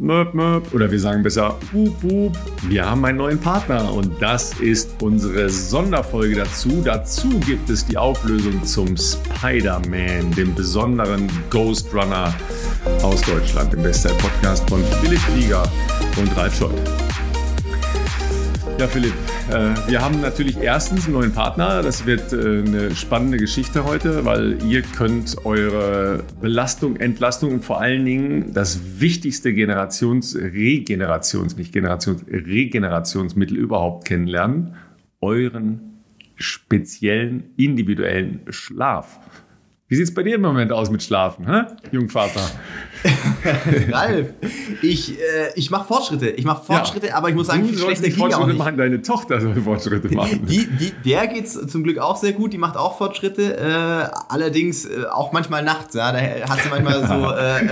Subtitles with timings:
[0.00, 2.36] möp, möp, oder wir sagen besser wup, wup,
[2.68, 6.80] wir haben einen neuen Partner und das ist unsere Sonderfolge dazu.
[6.82, 12.34] Dazu gibt es die Auflösung zum Spider-Man, dem besonderen Ghost Runner
[13.02, 15.62] aus Deutschland, dem Bestzeit-Podcast von Philipp Flieger
[16.16, 17.09] und Ralf Scholz.
[18.80, 19.12] Ja, Philipp,
[19.50, 21.82] äh, wir haben natürlich erstens einen neuen Partner.
[21.82, 27.78] Das wird äh, eine spannende Geschichte heute, weil ihr könnt eure Belastung, Entlastung und vor
[27.78, 34.76] allen Dingen das wichtigste Generations-, Regenerations-, nicht Generations-, Regenerationsmittel überhaupt kennenlernen.
[35.20, 36.00] Euren
[36.36, 39.20] speziellen, individuellen Schlaf.
[39.90, 41.62] Wie sieht es bei dir im Moment aus mit Schlafen, hä?
[41.90, 42.48] Jungvater?
[43.90, 44.28] Ralf,
[44.82, 46.28] ich, äh, ich mache Fortschritte.
[46.28, 47.16] Ich mache Fortschritte, ja.
[47.16, 48.76] aber ich muss sagen, du schlechter die Fortschritte machen.
[48.76, 50.46] Deine Tochter soll Fortschritte machen.
[50.46, 52.52] Die, die, der geht's zum Glück auch sehr gut.
[52.52, 53.56] Die macht auch Fortschritte.
[53.56, 55.94] Äh, allerdings äh, auch manchmal nachts.
[55.94, 57.68] Ja, da hat sie manchmal so äh, äh,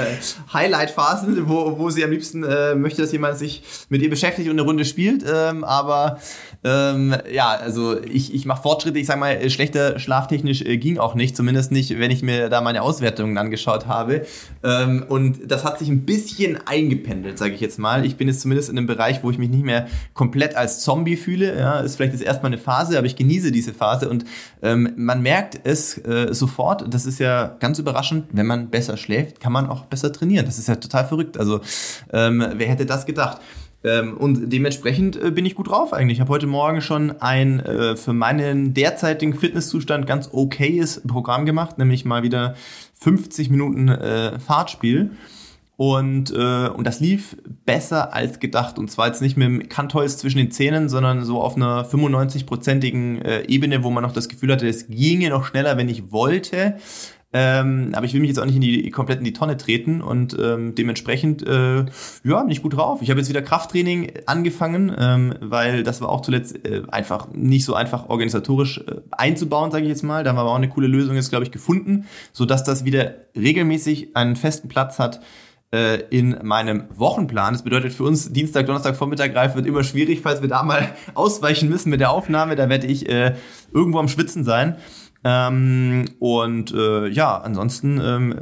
[0.53, 4.59] Highlight-Phasen, wo, wo sie am liebsten äh, möchte, dass jemand sich mit ihr beschäftigt und
[4.59, 5.25] eine Runde spielt.
[5.25, 6.19] Ähm, aber
[6.65, 8.99] ähm, ja, also ich, ich mache Fortschritte.
[8.99, 11.37] Ich sage mal, schlechter schlaftechnisch äh, ging auch nicht.
[11.37, 14.27] Zumindest nicht, wenn ich mir da meine Auswertungen angeschaut habe.
[14.65, 18.05] Ähm, und das hat sich ein bisschen eingependelt, sage ich jetzt mal.
[18.05, 21.17] Ich bin jetzt zumindest in einem Bereich, wo ich mich nicht mehr komplett als Zombie
[21.17, 21.57] fühle.
[21.57, 24.25] Ja, ist vielleicht jetzt erstmal eine Phase, aber ich genieße diese Phase und
[24.63, 26.93] ähm, man merkt es äh, sofort.
[26.93, 30.47] Das ist ja ganz überraschend, wenn man besser schläft, kann man auch besser trainieren.
[30.47, 31.39] Das ist ja total verrückt.
[31.39, 31.61] Also
[32.13, 33.39] ähm, wer hätte das gedacht?
[33.89, 36.19] Ähm, und dementsprechend äh, bin ich gut drauf eigentlich.
[36.19, 41.79] Ich habe heute Morgen schon ein äh, für meinen derzeitigen Fitnesszustand ganz okayes Programm gemacht,
[41.79, 42.55] nämlich mal wieder
[42.95, 45.13] 50 Minuten äh, Fahrtspiel.
[45.77, 48.81] Und, äh, und das lief besser als gedacht.
[48.81, 53.23] Und zwar jetzt nicht mit dem Kantholz zwischen den Zähnen, sondern so auf einer 95-prozentigen
[53.23, 56.79] äh, Ebene, wo man noch das Gefühl hatte, es ginge noch schneller, wenn ich wollte.
[57.31, 60.01] Ähm, aber ich will mich jetzt auch nicht in die komplett in die Tonne treten
[60.01, 61.85] und ähm, dementsprechend äh,
[62.25, 63.03] ja bin ich gut drauf.
[63.03, 67.67] Ich habe jetzt wieder Krafttraining angefangen, ähm, weil das war auch zuletzt äh, einfach nicht
[67.67, 70.25] so einfach organisatorisch äh, einzubauen, sage ich jetzt mal.
[70.25, 72.87] Da haben wir aber auch eine coole Lösung jetzt glaube ich gefunden, so dass das
[72.87, 75.21] wieder regelmäßig einen festen Platz hat
[75.71, 77.53] äh, in meinem Wochenplan.
[77.53, 80.89] Das bedeutet für uns Dienstag, Donnerstag, Vormittag greifen wird immer schwierig, falls wir da mal
[81.15, 82.57] ausweichen müssen mit der Aufnahme.
[82.57, 83.35] Da werde ich äh,
[83.73, 84.77] irgendwo am Schwitzen sein.
[85.25, 88.33] Ähm, und äh, ja, ansonsten, ähm,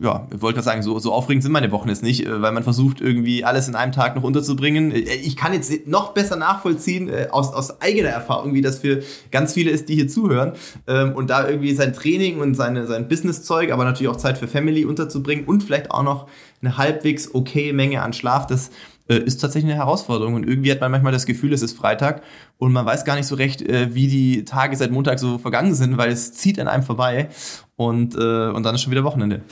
[0.00, 2.40] äh, ja, ich wollte gerade sagen, so, so aufregend sind meine Wochen jetzt nicht, äh,
[2.40, 4.92] weil man versucht, irgendwie alles in einem Tag noch unterzubringen.
[4.92, 9.02] Äh, ich kann jetzt noch besser nachvollziehen, äh, aus, aus eigener Erfahrung, wie das für
[9.32, 10.52] ganz viele ist, die hier zuhören.
[10.86, 14.46] Ähm, und da irgendwie sein Training und seine, sein Business-Zeug, aber natürlich auch Zeit für
[14.46, 16.28] Family unterzubringen und vielleicht auch noch
[16.62, 18.72] eine halbwegs okay Menge an Schlaf, das äh,
[19.18, 20.34] ist tatsächlich eine Herausforderung.
[20.34, 22.22] Und irgendwie hat man manchmal das Gefühl, es ist Freitag
[22.58, 25.74] und man weiß gar nicht so recht, äh, wie die Tage seit Montag so vergangen
[25.74, 27.28] sind, weil es zieht an einem vorbei
[27.76, 29.42] und, äh, und dann ist schon wieder Wochenende.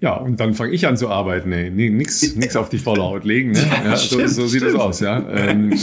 [0.00, 1.50] Ja, und dann fange ich an zu arbeiten.
[1.50, 3.52] Nee, nee, nix, nix auf die volle Haut legen.
[3.52, 3.60] Ne?
[3.84, 5.00] Ja, so, so sieht es aus.
[5.00, 5.28] Ja.
[5.28, 5.78] Ähm,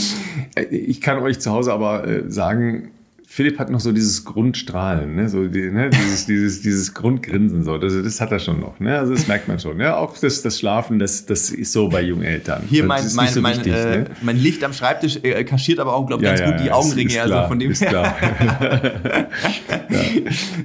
[0.70, 2.90] ich kann euch zu Hause aber sagen,
[3.30, 5.28] Philipp hat noch so dieses Grundstrahlen, ne?
[5.28, 5.90] so die, ne?
[5.90, 7.76] dieses, dieses, dieses Grundgrinsen, so.
[7.76, 8.80] Das, das hat er schon noch.
[8.80, 8.98] Ne?
[8.98, 9.76] Also das merkt man schon.
[9.76, 9.94] Ne?
[9.94, 12.62] Auch das, das Schlafen, das, das ist so bei jungen Eltern.
[12.66, 14.04] Hier mein, mein, so mein, wichtig, äh, ne?
[14.22, 16.70] mein Licht am Schreibtisch äh, kaschiert aber auch, glaube ich, ja, ganz ja, gut die
[16.72, 17.10] Augenringe.
[17.10, 18.16] Ist, also von dem ist klar.
[19.90, 20.00] ja.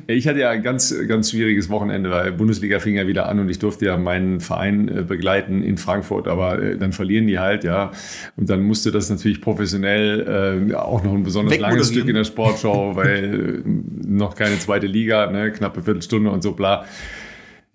[0.07, 3.49] Ich hatte ja ein ganz, ganz schwieriges Wochenende, weil Bundesliga fing ja wieder an und
[3.49, 7.65] ich durfte ja meinen Verein äh, begleiten in Frankfurt, aber äh, dann verlieren die halt,
[7.65, 7.91] ja.
[8.37, 12.23] Und dann musste das natürlich professionell äh, auch noch ein besonders langes Stück in der
[12.23, 16.85] Sport Sportschau, weil noch keine zweite Liga, ne, knappe Viertelstunde und so bla.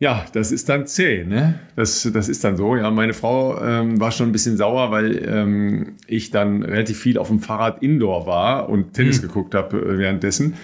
[0.01, 1.59] Ja, das ist dann zäh, ne?
[1.75, 2.77] Das, das ist dann so.
[2.77, 7.19] Ja, meine Frau ähm, war schon ein bisschen sauer, weil ähm, ich dann relativ viel
[7.19, 9.27] auf dem Fahrrad Indoor war und Tennis mhm.
[9.27, 10.55] geguckt habe äh, währenddessen.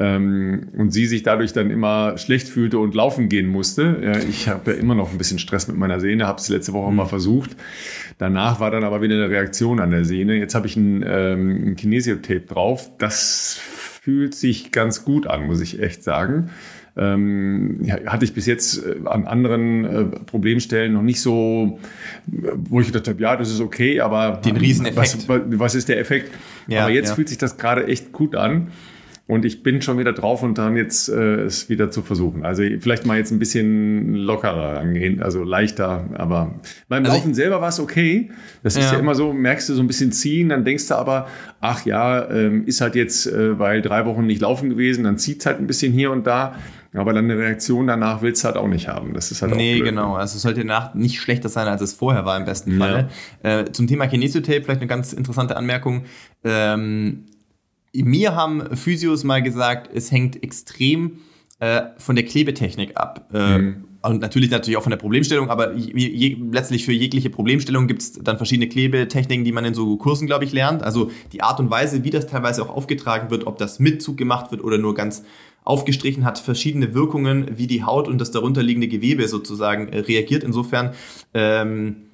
[0.00, 4.00] Ähm, und sie sich dadurch dann immer schlecht fühlte und laufen gehen musste.
[4.02, 6.72] Ja, ich habe ja immer noch ein bisschen Stress mit meiner Sehne, habe es letzte
[6.72, 6.96] Woche mhm.
[6.96, 7.56] mal versucht.
[8.18, 10.36] Danach war dann aber wieder eine Reaktion an der Sehne.
[10.36, 12.90] Jetzt habe ich ein, ähm, ein Kinesiotape drauf.
[12.98, 16.50] Das fühlt sich ganz gut an, muss ich echt sagen.
[16.96, 21.78] Ähm, hatte ich bis jetzt äh, an anderen äh, Problemstellen noch nicht so,
[22.26, 25.28] wo ich gedacht habe, ja, das ist okay, aber den Rieseneffekt.
[25.28, 26.32] Was, was ist der Effekt?
[26.66, 27.14] Ja, aber jetzt ja.
[27.14, 28.68] fühlt sich das gerade echt gut an.
[29.28, 32.46] Und ich bin schon wieder drauf und dann jetzt äh, es wieder zu versuchen.
[32.46, 36.08] Also vielleicht mal jetzt ein bisschen lockerer angehen, also leichter.
[36.14, 36.54] Aber
[36.88, 38.30] beim also Laufen selber war es okay.
[38.62, 38.80] Das ja.
[38.80, 41.28] ist ja immer so, merkst du so ein bisschen ziehen, dann denkst du aber,
[41.60, 45.44] ach ja, ähm, ist halt jetzt, äh, weil drei Wochen nicht laufen gewesen, dann zieht
[45.44, 46.54] halt ein bisschen hier und da.
[46.94, 49.12] Aber dann eine Reaktion danach willst du halt auch nicht haben.
[49.12, 50.14] Das ist halt nee, genau.
[50.14, 53.10] Also es sollte nach nicht schlechter sein, als es vorher war im besten Falle.
[53.44, 53.60] Ja.
[53.60, 56.04] Äh, zum Thema Kinesiotape vielleicht eine ganz interessante Anmerkung.
[56.44, 57.26] Ähm,
[58.04, 61.18] mir haben Physios mal gesagt, es hängt extrem
[61.60, 63.30] äh, von der Klebetechnik ab.
[63.32, 63.84] Äh, mhm.
[64.02, 68.02] und natürlich natürlich auch von der Problemstellung, aber je, je, letztlich für jegliche Problemstellung gibt
[68.02, 70.82] es dann verschiedene Klebetechniken, die man in so Kursen, glaube ich, lernt.
[70.82, 74.16] Also die Art und Weise, wie das teilweise auch aufgetragen wird, ob das mit Zug
[74.16, 75.24] gemacht wird oder nur ganz
[75.64, 80.44] aufgestrichen, hat verschiedene Wirkungen, wie die Haut und das darunterliegende Gewebe sozusagen äh, reagiert.
[80.44, 80.94] Insofern
[81.34, 82.08] ähm,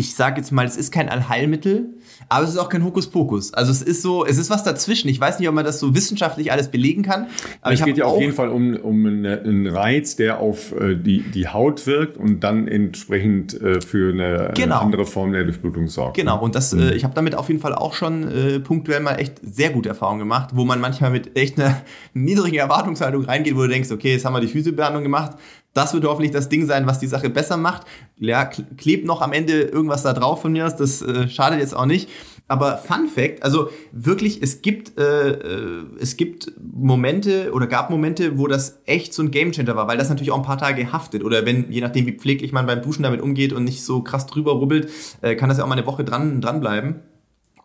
[0.00, 1.98] ich sage jetzt mal, es ist kein Allheilmittel,
[2.28, 3.54] aber es ist auch kein Hokuspokus.
[3.54, 5.08] Also es ist so, es ist was dazwischen.
[5.08, 7.26] Ich weiß nicht, ob man das so wissenschaftlich alles belegen kann.
[7.60, 11.22] Aber es geht ja auf jeden Fall um, um einen Reiz, der auf äh, die,
[11.22, 14.76] die Haut wirkt und dann entsprechend äh, für eine, genau.
[14.76, 16.16] eine, andere Form der Durchblutung sorgt.
[16.16, 16.82] Genau, und das, mhm.
[16.82, 19.88] äh, ich habe damit auf jeden Fall auch schon äh, punktuell mal echt sehr gute
[19.88, 21.82] Erfahrungen gemacht, wo man manchmal mit echt einer
[22.14, 25.32] niedrigen Erwartungshaltung reingeht, wo du denkst, okay, jetzt haben wir die Physiobehandlung gemacht,
[25.72, 27.86] das wird hoffentlich das Ding sein, was die Sache besser macht.
[28.18, 31.86] Ja, klebt noch am Ende irgendwas da drauf von mir, das äh, schadet jetzt auch
[31.86, 32.08] nicht.
[32.48, 38.38] Aber Fun Fact, also wirklich, es gibt, äh, äh, es gibt Momente oder gab Momente,
[38.38, 41.22] wo das echt so ein Gamechanger war, weil das natürlich auch ein paar Tage haftet.
[41.22, 44.26] Oder wenn, je nachdem, wie pfleglich man beim Duschen damit umgeht und nicht so krass
[44.26, 44.90] drüber rubbelt,
[45.20, 46.96] äh, kann das ja auch mal eine Woche dran, dranbleiben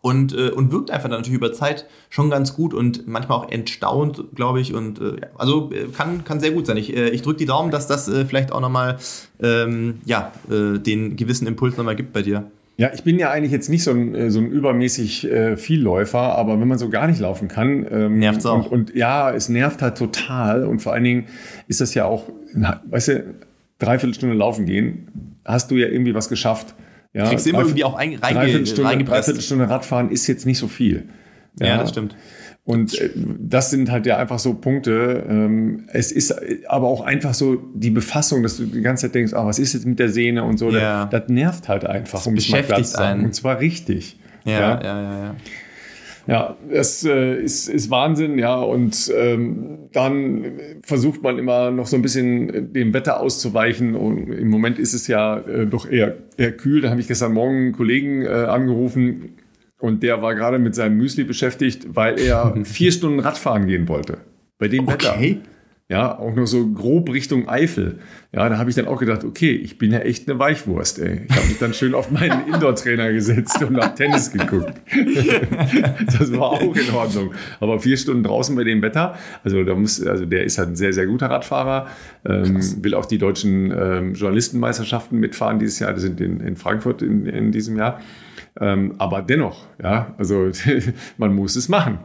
[0.06, 3.50] und, äh, und wirkt einfach dann natürlich über Zeit schon ganz gut und manchmal auch
[3.50, 4.72] entstaunt, glaube ich.
[4.72, 6.76] Und äh, also äh, kann, kann sehr gut sein.
[6.76, 8.98] Ich, äh, ich drücke die Daumen, dass das äh, vielleicht auch nochmal
[9.42, 12.44] ähm, ja, äh, den gewissen Impuls nochmal gibt bei dir.
[12.76, 16.38] Ja, ich bin ja eigentlich jetzt nicht so ein, äh, so ein übermäßig äh, Vielläufer,
[16.38, 17.84] aber wenn man so gar nicht laufen kann.
[17.90, 18.70] Ähm, nervt auch.
[18.70, 20.66] Und, und ja, es nervt halt total.
[20.66, 21.24] Und vor allen Dingen
[21.66, 23.34] ist das ja auch, weißt du,
[23.80, 26.76] dreiviertel Stunde laufen gehen, hast du ja irgendwie was geschafft.
[27.16, 29.28] Ja, Kriegst du immer irgendwie auch ein, reinge, Dreiviertelstunde, reingepresst.
[29.28, 31.08] Dreiviertelstunde Radfahren ist jetzt nicht so viel.
[31.58, 32.14] Ja, ja das stimmt.
[32.66, 35.24] Und äh, das sind halt ja einfach so Punkte.
[35.26, 36.34] Ähm, es ist
[36.68, 39.72] aber auch einfach so die Befassung, dass du die ganze Zeit denkst, ah, was ist
[39.72, 40.70] jetzt mit der Sehne und so.
[40.70, 41.06] Ja.
[41.06, 43.24] Das, das nervt halt einfach, um mal klar zu sagen.
[43.24, 44.18] Und zwar richtig.
[44.44, 45.36] Ja, ja, ja, ja.
[46.26, 46.56] Ja.
[46.70, 48.56] Das äh, ist, ist Wahnsinn, ja.
[48.56, 50.52] Und ähm, dann
[50.82, 53.94] versucht man immer noch so ein bisschen dem Wetter auszuweichen.
[53.94, 56.80] Und im Moment ist es ja äh, doch eher, eher kühl.
[56.80, 59.36] Da habe ich gestern Morgen einen Kollegen äh, angerufen
[59.78, 64.18] und der war gerade mit seinem Müsli beschäftigt, weil er vier Stunden Radfahren gehen wollte.
[64.58, 64.94] Bei dem okay.
[64.94, 65.55] Wetter.
[65.88, 68.00] Ja, auch nur so grob Richtung Eifel.
[68.32, 71.20] Ja, da habe ich dann auch gedacht, okay, ich bin ja echt eine Weichwurst, ey.
[71.28, 74.74] Ich habe mich dann schön auf meinen Indoor-Trainer gesetzt und nach Tennis geguckt.
[76.18, 77.34] das war auch in Ordnung.
[77.60, 80.76] Aber vier Stunden draußen bei dem Wetter, also da muss, also der ist halt ein
[80.76, 81.86] sehr, sehr guter Radfahrer,
[82.24, 87.00] ähm, will auch die deutschen ähm, Journalistenmeisterschaften mitfahren dieses Jahr, die sind in, in Frankfurt
[87.00, 88.00] in, in diesem Jahr.
[88.60, 90.50] Ähm, aber dennoch, ja, also
[91.16, 92.00] man muss es machen.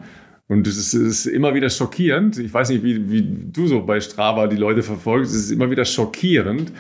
[0.51, 2.38] Und es ist immer wieder schockierend.
[2.38, 5.33] Ich weiß nicht, wie, wie du so bei Strava die Leute verfolgst.
[5.33, 6.74] Es ist immer wieder schockierend,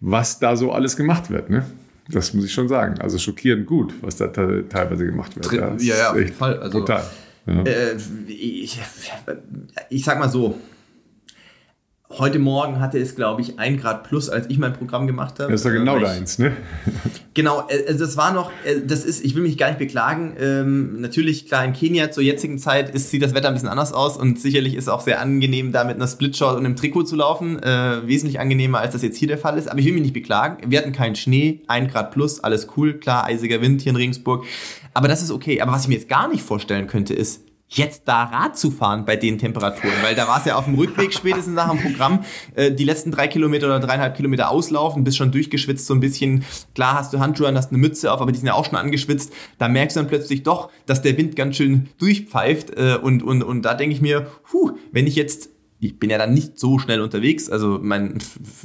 [0.00, 1.50] was da so alles gemacht wird.
[1.50, 1.66] Ne?
[2.08, 2.98] Das muss ich schon sagen.
[2.98, 5.52] Also schockierend gut, was da teilweise gemacht wird.
[5.52, 6.58] Ja, ja, ja auf jeden Fall.
[6.60, 7.04] Also, total.
[7.44, 7.62] Ja.
[7.62, 7.96] Äh,
[8.26, 8.80] ich,
[9.90, 10.58] ich sag mal so,
[12.10, 15.52] Heute Morgen hatte es, glaube ich, ein Grad plus, als ich mein Programm gemacht habe.
[15.52, 16.56] Das ist ja genau deins, ne?
[17.34, 20.34] Genau, äh, also das war noch, äh, das ist, ich will mich gar nicht beklagen.
[20.40, 23.92] Ähm, natürlich, klar, in Kenia zur jetzigen Zeit ist, sieht das Wetter ein bisschen anders
[23.92, 27.02] aus und sicherlich ist es auch sehr angenehm, da mit einer Splitshot und einem Trikot
[27.02, 27.62] zu laufen.
[27.62, 29.70] Äh, wesentlich angenehmer, als das jetzt hier der Fall ist.
[29.70, 30.70] Aber ich will mich nicht beklagen.
[30.70, 34.46] Wir hatten keinen Schnee, ein Grad plus, alles cool, klar, eisiger Wind hier in Regensburg.
[34.94, 35.60] Aber das ist okay.
[35.60, 39.04] Aber was ich mir jetzt gar nicht vorstellen könnte, ist, jetzt da Rad zu fahren
[39.04, 42.24] bei den Temperaturen, weil da war es ja auf dem Rückweg spätestens nach dem Programm,
[42.54, 46.44] äh, die letzten drei Kilometer oder dreieinhalb Kilometer auslaufen, bist schon durchgeschwitzt so ein bisschen,
[46.74, 48.76] klar hast du Handschuhe an, hast eine Mütze auf, aber die sind ja auch schon
[48.76, 53.22] angeschwitzt, da merkst du dann plötzlich doch, dass der Wind ganz schön durchpfeift äh, und,
[53.22, 56.58] und, und da denke ich mir, puh, wenn ich jetzt ich bin ja dann nicht
[56.58, 58.18] so schnell unterwegs, also mein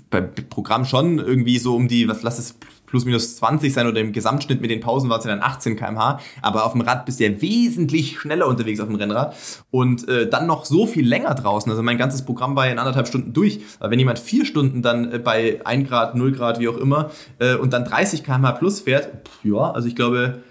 [0.10, 2.58] beim Programm schon irgendwie so um die, was lass es
[2.93, 5.75] plus minus 20 sein oder im Gesamtschnitt mit den Pausen war es ja dann 18
[5.75, 6.20] km/h.
[6.43, 9.36] Aber auf dem Rad bist du ja wesentlich schneller unterwegs auf dem Rennrad
[9.72, 11.72] und äh, dann noch so viel länger draußen.
[11.72, 13.62] Also mein ganzes Programm war ja in anderthalb Stunden durch.
[13.79, 17.10] Aber wenn jemand vier Stunden dann äh, bei 1 Grad, 0 Grad, wie auch immer,
[17.39, 20.43] äh, und dann 30 km/h plus fährt, pff, ja, also ich glaube,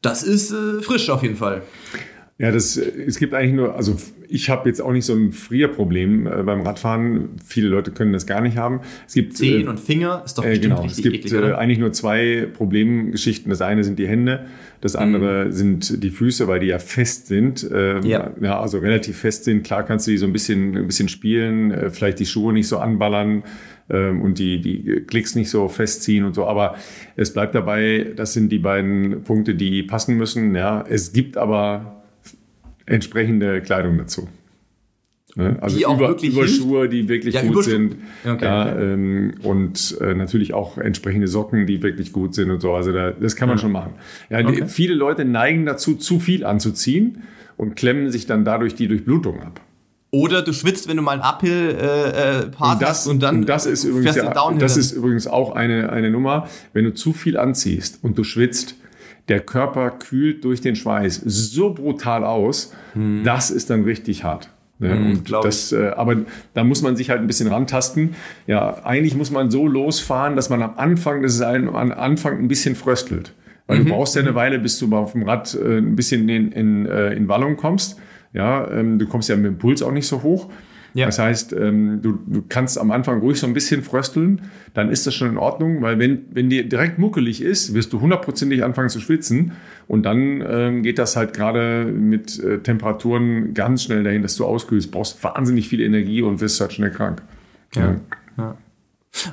[0.00, 1.62] das ist äh, frisch auf jeden Fall.
[2.38, 3.94] Ja, das, es gibt eigentlich nur, also
[4.32, 7.30] ich habe jetzt auch nicht so ein Frierproblem äh, beim Radfahren.
[7.44, 8.80] Viele Leute können das gar nicht haben.
[9.06, 10.84] Es gibt Zehen äh, und Finger ist doch äh, genau.
[10.84, 13.50] Es gibt eklig, äh, eigentlich nur zwei Problemgeschichten.
[13.50, 14.46] Das eine sind die Hände,
[14.80, 15.52] das andere mhm.
[15.52, 17.68] sind die Füße, weil die ja fest sind.
[17.72, 18.30] Ähm, ja.
[18.40, 19.64] ja, also relativ fest sind.
[19.64, 22.68] Klar kannst du die so ein bisschen, ein bisschen spielen, äh, vielleicht die Schuhe nicht
[22.68, 23.42] so anballern
[23.90, 26.46] ähm, und die, die Klicks nicht so festziehen und so.
[26.46, 26.76] Aber
[27.16, 30.54] es bleibt dabei, das sind die beiden Punkte, die passen müssen.
[30.54, 32.01] Ja, es gibt aber
[32.92, 34.28] entsprechende Kleidung dazu.
[35.34, 35.56] Ne?
[35.60, 36.92] Also die über, Überschuhe, hilft?
[36.92, 37.96] die wirklich ja, gut sind.
[38.24, 38.92] Okay, ja, okay.
[38.92, 42.74] Ähm, und äh, natürlich auch entsprechende Socken, die wirklich gut sind und so.
[42.74, 43.62] Also da, das kann man ja.
[43.62, 43.94] schon machen.
[44.28, 44.62] Ja, okay.
[44.62, 47.22] die, viele Leute neigen dazu, zu viel anzuziehen
[47.56, 49.60] und klemmen sich dann dadurch die Durchblutung ab.
[50.10, 53.64] Oder du schwitzt, wenn du mal einen Uphill-Part äh, äh, hast und dann und das
[53.64, 56.48] ist übrigens ja, Das ist übrigens auch eine, eine Nummer.
[56.74, 58.74] Wenn du zu viel anziehst und du schwitzt,
[59.32, 63.22] der Körper kühlt durch den Schweiß so brutal aus, hm.
[63.24, 64.50] das ist dann richtig hart.
[64.78, 66.16] Mhm, das, äh, aber
[66.52, 68.14] da muss man sich halt ein bisschen rantasten.
[68.46, 72.40] Ja, eigentlich muss man so losfahren, dass man am Anfang, das ist ein, am Anfang
[72.40, 73.32] ein bisschen fröstelt.
[73.66, 73.86] Weil mhm.
[73.86, 76.84] du brauchst ja eine Weile, bis du auf dem Rad äh, ein bisschen in, in,
[76.86, 77.98] äh, in Wallung kommst.
[78.34, 80.50] Ja, ähm, du kommst ja mit dem Puls auch nicht so hoch.
[80.94, 81.06] Ja.
[81.06, 84.42] Das heißt, ähm, du, du kannst am Anfang ruhig so ein bisschen frösteln,
[84.74, 88.00] dann ist das schon in Ordnung, weil wenn, wenn dir direkt muckelig ist, wirst du
[88.00, 89.52] hundertprozentig anfangen zu schwitzen
[89.88, 94.44] und dann ähm, geht das halt gerade mit äh, Temperaturen ganz schnell dahin, dass du
[94.44, 97.22] auskühlst, brauchst wahnsinnig viel Energie und wirst halt schnell krank.
[97.74, 97.96] ja.
[98.36, 98.56] ja.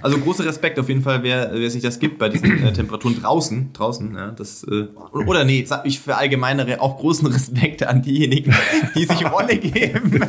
[0.01, 3.15] Also großer Respekt auf jeden Fall, wer, wer sich das gibt bei diesen äh, Temperaturen
[3.21, 3.71] draußen.
[3.73, 8.53] Draußen, ja, das, äh, oder nee, sag ich verallgemeinere auch großen Respekt an diejenigen,
[8.95, 10.19] die sich Wolle geben.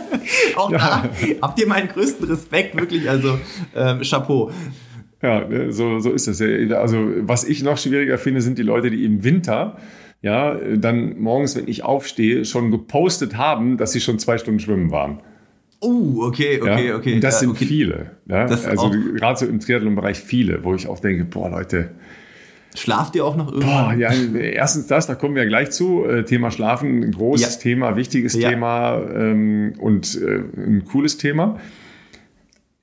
[0.56, 0.78] auch ja.
[0.78, 1.10] da
[1.40, 3.38] habt ihr meinen größten Respekt, wirklich, also
[3.74, 4.50] ähm, Chapeau.
[5.22, 6.40] Ja, ne, so, so ist es.
[6.72, 9.78] Also, was ich noch schwieriger finde, sind die Leute, die im Winter
[10.20, 14.90] ja, dann morgens, wenn ich aufstehe, schon gepostet haben, dass sie schon zwei Stunden schwimmen
[14.90, 15.20] waren.
[15.80, 16.96] Oh, okay, okay, ja?
[16.96, 17.14] okay.
[17.14, 17.64] Und das ja, sind okay.
[17.64, 18.10] viele.
[18.26, 18.46] Ja?
[18.46, 21.90] also gerade so im Triathlon-Bereich viele, wo ich auch denke, boah, Leute.
[22.74, 23.96] Schlaft ihr auch noch irgendwann?
[23.96, 26.04] Boah, ja, erstens das, da kommen wir gleich zu.
[26.04, 27.58] Äh, Thema Schlafen, großes.
[27.60, 31.58] Thema, wichtiges Thema ähm, und äh, ein cooles Thema.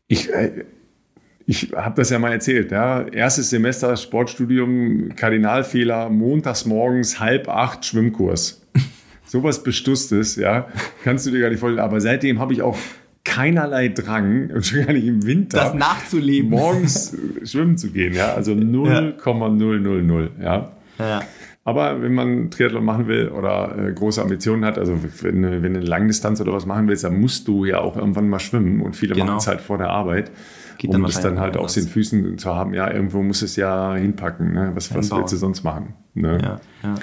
[0.07, 0.65] Ich, äh,
[1.45, 2.71] ich habe das ja mal erzählt.
[2.71, 3.07] Ja?
[3.07, 8.65] Erstes Semester Sportstudium, Kardinalfehler, montags morgens halb acht Schwimmkurs
[9.25, 10.67] sowas Bestusstes, ja,
[11.03, 11.83] kannst du dir gar nicht vorstellen.
[11.83, 12.77] Aber seitdem habe ich auch
[13.23, 18.33] keinerlei Drang, und schon gar nicht im Winter, das nachzuleben, morgens schwimmen zu gehen, ja,
[18.33, 20.71] also 0,000, ja.
[20.99, 21.21] ja.
[21.67, 25.79] Aber wenn man Triathlon machen will oder äh, große Ambitionen hat, also wenn, wenn du
[25.79, 28.95] eine Langdistanz oder was machen willst, dann musst du ja auch irgendwann mal schwimmen und
[28.95, 29.25] viele genau.
[29.25, 30.29] machen es halt vor der Arbeit.
[30.77, 32.75] Geht um es dann halt aus den Füßen zu haben.
[32.75, 34.53] Ja, irgendwo muss es ja hinpacken.
[34.53, 34.71] Ne?
[34.75, 35.95] Was, was willst du sonst machen?
[36.13, 36.37] Ne?
[36.39, 36.95] Ja, ja.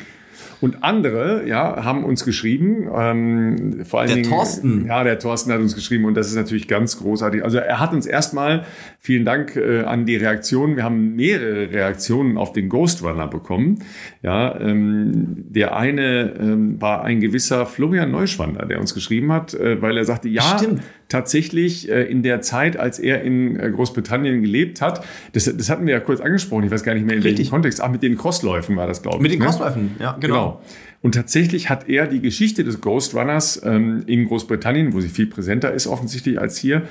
[0.62, 2.88] Und andere, ja, haben uns geschrieben.
[2.96, 4.86] Ähm, vor allen der Dingen, Thorsten.
[4.86, 7.42] Ja, der Thorsten hat uns geschrieben und das ist natürlich ganz großartig.
[7.42, 8.64] Also er hat uns erstmal,
[9.00, 10.76] vielen Dank äh, an die Reaktionen.
[10.76, 13.80] Wir haben mehrere Reaktionen auf den Ghost Runner bekommen.
[14.22, 19.82] Ja, ähm, der eine ähm, war ein gewisser Florian Neuschwander, der uns geschrieben hat, äh,
[19.82, 24.42] weil er sagte, ja, Stimmt tatsächlich äh, in der Zeit, als er in äh, Großbritannien
[24.42, 27.22] gelebt hat, das, das hatten wir ja kurz angesprochen, ich weiß gar nicht mehr in
[27.22, 27.38] Richtig.
[27.38, 29.22] welchem Kontext, ach, mit den Crossläufen war das, glaube ich.
[29.22, 29.44] Mit den ne?
[29.44, 30.34] Crossläufen, ja, genau.
[30.34, 30.62] genau.
[31.02, 35.26] Und tatsächlich hat er die Geschichte des Ghost Runners ähm, in Großbritannien, wo sie viel
[35.26, 36.82] präsenter ist offensichtlich als hier,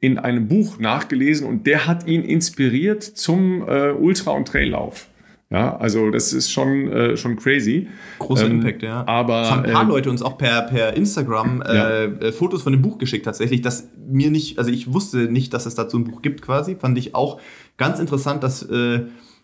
[0.00, 5.09] in einem Buch nachgelesen und der hat ihn inspiriert zum äh, Ultra- und Traillauf.
[5.52, 7.88] Ja, also das ist schon, äh, schon crazy.
[8.20, 9.04] Großer ähm, Impact, ja.
[9.08, 12.02] Aber es haben ein paar äh, Leute uns auch per, per Instagram äh, ja.
[12.04, 15.66] äh, Fotos von dem Buch geschickt tatsächlich, dass mir nicht, also ich wusste nicht, dass
[15.66, 16.76] es dazu ein Buch gibt quasi.
[16.76, 17.40] Fand ich auch
[17.78, 19.00] ganz interessant, dass, äh,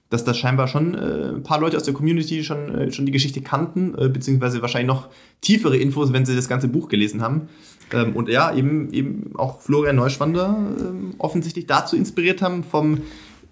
[0.08, 3.40] dass das scheinbar schon äh, ein paar Leute aus der Community schon, schon die Geschichte
[3.40, 5.08] kannten, beziehungsweise wahrscheinlich noch
[5.40, 7.48] tiefere Infos, wenn sie das ganze Buch gelesen haben.
[7.92, 13.02] Ähm, und ja, eben, eben auch Florian Neuschwander ähm, offensichtlich dazu inspiriert haben, vom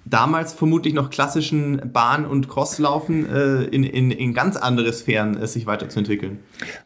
[0.04, 5.46] damals vermutlich noch klassischen Bahn- und Crosslaufen äh, in, in, in ganz andere Sphären äh,
[5.46, 6.38] sich weiterzuentwickeln.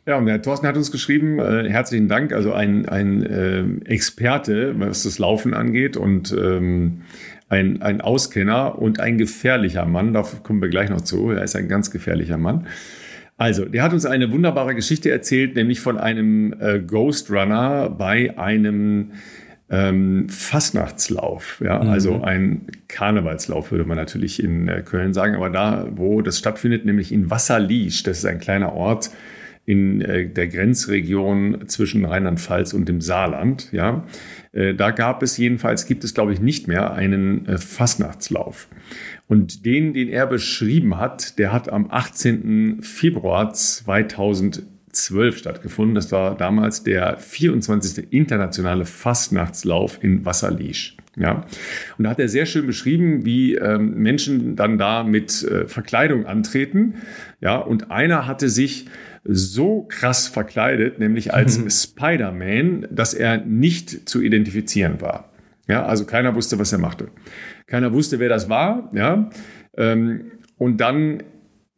[0.06, 4.74] Ja, und der Thorsten hat uns geschrieben, äh, herzlichen Dank, also ein, ein äh, Experte,
[4.78, 7.02] was das Laufen angeht und ähm,
[7.48, 11.56] ein, ein Auskenner und ein gefährlicher Mann, da kommen wir gleich noch zu, er ist
[11.56, 12.66] ein ganz gefährlicher Mann.
[13.36, 18.36] Also, der hat uns eine wunderbare Geschichte erzählt, nämlich von einem äh, Ghost Runner bei
[18.36, 19.12] einem
[19.70, 21.90] ähm, Fastnachtslauf, ja, mhm.
[21.90, 26.86] also ein Karnevalslauf würde man natürlich in äh, Köln sagen, aber da, wo das stattfindet,
[26.86, 29.10] nämlich in Wasserliesch, das ist ein kleiner Ort
[29.66, 34.06] in äh, der Grenzregion zwischen Rheinland-Pfalz und dem Saarland, ja,
[34.52, 38.68] äh, da gab es jedenfalls, gibt es glaube ich nicht mehr einen äh, Fastnachtslauf.
[39.26, 42.80] Und den, den er beschrieben hat, der hat am 18.
[42.80, 44.62] Februar 2000
[44.98, 45.94] 2012 stattgefunden.
[45.94, 48.12] Das war damals der 24.
[48.12, 50.96] internationale Fastnachtslauf in Wasserliesch.
[51.16, 51.46] Ja,
[51.96, 56.26] und da hat er sehr schön beschrieben, wie ähm, Menschen dann da mit äh, Verkleidung
[56.26, 56.94] antreten.
[57.40, 58.86] Ja, und einer hatte sich
[59.24, 61.70] so krass verkleidet, nämlich als mhm.
[61.70, 65.32] Spider-Man, dass er nicht zu identifizieren war.
[65.66, 67.08] Ja, also keiner wusste, was er machte.
[67.66, 68.90] Keiner wusste, wer das war.
[68.94, 69.28] Ja,
[69.76, 71.22] ähm, und dann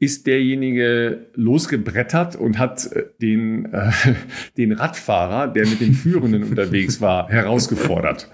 [0.00, 3.92] ist derjenige losgebrettert und hat äh, den, äh,
[4.56, 8.28] den Radfahrer, der mit den Führenden unterwegs war, herausgefordert.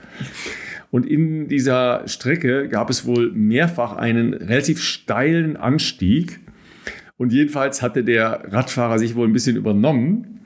[0.93, 6.39] Und in dieser Strecke gab es wohl mehrfach einen relativ steilen Anstieg.
[7.17, 10.41] Und jedenfalls hatte der Radfahrer sich wohl ein bisschen übernommen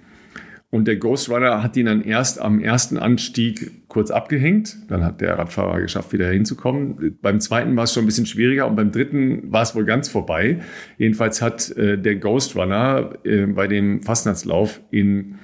[0.70, 4.76] Und der Ghost Runner hat ihn dann erst am ersten Anstieg kurz abgehängt.
[4.88, 7.18] Dann hat der Radfahrer geschafft, wieder hinzukommen.
[7.20, 10.08] Beim zweiten war es schon ein bisschen schwieriger und beim dritten war es wohl ganz
[10.08, 10.60] vorbei.
[10.96, 15.34] Jedenfalls hat äh, der Ghost Runner äh, bei dem Fastnachtslauf in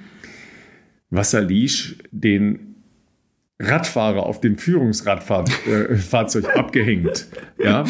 [1.09, 2.75] Wasserliesch den
[3.59, 7.27] Radfahrer auf dem Führungsradfahrzeug äh, abgehängt.
[7.59, 7.85] Ja.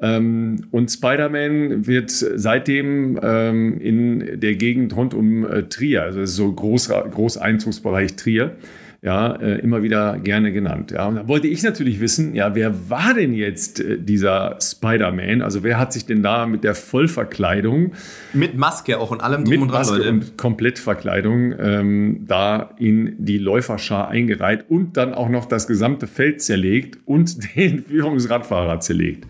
[0.00, 6.52] Ähm, und Spider-Man wird seitdem ähm, in der Gegend rund um äh, Trier, also so
[6.52, 8.56] Groß, Großeinzugsbereich Trier,
[9.00, 10.90] ja, äh, immer wieder gerne genannt.
[10.90, 11.06] Ja.
[11.06, 15.40] Und da wollte ich natürlich wissen, ja, wer war denn jetzt äh, dieser Spider-Man?
[15.40, 17.92] Also wer hat sich denn da mit der Vollverkleidung
[18.32, 20.10] mit Maske auch und allem drum mit und dran, Maske Leute.
[20.10, 26.42] und Komplettverkleidung ähm, da in die Läuferschar eingereiht und dann auch noch das gesamte Feld
[26.42, 29.26] zerlegt und den Führungsradfahrer zerlegt.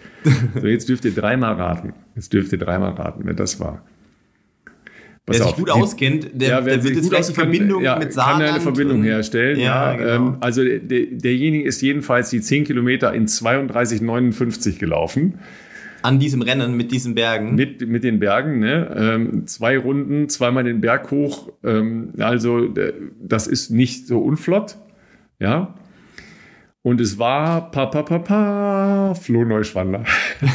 [0.59, 1.93] so, jetzt dürft ihr dreimal raten.
[2.15, 3.83] Jetzt dürft ihr dreimal raten, wer das war.
[5.29, 8.15] Pass wer sich gut auskennt, der, ja, der wird jetzt vielleicht eine Verbindung ja, mit
[8.15, 8.45] Saarland.
[8.45, 9.59] Kann eine Verbindung herstellen.
[9.61, 10.29] Ja, ja genau.
[10.29, 15.39] ähm, also der, derjenige ist jedenfalls die 10 Kilometer in 32,59 gelaufen.
[16.01, 17.57] An diesem Rennen mit diesen Bergen?
[17.57, 18.95] Mit, mit den Bergen, ne?
[18.97, 21.53] Ähm, zwei Runden, zweimal den Berg hoch.
[21.63, 22.73] Ähm, also
[23.21, 24.77] das ist nicht so unflott.
[25.41, 25.75] Ja,
[26.83, 30.05] und es war pa pa pa pa Flo Neuschwander.
[30.41, 30.47] du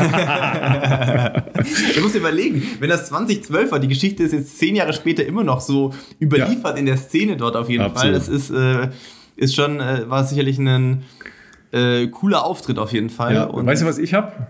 [2.01, 5.43] musst dir überlegen, wenn das 2012 war, die Geschichte ist jetzt zehn Jahre später immer
[5.43, 6.79] noch so überliefert ja.
[6.79, 8.01] in der Szene dort auf jeden Absolut.
[8.01, 8.11] Fall.
[8.13, 8.89] Das ist, äh,
[9.35, 11.03] ist schon, äh, war sicherlich ein
[11.71, 13.33] äh, cooler Auftritt auf jeden Fall.
[13.33, 13.43] Ja.
[13.43, 14.47] Und weißt du, was ich habe?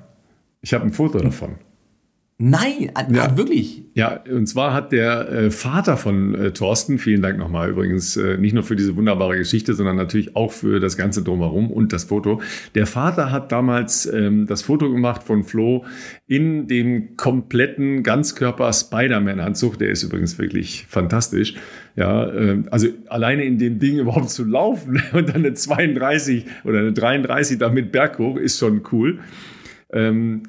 [0.61, 1.55] Ich habe ein Foto davon.
[2.45, 3.37] Nein, ja.
[3.37, 3.85] wirklich.
[3.93, 8.37] Ja, und zwar hat der äh, Vater von äh, Thorsten, vielen Dank nochmal übrigens, äh,
[8.37, 12.03] nicht nur für diese wunderbare Geschichte, sondern natürlich auch für das ganze Drumherum und das
[12.03, 12.41] Foto.
[12.75, 15.85] Der Vater hat damals ähm, das Foto gemacht von Flo
[16.27, 19.79] in dem kompletten Ganzkörper Spider-Man-Anzug.
[19.79, 21.55] Der ist übrigens wirklich fantastisch.
[21.95, 26.79] Ja, äh, also alleine in dem Ding überhaupt zu laufen und dann eine 32 oder
[26.79, 29.19] eine 33 damit berghoch ist schon cool.
[29.93, 30.43] Ähm,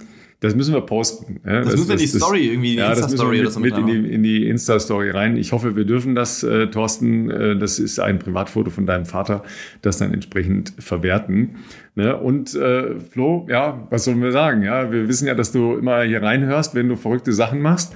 [0.44, 1.40] das müssen wir posten.
[1.44, 3.60] Ja, das, das müssen wir in die Story irgendwie, in die ja, Insta-Story oder so
[3.60, 5.38] mit, mit in die, in die Insta-Story rein.
[5.38, 7.30] Ich hoffe, wir dürfen das, äh, Thorsten.
[7.30, 9.42] Äh, das ist ein Privatfoto von deinem Vater,
[9.80, 11.56] das dann entsprechend verwerten.
[11.94, 12.14] Ne?
[12.14, 14.62] Und äh, Flo, ja, was sollen wir sagen?
[14.62, 17.94] Ja, wir wissen ja, dass du immer hier reinhörst, wenn du verrückte Sachen machst.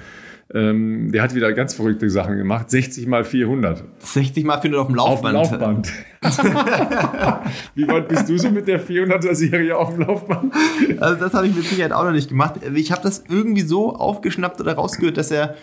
[0.55, 2.71] Ähm, der hat wieder ganz verrückte Sachen gemacht.
[2.71, 3.85] 60 mal 400.
[3.99, 5.37] 60 mal 400 auf dem Laufband.
[5.37, 5.93] Auf dem Laufband.
[7.75, 10.55] Wie weit bist du so mit der 400er-Serie auf dem Laufband?
[11.01, 12.55] Also das habe ich mit Sicherheit auch noch nicht gemacht.
[12.75, 15.55] Ich habe das irgendwie so aufgeschnappt oder rausgehört, dass er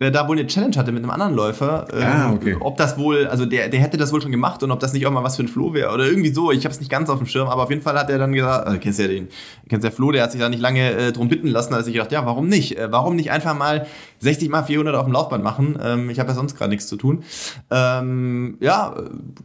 [0.00, 1.86] äh, da wohl eine Challenge hatte mit einem anderen Läufer.
[1.92, 2.56] Ähm, ah, okay.
[2.58, 5.06] Ob das wohl, also der, der hätte das wohl schon gemacht und ob das nicht
[5.06, 6.50] auch mal was für ein Flo wäre oder irgendwie so.
[6.50, 8.32] Ich habe es nicht ganz auf dem Schirm, aber auf jeden Fall hat er dann
[8.32, 9.28] gesagt, also kennst ja den,
[9.68, 11.92] kennst ja Flo, der hat sich da nicht lange äh, drum bitten lassen, als ich
[11.92, 12.78] gedacht, ja, warum nicht?
[12.78, 13.86] Äh, warum nicht einfach mal
[14.20, 15.78] 60 mal 400 auf dem Laufband machen?
[15.82, 17.22] Ähm, ich habe ja sonst gerade nichts zu tun.
[17.70, 18.96] Ähm, ja,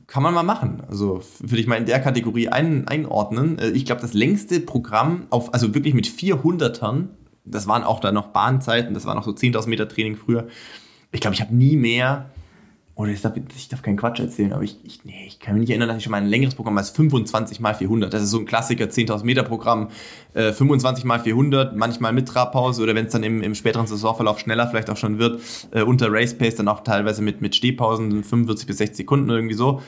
[0.07, 0.83] kann man mal machen.
[0.89, 3.59] Also würde ich mal in der Kategorie ein, einordnen.
[3.59, 7.07] Äh, ich glaube, das längste Programm auf, also wirklich mit 400ern
[7.45, 10.47] das waren auch da noch Bahnzeiten, das war noch so 10.000 Meter Training früher.
[11.11, 12.29] Ich glaube, ich habe nie mehr,
[12.95, 15.61] oder ich darf, ich darf keinen Quatsch erzählen, aber ich, ich, nee, ich kann mich
[15.61, 18.13] nicht erinnern, dass ich schon mal ein längeres Programm als 25 mal 400.
[18.13, 19.89] Das ist so ein Klassiker, 10.000 Meter Programm,
[20.33, 24.39] äh, 25 mal 400, manchmal mit Trabpause oder wenn es dann im, im späteren Saisonverlauf
[24.39, 28.23] schneller vielleicht auch schon wird, äh, unter Race Pace dann auch teilweise mit, mit Stehpausen,
[28.23, 29.81] 45 bis 60 Sekunden irgendwie so.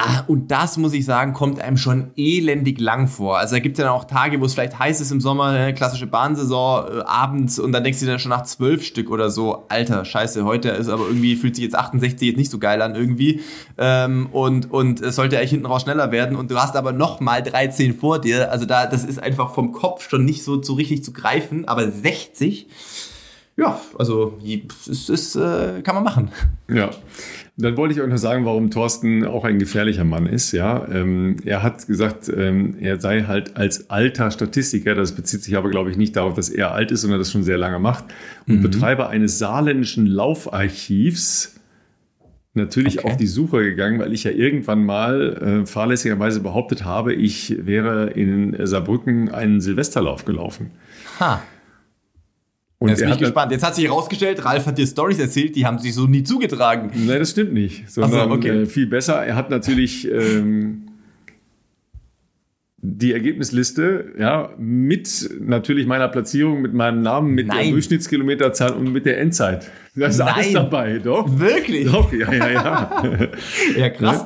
[0.00, 3.36] Ah, und das muss ich sagen, kommt einem schon elendig lang vor.
[3.36, 5.74] Also da gibt es ja auch Tage, wo es vielleicht heiß ist im Sommer, eine
[5.74, 9.28] klassische Bahnsaison, äh, abends und dann denkst du dir dann schon nach zwölf Stück oder
[9.28, 12.80] so, alter Scheiße, heute ist aber irgendwie, fühlt sich jetzt 68 jetzt nicht so geil
[12.80, 13.40] an irgendwie.
[13.76, 17.18] Ähm, und, und es sollte eigentlich hinten raus schneller werden und du hast aber noch
[17.18, 18.52] mal 13 vor dir.
[18.52, 21.90] Also da, das ist einfach vom Kopf schon nicht so, so richtig zu greifen, aber
[21.90, 22.68] 60,
[23.58, 24.38] ja, also
[24.88, 26.30] es ist, äh, kann man machen.
[26.68, 26.90] Ja.
[27.60, 30.52] Dann wollte ich euch noch sagen, warum Thorsten auch ein gefährlicher Mann ist.
[30.52, 35.56] Ja, ähm, er hat gesagt, ähm, er sei halt als alter Statistiker, das bezieht sich
[35.56, 38.04] aber, glaube ich, nicht darauf, dass er alt ist, sondern das schon sehr lange macht,
[38.46, 38.62] und mhm.
[38.62, 41.58] Betreiber eines saarländischen Laufarchivs
[42.54, 43.08] natürlich okay.
[43.08, 48.10] auf die Suche gegangen, weil ich ja irgendwann mal äh, fahrlässigerweise behauptet habe, ich wäre
[48.10, 50.70] in Saarbrücken einen Silvesterlauf gelaufen.
[51.18, 51.42] Ha.
[52.80, 53.50] Und Jetzt bin ich gespannt.
[53.50, 56.92] Jetzt hat sich herausgestellt, Ralf hat dir Stories erzählt, die haben sich so nie zugetragen.
[56.94, 57.90] Nein, das stimmt nicht.
[57.90, 58.62] Sondern so, okay.
[58.62, 59.24] äh, viel besser.
[59.24, 60.88] Er hat natürlich ähm,
[62.80, 67.64] die Ergebnisliste, ja, mit natürlich meiner Platzierung, mit meinem Namen, mit Nein.
[67.64, 69.68] der Durchschnittskilometerzahl und mit der Endzeit.
[69.96, 70.34] Das ist Nein.
[70.34, 71.26] alles dabei, doch.
[71.38, 71.90] Wirklich?
[71.90, 73.02] Doch, ja, ja, ja.
[73.76, 74.24] ja, krass.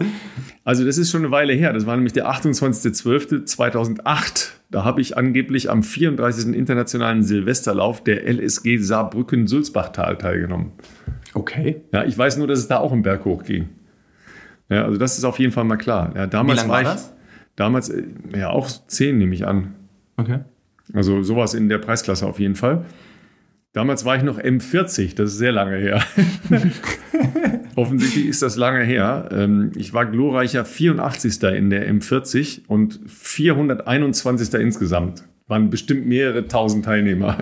[0.65, 1.73] Also das ist schon eine Weile her.
[1.73, 4.51] Das war nämlich der 28.12.2008.
[4.71, 6.55] Da habe ich angeblich am 34.
[6.55, 10.71] internationalen Silvesterlauf der LSG Saarbrücken-Sulzbachtal teilgenommen.
[11.35, 11.83] Okay.
[11.93, 13.71] Ja, ich weiß nur, dass es da auch im Berg hoch ging.
[14.69, 16.13] Ja, also das ist auf jeden Fall mal klar.
[16.15, 17.15] Ja, damals Wie war ich, das?
[17.57, 18.05] Damals, äh,
[18.37, 19.75] ja, auch 10 nehme ich an.
[20.17, 20.41] Okay.
[20.95, 22.85] Also sowas in der Preisklasse auf jeden Fall.
[23.73, 26.03] Damals war ich noch M40, das ist sehr lange her.
[27.75, 29.31] Offensichtlich ist das lange her.
[29.33, 31.43] Ähm, Ich war glorreicher 84.
[31.57, 34.53] in der M40 und 421.
[34.61, 35.25] insgesamt.
[35.49, 37.39] Waren bestimmt mehrere tausend Teilnehmer.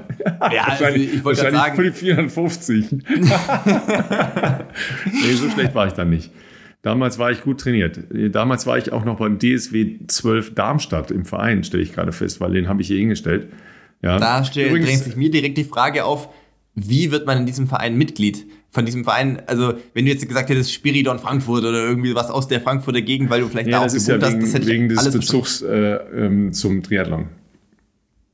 [0.52, 2.92] Ja, also ich wollte wahrscheinlich sagen, 450.
[5.12, 6.30] nee, so schlecht war ich dann nicht.
[6.82, 7.98] Damals war ich gut trainiert.
[8.32, 12.40] Damals war ich auch noch beim DSW 12 Darmstadt im Verein, stelle ich gerade fest,
[12.40, 13.48] weil den habe ich hier hingestellt.
[14.02, 14.18] Ja.
[14.18, 16.28] da Übrigens- drängt sich mir direkt die Frage auf,
[16.74, 18.46] wie wird man in diesem Verein Mitglied?
[18.72, 22.46] Von diesem Verein, also wenn du jetzt gesagt hättest Spiridon Frankfurt oder irgendwie was aus
[22.46, 24.54] der Frankfurter Gegend, weil du vielleicht Ja, da auch ist ja gewohnt wegen, hast, das
[24.54, 25.42] hätte ich wegen des alles verstanden.
[25.42, 25.94] Bezugs äh,
[26.26, 27.26] ähm, zum Triathlon.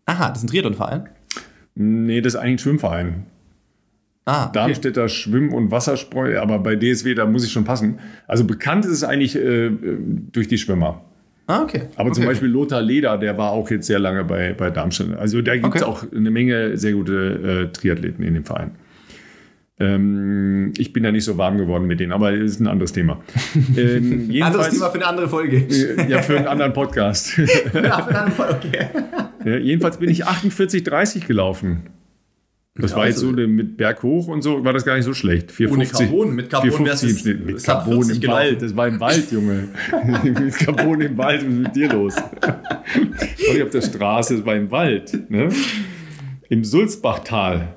[0.04, 1.08] Aha, das ist ein Triathlon-Verein?
[1.74, 3.26] Nee, das ist eigentlich ein Schwimmverein.
[4.26, 4.52] Ah, okay.
[4.54, 7.98] Darmstädter Schwimm- und Wasserspreu, aber bei DSW, da muss ich schon passen.
[8.26, 9.72] Also bekannt ist es eigentlich äh, äh,
[10.32, 11.02] durch die Schwimmer.
[11.48, 11.82] Ah, okay.
[11.96, 12.32] Aber zum okay.
[12.32, 15.16] Beispiel Lothar Leder, der war auch jetzt sehr lange bei, bei Darmstadt.
[15.16, 15.90] Also da gibt es Okay.
[15.90, 18.72] auch eine Menge sehr gute äh, Triathleten in dem Verein.
[19.78, 22.92] Ähm, ich bin da nicht so warm geworden mit denen, aber das ist ein anderes
[22.92, 23.20] Thema.
[23.76, 25.58] Ähm, Anderes Thema für eine andere Folge.
[25.58, 27.36] äh, ja, für einen anderen Podcast.
[27.38, 28.86] ja, für eine andere Folge, okay.
[29.44, 31.82] ja, jedenfalls bin ich 48,30 gelaufen.
[32.78, 35.04] Das Ja, war jetzt also- so mit Berg hoch und so, war das gar nicht
[35.06, 35.50] so schlecht.
[35.50, 37.46] 450, Carbon, mit Carbon 450 im wär's- Schnitt.
[37.46, 38.38] Mit Carbon 40 im gelaufen.
[38.38, 39.68] Wald, das war im Wald, Junge.
[40.24, 42.16] mit Carbon im Wald, was ist mit dir los?
[42.16, 45.30] war nicht auf der Straße, das war im Wald.
[45.30, 45.48] Ne?
[46.48, 47.74] Im Sulzbachtal.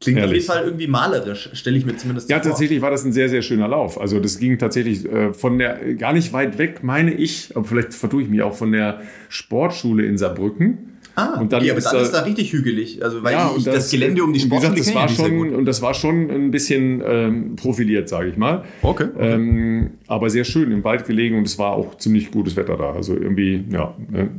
[0.00, 0.42] Klingt auf Herrlich.
[0.42, 2.50] jeden Fall irgendwie malerisch, stelle ich mir zumindest Ja, vor.
[2.50, 3.98] tatsächlich war das ein sehr, sehr schöner Lauf.
[4.00, 7.94] Also das ging tatsächlich äh, von der, gar nicht weit weg, meine ich, aber vielleicht
[7.94, 10.93] vertue ich mich auch, von der Sportschule in Saarbrücken.
[11.16, 13.02] Ah, Und dann okay, aber ist dann da- ist da richtig hügelig.
[13.04, 15.80] Also, weil Ja, ich, und das, Gelände um die gesagt, das war schon und das
[15.80, 18.64] war schon ein bisschen ähm, profiliert, sage ich mal.
[18.82, 19.32] Okay, okay.
[19.34, 22.92] Ähm, aber sehr schön im Wald gelegen und es war auch ziemlich gutes Wetter da.
[22.94, 24.30] Also irgendwie, ja, ne,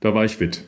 [0.00, 0.64] da war ich fit.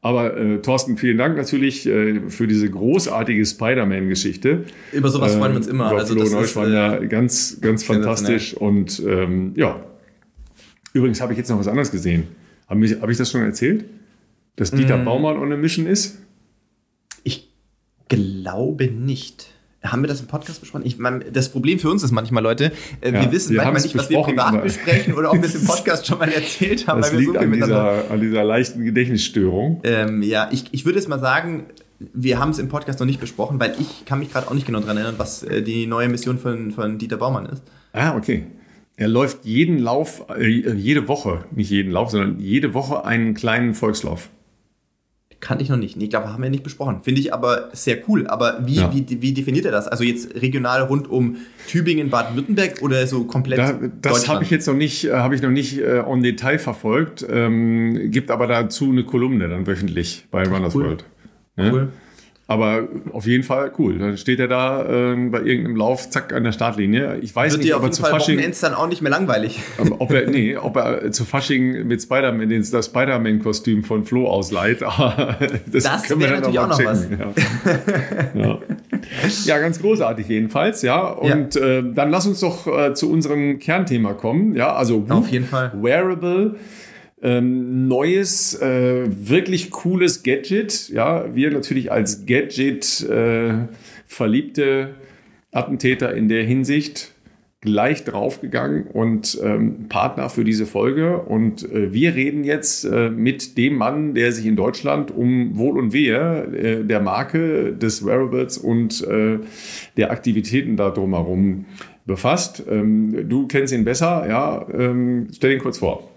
[0.00, 4.64] Aber äh, Thorsten, vielen Dank natürlich äh, für diese großartige Spider-Man-Geschichte.
[4.92, 5.86] Über sowas freuen wir uns Ähm, immer.
[5.90, 8.54] Also Flo das ist, Neuschwan, ja, äh, ganz, ganz fantastisch.
[8.54, 9.80] Und ähm, ja,
[10.92, 12.24] übrigens habe ich jetzt noch was anderes gesehen.
[12.68, 13.86] Habe ich, hab ich das schon erzählt?
[14.58, 15.04] Dass Dieter Mm.
[15.04, 16.18] Baumann on a Mission ist?
[17.24, 17.48] Ich
[18.08, 19.46] glaube nicht.
[19.82, 20.84] Haben wir das im Podcast besprochen?
[20.84, 23.82] Ich meine, das Problem für uns ist manchmal, Leute, äh, Ja, wir wissen wir manchmal
[23.82, 26.88] nicht, was wir privat aber- besprechen oder ob wir es im Podcast schon mal erzählt
[26.88, 29.80] haben, Das weil wir liegt so an dieser, an dieser leichten Gedächtnisstörung.
[29.84, 31.66] Ähm, ja, ich, ich würde jetzt mal sagen,
[32.00, 34.66] wir haben es im Podcast noch nicht besprochen, weil ich kann mich gerade auch nicht
[34.66, 37.62] genau daran erinnern, was äh, die neue Mission von, von Dieter Baumann ist.
[37.92, 38.46] Ah, okay.
[38.96, 43.74] Er läuft jeden Lauf, äh, jede Woche, nicht jeden Lauf, sondern jede Woche einen kleinen
[43.74, 44.28] Volkslauf.
[45.40, 45.96] Kann ich noch nicht.
[45.96, 47.02] Nee, glaube, haben wir nicht besprochen.
[47.02, 48.26] Finde ich aber sehr cool.
[48.26, 48.92] Aber wie, Ja.
[48.92, 49.86] wie, wie definiert er das?
[49.86, 51.36] Also jetzt regional rund um
[51.68, 55.42] Tübingen, Baden-Württemberg oder so komplett Da, das habe ich jetzt noch nicht, äh, habe ich
[55.42, 57.24] noch nicht äh, en Detail verfolgt.
[57.30, 60.84] Ähm, gibt aber dazu eine Kolumne dann wöchentlich bei Runners cool.
[60.86, 61.04] World.
[61.56, 61.72] Ja?
[61.72, 61.88] Cool.
[62.50, 63.98] Aber auf jeden Fall cool.
[63.98, 67.18] Dann steht er da ähm, bei irgendeinem Lauf, zack, an der Startlinie.
[67.20, 69.60] Ich weiß Wird nicht, ob er zu Fall Fasching, Wochenends dann auch nicht mehr langweilig.
[69.98, 74.78] ob er, nee, ob er zu Fasching mit Spider-Man, das Spider-Man-Kostüm von Flo ausleiht.
[75.70, 77.18] Das, Das können wir dann natürlich noch auch noch checken.
[78.34, 78.40] Ja.
[78.42, 78.58] Ja.
[79.44, 81.10] ja, ganz großartig jedenfalls, ja.
[81.10, 84.54] Und Äh, dann lass uns doch äh, zu unserem Kernthema kommen.
[84.54, 85.72] Ja, also Auf jeden Fall.
[85.80, 86.56] Wearable.
[87.22, 90.88] Ähm, neues, äh, wirklich cooles Gadget.
[90.90, 93.54] Ja, wir natürlich als Gadget äh,
[94.06, 94.94] verliebte
[95.50, 97.12] Attentäter in der Hinsicht
[97.60, 101.18] gleich draufgegangen und ähm, Partner für diese Folge.
[101.22, 105.76] Und äh, wir reden jetzt äh, mit dem Mann, der sich in Deutschland um Wohl
[105.76, 109.40] und Wehe äh, der Marke des Wearables und äh,
[109.96, 111.64] der Aktivitäten da drumherum
[112.06, 112.62] befasst.
[112.70, 114.64] Ähm, du kennst ihn besser, ja.
[114.72, 116.07] Ähm, stell ihn kurz vor.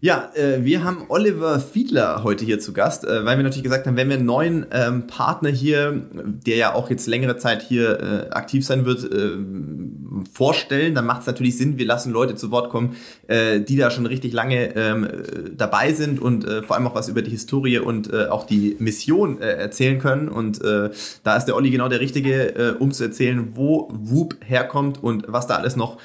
[0.00, 3.84] Ja, äh, wir haben Oliver Fiedler heute hier zu Gast, äh, weil wir natürlich gesagt
[3.84, 6.06] haben, wenn wir einen neuen ähm, Partner hier,
[6.46, 9.30] der ja auch jetzt längere Zeit hier äh, aktiv sein wird, äh,
[10.32, 12.94] vorstellen, dann macht es natürlich Sinn, wir lassen Leute zu Wort kommen,
[13.26, 15.10] äh, die da schon richtig lange ähm, äh,
[15.56, 18.76] dabei sind und äh, vor allem auch was über die Historie und äh, auch die
[18.78, 20.28] Mission äh, erzählen können.
[20.28, 25.24] Und da ist der Olli genau der Richtige, um zu erzählen, wo Whoop herkommt und
[25.26, 26.00] was da alles noch äh,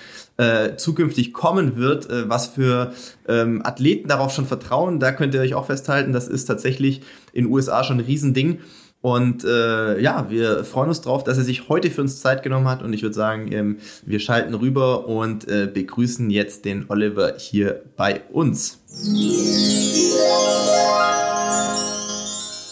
[0.78, 2.94] zukünftig kommen wird, äh, was für
[3.28, 5.00] ähm, Athleten darauf schon vertrauen.
[5.00, 7.02] Da könnt ihr euch auch festhalten, das ist tatsächlich
[7.34, 8.60] in den USA schon ein Riesending.
[9.04, 12.70] Und äh, ja, wir freuen uns drauf, dass er sich heute für uns Zeit genommen
[12.70, 12.82] hat.
[12.82, 17.82] Und ich würde sagen, ähm, wir schalten rüber und äh, begrüßen jetzt den Oliver hier
[17.98, 18.80] bei uns.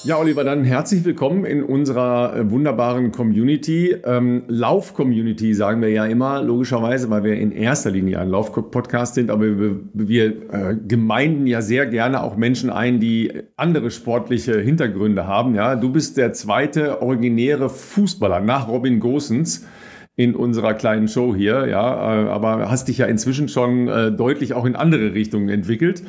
[0.04, 3.96] Ja, Oliver, dann herzlich willkommen in unserer äh, wunderbaren Community.
[4.04, 9.30] Ähm, Lauf-Community sagen wir ja immer, logischerweise, weil wir in erster Linie ein Lauf-Podcast sind,
[9.30, 15.28] aber wir, wir äh, gemeinden ja sehr gerne auch Menschen ein, die andere sportliche Hintergründe
[15.28, 15.54] haben.
[15.54, 19.68] Ja, du bist der zweite originäre Fußballer nach Robin Gosens
[20.16, 24.54] in unserer kleinen Show hier, ja, äh, aber hast dich ja inzwischen schon äh, deutlich
[24.54, 26.04] auch in andere Richtungen entwickelt.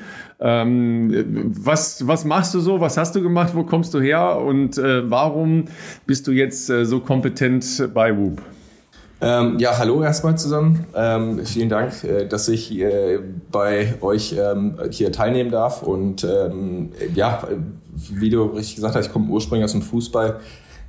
[0.45, 2.81] Ähm, was, was machst du so?
[2.81, 3.55] Was hast du gemacht?
[3.55, 4.39] Wo kommst du her?
[4.39, 5.67] Und äh, warum
[6.05, 8.43] bist du jetzt äh, so kompetent bei Whoop?
[9.21, 10.85] Ähm, ja, hallo erstmal zusammen.
[10.97, 13.21] Ähm, vielen Dank, äh, dass ich äh,
[13.53, 15.83] bei euch ähm, hier teilnehmen darf.
[15.83, 17.47] Und ähm, ja,
[18.11, 20.41] wie du richtig gesagt hast, ich komme ursprünglich aus dem Fußball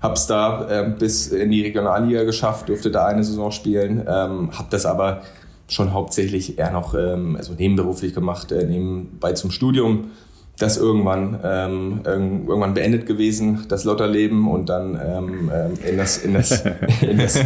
[0.03, 4.51] habe es da äh, bis in die Regionalliga geschafft, durfte da eine Saison spielen, ähm,
[4.51, 5.21] habe das aber
[5.67, 10.11] schon hauptsächlich eher noch ähm, also nebenberuflich gemacht, äh, nebenbei zum Studium.
[10.59, 16.33] Das irgendwann ähm, irgendwann beendet gewesen, das Lotterleben und dann ähm, ähm in, das, in,
[16.35, 16.63] das,
[17.01, 17.39] in, das,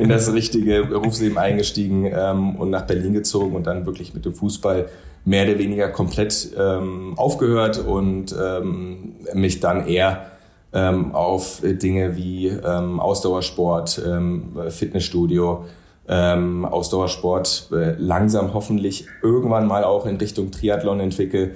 [0.00, 4.34] in das richtige Berufsleben eingestiegen ähm, und nach Berlin gezogen und dann wirklich mit dem
[4.34, 4.88] Fußball
[5.24, 10.26] mehr oder weniger komplett ähm, aufgehört und ähm, mich dann eher
[10.72, 15.64] ähm, auf Dinge wie ähm, Ausdauersport, ähm, Fitnessstudio,
[16.08, 21.52] ähm, Ausdauersport äh, langsam hoffentlich irgendwann mal auch in Richtung Triathlon entwickle.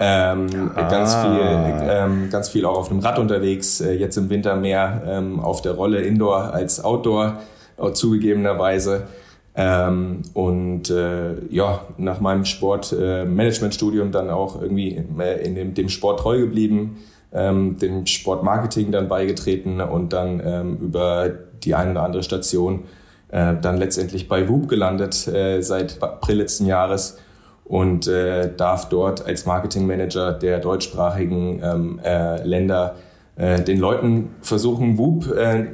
[0.00, 0.88] Ähm, ah.
[0.88, 3.80] ganz viel, ähm, ganz viel auch auf dem Rad unterwegs.
[3.80, 7.38] Äh, jetzt im Winter mehr ähm, auf der Rolle Indoor als Outdoor
[7.76, 9.08] äh, zugegebenerweise.
[9.56, 15.88] Ähm, und äh, ja, nach meinem Sportmanagementstudium äh, dann auch irgendwie äh, in dem, dem
[15.88, 16.98] Sport treu geblieben
[17.32, 21.28] ähm, dem Sportmarketing dann beigetreten und dann ähm, über
[21.62, 22.84] die eine oder andere Station
[23.30, 27.18] äh, dann letztendlich bei Whoop gelandet äh, seit April letzten Jahres
[27.64, 32.96] und äh, darf dort als Marketingmanager der deutschsprachigen ähm, äh, Länder
[33.36, 35.66] äh, den Leuten versuchen, Whoop äh,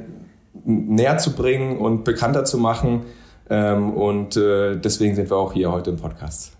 [0.65, 3.03] näher zu bringen und bekannter zu machen.
[3.49, 6.54] Ähm, und äh, deswegen sind wir auch hier heute im Podcast.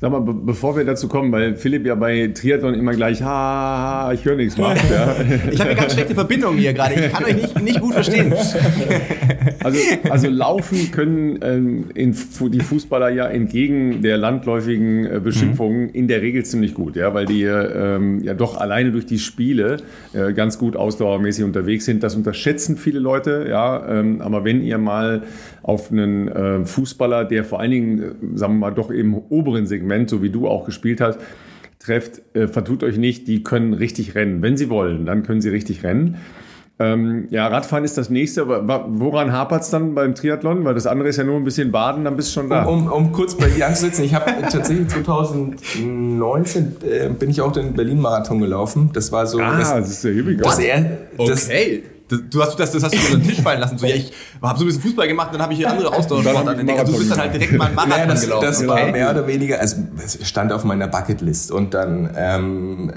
[0.00, 4.12] Sag mal, be bevor wir dazu kommen, weil Philipp ja bei Triathlon immer gleich, ha,
[4.14, 4.78] ich höre nichts macht.
[4.88, 5.16] Ja.
[5.50, 6.94] Ich habe eine ganz schlechte Verbindung hier gerade.
[6.94, 8.32] Ich kann euch nicht, nicht gut verstehen.
[9.60, 12.14] Also, also laufen können ähm, in,
[12.52, 15.94] die Fußballer ja entgegen der landläufigen äh, Beschimpfungen mhm.
[15.94, 19.78] in der Regel ziemlich gut, ja, weil die ähm, ja doch alleine durch die Spiele
[20.12, 22.02] äh, ganz gut ausdauermäßig unterwegs sind.
[22.02, 23.84] Das unterschätzen viele Leute, ja.
[23.88, 25.22] Ähm, aber wenn ihr mal
[25.68, 29.66] auf einen äh, Fußballer, der vor allen Dingen, äh, sagen wir mal, doch im oberen
[29.66, 31.18] Segment, so wie du auch gespielt hast,
[31.78, 34.40] trefft, äh, vertut euch nicht, die können richtig rennen.
[34.40, 36.16] Wenn sie wollen, dann können sie richtig rennen.
[36.78, 40.64] Ähm, ja, Radfahren ist das nächste, aber woran hapert es dann beim Triathlon?
[40.64, 42.64] Weil das andere ist ja nur ein bisschen Baden, dann bist du schon da.
[42.64, 47.52] Um, um, um kurz bei dir anzusetzen, ich habe tatsächlich 2019 äh, bin ich auch
[47.52, 48.88] den Berlin-Marathon gelaufen.
[48.94, 49.38] Das war so.
[49.38, 50.44] Ah, das, das ist der Hübiger.
[51.18, 51.50] Das,
[52.08, 52.20] das.
[52.30, 53.78] Du hast das, das hast du unter den Tisch fallen lassen.
[53.78, 56.60] So, ja, ich habe so ein bisschen Fußball gemacht, dann habe ich hier andere Ausdauersportarten
[56.60, 56.80] entdeckt.
[56.80, 58.46] Also du bist dann halt direkt mal ein Marathon naja, das, gelaufen.
[58.46, 58.92] Das war okay.
[58.92, 61.50] mehr oder weniger, also es stand auf meiner Bucketlist.
[61.50, 62.92] Und dann ähm,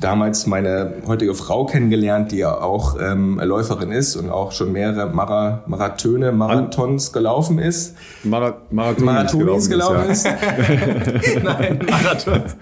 [0.00, 5.12] damals meine heutige Frau kennengelernt, die ja auch ähm, Läuferin ist und auch schon mehrere
[5.12, 7.96] Mara Marathöne, Marathons gelaufen ist.
[8.22, 10.26] Mara Marathonis, Marathonis gelaufen ist.
[10.26, 11.42] ist.
[11.42, 12.56] Nein, Marathons.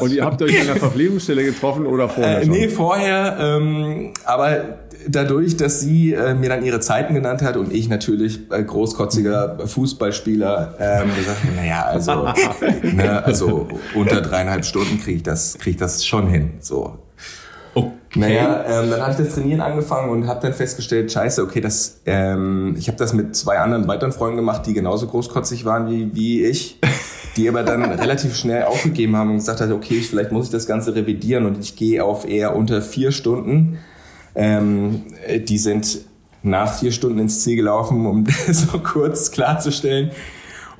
[0.00, 2.42] und ihr habt euch an der Verpflegungsstelle getroffen oder vorher?
[2.42, 3.36] Äh, nee, vorher.
[3.40, 8.50] Ähm, aber dadurch, dass sie äh, mir dann ihre Zeiten genannt hat und ich natürlich
[8.50, 12.28] äh, großkotziger Fußballspieler ähm, gesagt, naja, also,
[12.82, 16.52] ne, also unter dreieinhalb Stunden kriege ich das, krieg ich das schon hin.
[16.60, 16.98] So.
[17.74, 17.92] Okay.
[18.16, 22.00] Naja, ähm, dann habe ich das Trainieren angefangen und habe dann festgestellt, scheiße, okay, das,
[22.06, 26.14] ähm, ich habe das mit zwei anderen weiteren Freunden gemacht, die genauso großkotzig waren wie,
[26.14, 26.80] wie ich,
[27.36, 30.66] die aber dann relativ schnell aufgegeben haben und gesagt haben, okay, vielleicht muss ich das
[30.66, 33.78] Ganze revidieren und ich gehe auf eher unter vier Stunden
[34.34, 35.02] ähm,
[35.48, 36.00] die sind
[36.42, 40.10] nach vier Stunden ins Ziel gelaufen, um so kurz klarzustellen.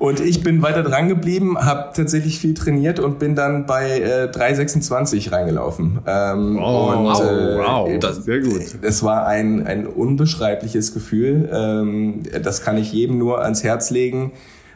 [0.01, 4.31] Und ich bin weiter dran geblieben, habe tatsächlich viel trainiert und bin dann bei äh,
[4.33, 5.99] 3,26 reingelaufen.
[6.07, 8.63] Ähm, oh, und, wow, äh, wow, das ist sehr gut.
[8.81, 11.47] Es war ein, ein unbeschreibliches Gefühl.
[11.53, 14.31] Ähm, das kann ich jedem nur ans Herz legen.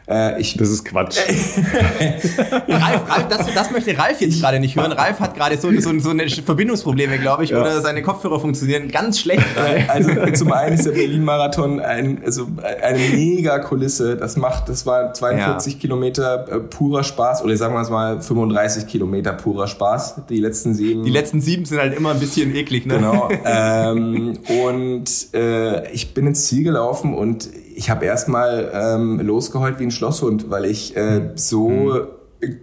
[0.08, 1.18] Äh, ich, das ist Quatsch.
[2.68, 4.92] Ralf, Ralf, das, das möchte Ralf jetzt gerade nicht hören.
[4.92, 7.60] Ralf hat gerade so, so, so eine Verbindungsprobleme, glaube ich, ja.
[7.60, 9.44] oder seine Kopfhörer funktionieren ganz schlecht.
[9.88, 12.46] Also zum einen ist der Berlin-Marathon ein, also
[12.82, 14.16] eine mega Kulisse.
[14.16, 15.80] Das macht, das war 42 ja.
[15.80, 20.22] Kilometer äh, purer Spaß oder sagen wir es mal 35 Kilometer purer Spaß.
[20.28, 21.04] Die letzten sieben.
[21.04, 22.94] Die letzten sieben sind halt immer ein bisschen eklig, ne?
[22.94, 23.28] Genau.
[23.44, 29.84] ähm, und äh, ich bin ins Ziel gelaufen und ich habe erstmal ähm, losgeheult wie
[29.84, 32.56] ein Schlosshund, weil ich äh, so mhm.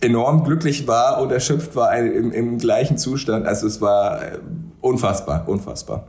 [0.00, 3.46] enorm glücklich war und erschöpft war im, im gleichen Zustand.
[3.46, 4.38] Also es war äh,
[4.80, 6.06] unfassbar, unfassbar.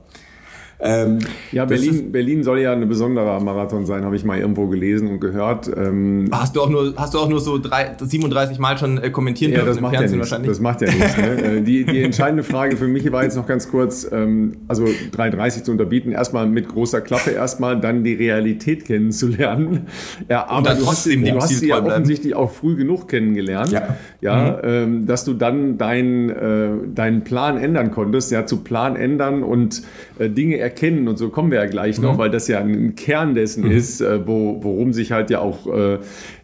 [0.84, 1.20] Ähm,
[1.52, 5.20] ja, Berlin, Berlin soll ja ein besonderer Marathon sein, habe ich mal irgendwo gelesen und
[5.20, 5.70] gehört.
[5.76, 9.12] Ähm, hast, du auch nur, hast du auch nur so drei, 37 Mal schon äh,
[9.12, 10.50] kommentieren ja, dürfen das im macht Fernsehen ja wahrscheinlich?
[10.50, 11.18] Das macht ja nichts.
[11.18, 11.44] Ne?
[11.44, 15.64] Äh, die, die entscheidende Frage für mich war jetzt noch ganz kurz, ähm, also 3,30
[15.64, 19.88] zu unterbieten, erstmal mit großer Klappe erstmal, dann die Realität kennenzulernen.
[20.30, 24.52] Ja, aber du hast, du hast sie ja offensichtlich auch früh genug kennengelernt, ja, ja
[24.52, 24.60] mhm.
[24.64, 29.84] ähm, dass du dann deinen äh, deinen Plan ändern konntest, ja, zu Plan ändern und
[30.18, 32.18] äh, Dinge erkennen erkennen und so kommen wir ja gleich noch, mhm.
[32.18, 33.72] weil das ja ein Kern dessen mhm.
[33.72, 36.00] ist, äh, wo, worum sich halt ja auch äh,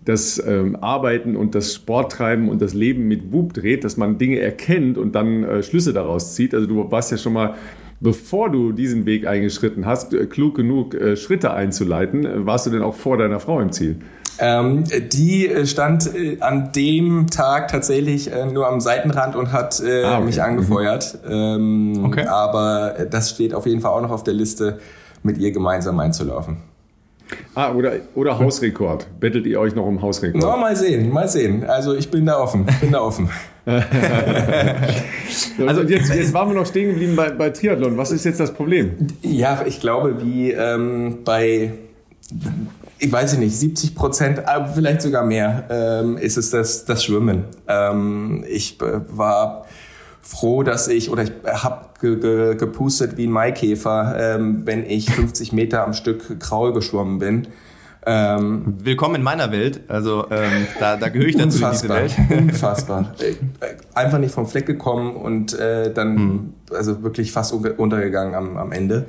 [0.05, 4.39] das ähm, Arbeiten und das Sporttreiben und das Leben mit Bub dreht, dass man Dinge
[4.39, 6.53] erkennt und dann äh, Schlüsse daraus zieht.
[6.53, 7.55] Also du warst ja schon mal
[7.99, 12.25] bevor du diesen Weg eingeschritten hast, äh, klug genug äh, Schritte einzuleiten.
[12.25, 13.97] Äh, warst du denn auch vor deiner Frau im Ziel?
[14.39, 20.03] Ähm, die stand äh, an dem Tag tatsächlich äh, nur am Seitenrand und hat äh,
[20.03, 20.25] ah, okay.
[20.25, 21.19] mich angefeuert.
[21.25, 21.31] Mhm.
[21.31, 22.27] Ähm, okay.
[22.27, 24.79] Aber das steht auf jeden Fall auch noch auf der Liste,
[25.23, 26.57] mit ihr gemeinsam einzulaufen.
[27.55, 29.07] Ah, oder, oder Hausrekord.
[29.19, 30.41] Bettelt ihr euch noch um Hausrekord?
[30.41, 31.65] No, mal sehen, mal sehen.
[31.65, 33.29] Also ich bin da offen, bin da offen.
[33.65, 33.81] also
[35.81, 37.97] jetzt, jetzt waren wir noch stehen geblieben bei, bei Triathlon.
[37.97, 38.91] Was ist jetzt das Problem?
[39.21, 41.73] Ja, ich glaube, wie ähm, bei
[42.99, 44.41] ich weiß nicht, 70 Prozent,
[44.73, 47.45] vielleicht sogar mehr, ähm, ist es das, das Schwimmen.
[47.67, 49.65] Ähm, ich äh, war
[50.21, 55.11] froh, dass ich, oder ich habe ge, ge, gepustet wie ein Maikäfer, ähm, wenn ich
[55.11, 57.47] 50 Meter am Stück Kraul geschwommen bin.
[58.05, 59.81] Ähm, Willkommen in meiner Welt.
[59.89, 62.15] Also ähm, da, da gehöre ich dazu in diese Welt.
[62.29, 63.13] Unfassbar.
[63.19, 63.33] Äh,
[63.93, 66.53] einfach nicht vom Fleck gekommen und äh, dann hm.
[66.71, 69.07] also wirklich fast untergegangen am, am Ende.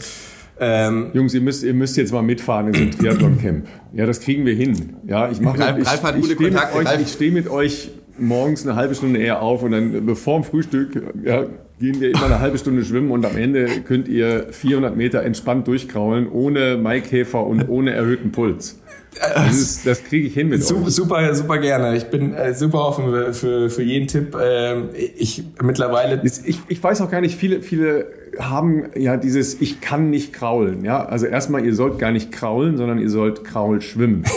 [0.60, 3.66] Ähm, Jungs, ihr müsst, ihr müsst jetzt mal mitfahren in so ein Triathlon-Camp.
[3.92, 4.96] Ja, das kriegen wir hin.
[5.06, 8.94] Ja, ich mache ich, Ralf ich, ich stehe mit, steh mit euch morgens eine halbe
[8.94, 11.46] Stunde eher auf und dann bevor dem Frühstück ja,
[11.78, 15.68] gehen wir immer eine halbe Stunde schwimmen und am Ende könnt ihr 400 Meter entspannt
[15.68, 18.80] durchkraulen, ohne Maikäfer und ohne erhöhten Puls.
[19.14, 20.92] Das, das kriege ich hin mit super, euch.
[20.92, 21.96] Super, super gerne.
[21.96, 24.36] Ich bin äh, super offen für, für jeden Tipp.
[24.40, 26.22] Ähm, ich mittlerweile.
[26.24, 28.06] Ich, ich weiß auch gar nicht, viele, viele
[28.38, 30.84] haben ja dieses Ich kann nicht kraulen.
[30.84, 34.24] Ja, also erstmal, ihr sollt gar nicht kraulen, sondern ihr sollt Kraul schwimmen.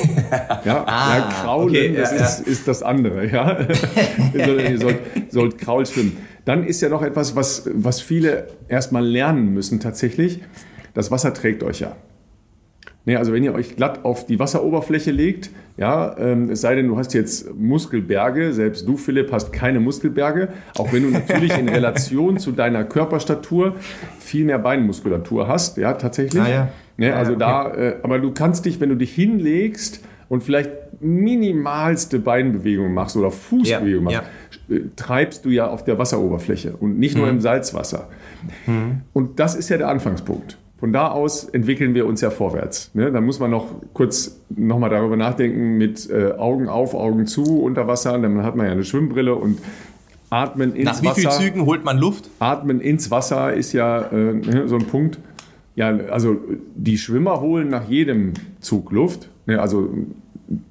[0.66, 3.26] Ja, ah, ja kraulen, okay, das ja, ist, ist das andere.
[3.26, 3.58] Ja,
[4.34, 6.18] ihr sollt, sollt Kraul schwimmen.
[6.46, 10.40] Dann ist ja noch etwas, was, was viele erstmal lernen müssen tatsächlich.
[10.94, 11.96] Das Wasser trägt euch ja.
[13.06, 16.88] Nee, also wenn ihr euch glatt auf die Wasseroberfläche legt, ja, ähm, es sei denn,
[16.88, 21.68] du hast jetzt Muskelberge, selbst du, Philipp, hast keine Muskelberge, auch wenn du natürlich in
[21.70, 23.76] Relation zu deiner Körperstatur
[24.20, 26.44] viel mehr Beinmuskulatur hast, ja, tatsächlich.
[26.44, 26.68] Ah, ja.
[26.98, 27.78] Ne, also ja, okay.
[27.80, 33.18] da, äh, aber du kannst dich, wenn du dich hinlegst und vielleicht minimalste Beinbewegung machst
[33.18, 34.22] oder Fußbewegung machst,
[34.70, 34.76] ja.
[34.76, 37.34] Äh, treibst du ja auf der Wasseroberfläche und nicht nur mhm.
[37.34, 38.10] im Salzwasser.
[38.68, 39.02] Mhm.
[39.14, 40.58] Und das ist ja der Anfangspunkt.
[40.82, 42.90] Von da aus entwickeln wir uns ja vorwärts.
[42.96, 43.12] Ne?
[43.12, 47.88] Da muss man noch kurz nochmal darüber nachdenken mit äh, Augen auf, Augen zu unter
[47.88, 48.18] Wasser.
[48.18, 49.60] Dann hat man ja eine Schwimmbrille und
[50.32, 51.04] atmen ins Wasser.
[51.04, 52.32] Nach wie vielen Zügen holt man Luft?
[52.40, 55.20] Atmen ins Wasser ist ja äh, ne, so ein Punkt.
[55.76, 56.38] Ja, also
[56.76, 59.30] die Schwimmer holen nach jedem Zug Luft.
[59.46, 59.62] Ne?
[59.62, 59.88] Also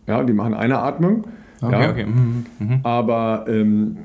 [0.08, 1.22] ja, die machen eine Atmung.
[1.62, 1.90] Okay, ja.
[1.90, 2.06] okay.
[2.06, 2.80] Mhm, mhm.
[2.82, 3.96] Aber ähm,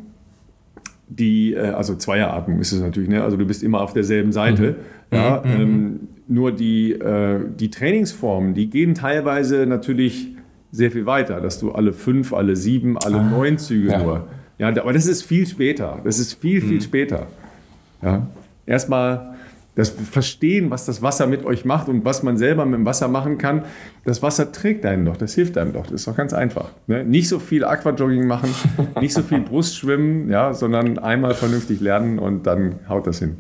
[1.08, 3.24] die, äh, also Zweieratmung ist es natürlich, ne?
[3.24, 4.76] also du bist immer auf derselben Seite.
[5.12, 5.18] Mhm.
[5.18, 5.62] Ja, mhm.
[5.62, 10.30] ähm, nur die, äh, die Trainingsformen, die gehen teilweise natürlich
[10.72, 14.04] sehr viel weiter, dass du alle fünf, alle sieben, alle ah, neun Züge ja.
[14.04, 14.28] nur.
[14.58, 16.02] Ja, aber das ist viel später.
[16.04, 16.82] Das ist viel, viel mhm.
[16.82, 17.28] später.
[18.02, 18.28] Ja.
[18.66, 19.35] Erstmal
[19.76, 23.10] das Verstehen, was das Wasser mit euch macht und was man selber mit dem Wasser
[23.10, 23.66] machen kann,
[24.06, 25.84] das Wasser trägt einen doch, das hilft einem doch.
[25.84, 26.70] Das ist doch ganz einfach.
[26.88, 27.04] Ne?
[27.04, 28.50] Nicht so viel Aquajogging machen,
[29.02, 33.38] nicht so viel Brustschwimmen, ja, sondern einmal vernünftig lernen und dann haut das hin.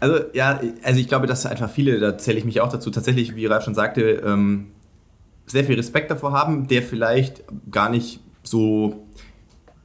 [0.00, 3.36] Also ja, also ich glaube, dass einfach viele, da zähle ich mich auch dazu, tatsächlich,
[3.36, 4.66] wie Ralf schon sagte, ähm,
[5.46, 9.05] sehr viel Respekt davor haben, der vielleicht gar nicht so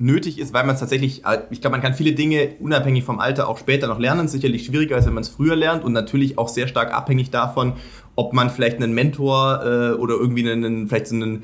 [0.02, 3.20] nötig ist, weil man es tatsächlich, äh, ich glaube, man kann viele Dinge unabhängig vom
[3.20, 4.28] Alter auch später noch lernen.
[4.28, 7.74] Sicherlich schwieriger, als wenn man es früher lernt und natürlich auch sehr stark abhängig davon,
[8.16, 11.44] ob man vielleicht einen Mentor äh, oder irgendwie einen, vielleicht so einen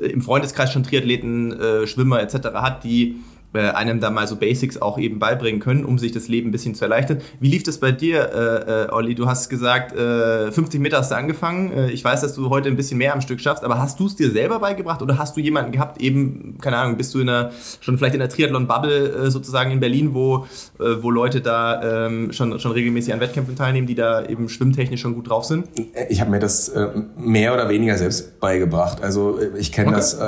[0.00, 2.54] äh, im Freundeskreis schon Triathleten, äh, Schwimmer etc.
[2.54, 3.16] hat, die
[3.60, 6.74] einem da mal so Basics auch eben beibringen können, um sich das Leben ein bisschen
[6.74, 7.18] zu erleichtern.
[7.40, 9.14] Wie lief das bei dir, äh, äh, Olli?
[9.14, 11.72] Du hast gesagt, äh, 50 Meter hast du angefangen.
[11.72, 14.06] Äh, ich weiß, dass du heute ein bisschen mehr am Stück schaffst, aber hast du
[14.06, 17.28] es dir selber beigebracht oder hast du jemanden gehabt, eben, keine Ahnung, bist du in
[17.28, 17.50] einer,
[17.80, 20.46] schon vielleicht in der Triathlon-Bubble äh, sozusagen in Berlin, wo,
[20.78, 25.14] wo Leute da ähm, schon, schon regelmäßig an Wettkämpfen teilnehmen, die da eben schwimmtechnisch schon
[25.14, 25.68] gut drauf sind?
[26.08, 26.72] Ich habe mir das
[27.16, 29.02] mehr oder weniger selbst beigebracht.
[29.02, 29.96] Also ich kenne okay.
[29.96, 30.18] das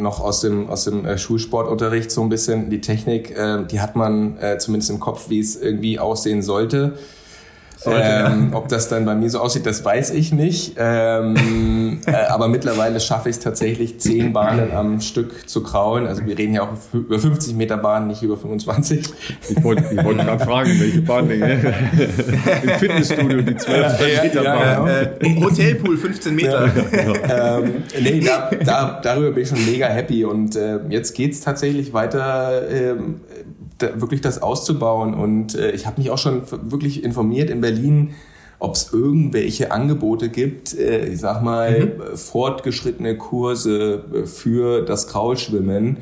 [0.00, 4.38] noch aus dem, aus dem Schulsportunterricht so ein bisschen die Technik, äh, die hat man
[4.38, 6.98] äh, zumindest im Kopf, wie es irgendwie aussehen sollte.
[7.86, 10.74] Ähm, ob das dann bei mir so aussieht, das weiß ich nicht.
[10.78, 16.06] Ähm, äh, aber mittlerweile schaffe ich es tatsächlich, zehn Bahnen am Stück zu kraulen.
[16.06, 19.06] Also wir reden ja auch über 50 Meter Bahnen, nicht über 25.
[19.48, 21.42] Ich wollte wollt gerade fragen, welche Bahn denn?
[22.62, 24.86] Im Fitnessstudio die 12 Meter Bahn.
[24.86, 26.70] Ja, ja, äh, Hotelpool 15 Meter.
[26.92, 30.24] Ja, ähm, nee, da, da, darüber bin ich schon mega happy.
[30.24, 33.20] Und äh, jetzt geht's tatsächlich weiter ähm,
[33.78, 35.14] da, wirklich das auszubauen.
[35.14, 38.10] Und äh, ich habe mich auch schon wirklich informiert in Berlin,
[38.58, 42.16] ob es irgendwelche Angebote gibt, äh, ich sag mal, mhm.
[42.16, 45.98] fortgeschrittene Kurse äh, für das Kraulschwimmen.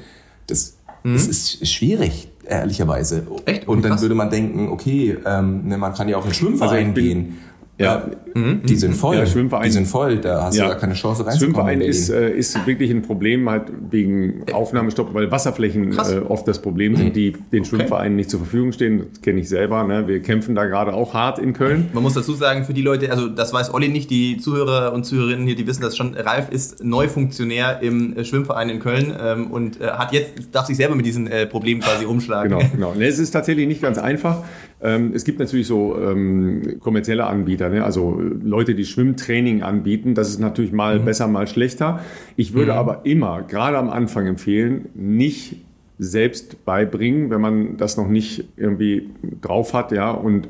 [0.46, 1.14] Das, mhm.
[1.14, 3.26] das ist schwierig, ehrlicherweise.
[3.46, 3.68] Echt?
[3.68, 7.00] Und dann würde man denken, okay, ähm, ne, man kann ja auch in Schwimmverein also
[7.00, 7.38] gehen.
[7.78, 8.62] Ja, mhm.
[8.64, 9.16] die sind voll.
[9.16, 10.64] Ja, Schwimmverein, die sind voll, da hast ja.
[10.64, 11.54] du gar keine Chance reinzukommen.
[11.54, 16.60] Schwimmverein ist, äh, ist wirklich ein Problem halt wegen Aufnahmestopp, weil Wasserflächen äh, oft das
[16.60, 18.16] Problem sind, die den Schwimmvereinen okay.
[18.16, 19.06] nicht zur Verfügung stehen.
[19.10, 19.84] Das kenne ich selber.
[19.84, 20.06] Ne?
[20.06, 21.88] Wir kämpfen da gerade auch hart in Köln.
[21.94, 25.04] Man muss dazu sagen, für die Leute, also das weiß Olli nicht, die Zuhörer und
[25.04, 26.14] Zuhörerinnen hier, die wissen das schon.
[26.14, 30.76] Ralf ist Neufunktionär im äh, Schwimmverein in Köln ähm, und äh, hat jetzt, darf sich
[30.76, 32.58] selber mit diesen äh, Problemen quasi rumschlagen.
[32.58, 32.94] Genau, genau.
[33.00, 34.44] Es ist tatsächlich nicht ganz einfach.
[34.82, 37.84] Ähm, es gibt natürlich so ähm, kommerzielle Anbieter, ne?
[37.84, 40.14] also Leute, die Schwimmtraining anbieten.
[40.14, 41.04] Das ist natürlich mal mhm.
[41.04, 42.00] besser, mal schlechter.
[42.36, 42.78] Ich würde mhm.
[42.78, 45.56] aber immer, gerade am Anfang empfehlen, nicht
[45.98, 49.10] selbst beibringen, wenn man das noch nicht irgendwie
[49.40, 50.10] drauf hat, ja.
[50.10, 50.48] Und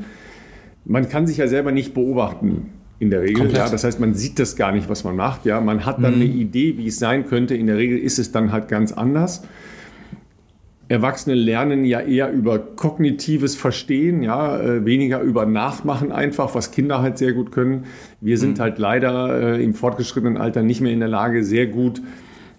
[0.85, 3.53] man kann sich ja selber nicht beobachten in der Regel.
[3.53, 5.45] Ja, das heißt, man sieht das gar nicht, was man macht.
[5.45, 6.22] Ja, man hat dann mhm.
[6.22, 7.55] eine Idee, wie es sein könnte.
[7.55, 9.43] In der Regel ist es dann halt ganz anders.
[10.93, 17.01] Erwachsene lernen ja eher über kognitives Verstehen, ja, äh, weniger über Nachmachen einfach, was Kinder
[17.01, 17.84] halt sehr gut können.
[18.20, 18.62] Wir sind mhm.
[18.62, 22.03] halt leider äh, im fortgeschrittenen Alter nicht mehr in der Lage, sehr gut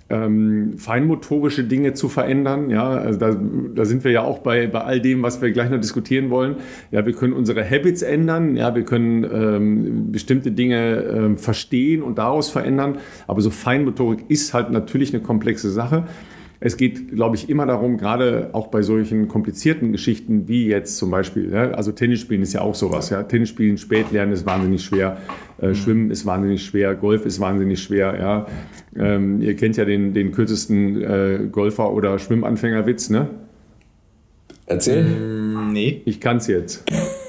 [0.09, 2.69] ähm, feinmotorische Dinge zu verändern.
[2.71, 3.35] Ja, also da,
[3.75, 6.55] da, sind wir ja auch bei, bei all dem, was wir gleich noch diskutieren wollen.
[6.91, 8.55] Ja, wir können unsere Habits ändern.
[8.55, 12.97] Ja, wir können ähm, bestimmte Dinge ähm, verstehen und daraus verändern.
[13.27, 16.05] Aber so Feinmotorik ist halt natürlich eine komplexe Sache.
[16.65, 21.11] Es geht, glaube ich, immer darum, gerade auch bei solchen komplizierten Geschichten wie jetzt zum
[21.11, 23.09] Beispiel, ja, also Tennis spielen ist ja auch sowas.
[23.09, 23.23] Ja.
[23.23, 25.17] Tennis spielen, spät lernen ist wahnsinnig schwer,
[25.61, 25.75] äh, mhm.
[25.75, 28.17] Schwimmen ist wahnsinnig schwer, Golf ist wahnsinnig schwer.
[28.17, 28.47] Ja.
[28.95, 33.27] Ähm, ihr kennt ja den, den kürzesten äh, Golfer- oder Schwimmanfängerwitz, ne?
[34.65, 35.03] Erzähl.
[35.03, 36.01] Mm, nee.
[36.05, 36.85] Ich kann es jetzt.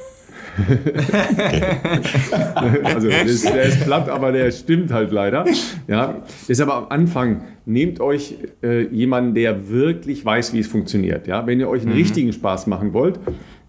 [2.85, 5.45] also der ist, der ist, platt, aber der stimmt halt leider.
[5.89, 11.27] Ja, ist aber am Anfang, nehmt euch äh, jemanden, der wirklich weiß, wie es funktioniert.
[11.27, 11.99] Ja, wenn ihr euch einen mhm.
[11.99, 13.19] richtigen Spaß machen wollt,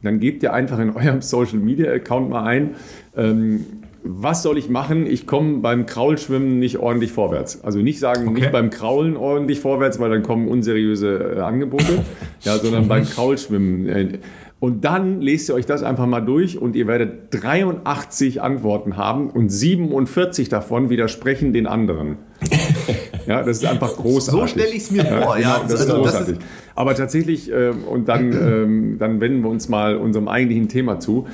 [0.04, 2.76] dann gebt ihr einfach in eurem Social Media Account mal ein,
[3.18, 3.66] ähm,
[4.08, 5.08] was soll ich machen?
[5.08, 7.64] Ich komme beim Kraulschwimmen nicht ordentlich vorwärts.
[7.64, 8.42] Also nicht sagen, okay.
[8.42, 12.04] nicht beim Kraulen ordentlich vorwärts, weil dann kommen unseriöse äh, Angebote,
[12.42, 13.90] ja, sondern beim Kraulschwimmen.
[13.90, 14.20] Äh,
[14.60, 19.30] und dann lest ihr euch das einfach mal durch und ihr werdet 83 Antworten haben
[19.30, 22.18] und 47 davon widersprechen den anderen.
[23.28, 24.40] Ja, das ist einfach großartig.
[24.40, 25.56] So stelle ich es mir vor, ja.
[25.56, 26.36] Genau, das ist also, großartig.
[26.36, 30.68] Das ist Aber tatsächlich, äh, und dann, äh, dann wenden wir uns mal unserem eigentlichen
[30.68, 31.26] Thema zu.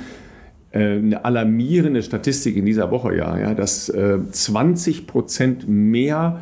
[0.70, 6.40] Äh, eine alarmierende Statistik in dieser Woche, ja, ja dass äh, 20 Prozent mehr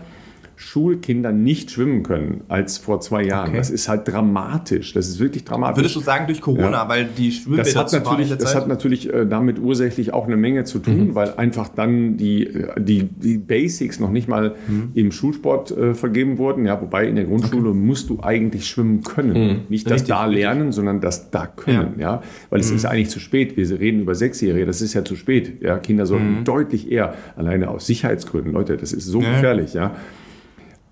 [0.61, 3.48] Schulkinder nicht schwimmen können als vor zwei Jahren.
[3.48, 3.56] Okay.
[3.56, 4.92] Das ist halt dramatisch.
[4.92, 5.78] Das ist wirklich dramatisch.
[5.78, 6.88] Würdest du sagen durch Corona, ja.
[6.88, 10.64] weil die Schwimmbäder das hat natürlich, Das hat natürlich äh, damit ursächlich auch eine Menge
[10.64, 11.14] zu tun, mhm.
[11.14, 14.90] weil einfach dann die, äh, die, die Basics noch nicht mal mhm.
[14.92, 16.66] im Schulsport äh, vergeben wurden.
[16.66, 17.78] Ja, wobei in der Grundschule okay.
[17.78, 19.32] musst du eigentlich schwimmen können.
[19.32, 19.61] Mhm.
[19.70, 21.94] Nicht das richtig, da lernen, sondern das da können.
[21.96, 22.22] Ja, ja?
[22.50, 22.76] weil es mhm.
[22.76, 23.56] ist eigentlich zu spät.
[23.56, 24.66] Wir reden über Sechsjährige.
[24.66, 25.62] Das ist ja zu spät.
[25.62, 26.44] Ja, Kinder sollten mhm.
[26.44, 28.52] deutlich eher alleine aus Sicherheitsgründen.
[28.52, 29.32] Leute, das ist so ja.
[29.32, 29.72] gefährlich.
[29.72, 29.94] Ja.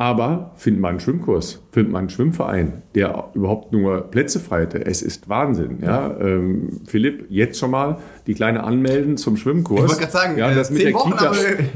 [0.00, 4.86] Aber findet man einen Schwimmkurs, findet man einen Schwimmverein, der überhaupt nur Plätze frei hätte.
[4.86, 5.80] Es ist Wahnsinn.
[5.82, 6.16] Ja?
[6.20, 9.80] Ähm, Philipp, jetzt schon mal die Kleine anmelden zum Schwimmkurs.
[9.80, 11.32] Ich wollte gerade sagen, ja, das, mit der, Wochen, Kita,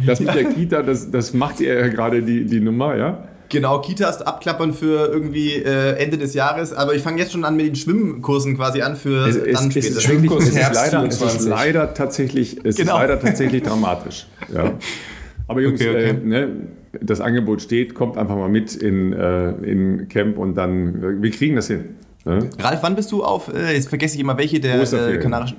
[0.06, 3.24] das mit der Kita, das, das macht ihr ja gerade die, die Nummer, ja?
[3.48, 7.56] Genau, Kitas abklappern für irgendwie äh, Ende des Jahres, aber ich fange jetzt schon an
[7.56, 9.78] mit den Schwimmkursen quasi an für es, dann es, später.
[9.78, 12.94] Es ist, Schwimmkurs es ist, leider, es ist leider tatsächlich, es genau.
[12.94, 14.26] ist leider tatsächlich dramatisch.
[14.54, 14.72] Ja.
[15.48, 16.08] Aber Jungs, okay, okay.
[16.08, 16.48] Äh, ne,
[17.00, 21.56] das Angebot steht, kommt einfach mal mit in, äh, in Camp und dann, wir kriegen
[21.56, 21.96] das hin.
[22.24, 22.50] Ne?
[22.58, 25.56] Ralf, wann bist du auf, äh, jetzt vergesse ich immer welche der äh, kanarischen.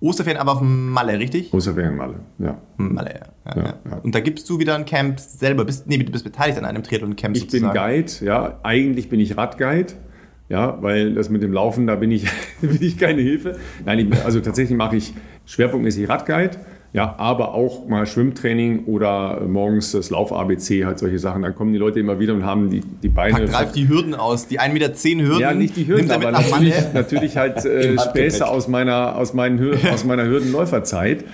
[0.00, 1.52] Osterferien aber auf Malle, richtig?
[1.52, 2.56] Osterferien Malle, ja.
[2.76, 3.56] Malle, ja.
[3.56, 3.96] ja, ja.
[4.02, 5.64] Und da gibst du wieder ein Camp selber.
[5.64, 7.72] Bist, nee, du bist beteiligt an einem Triathlon-Camp Ich sozusagen.
[7.72, 8.60] bin Guide, ja.
[8.62, 9.94] Eigentlich bin ich Radguide.
[10.48, 12.26] Ja, weil das mit dem Laufen, da bin ich,
[12.60, 13.58] bin ich keine Hilfe.
[13.84, 15.12] Nein, ich, also tatsächlich mache ich
[15.46, 16.58] schwerpunktmäßig Radguide.
[16.94, 21.42] Ja, aber auch mal Schwimmtraining oder morgens das Lauf-ABC, halt solche Sachen.
[21.42, 23.40] Dann kommen die Leute immer wieder und haben die, die Beine.
[23.40, 24.88] Pack Ralf die Hürden aus, die 1,10 Meter
[25.28, 25.40] Hürden.
[25.40, 29.76] Ja, nicht die Hürden, aber natürlich, natürlich halt äh, Späße aus meiner, aus, meinen Hür
[29.92, 31.26] aus meiner Hürdenläuferzeit.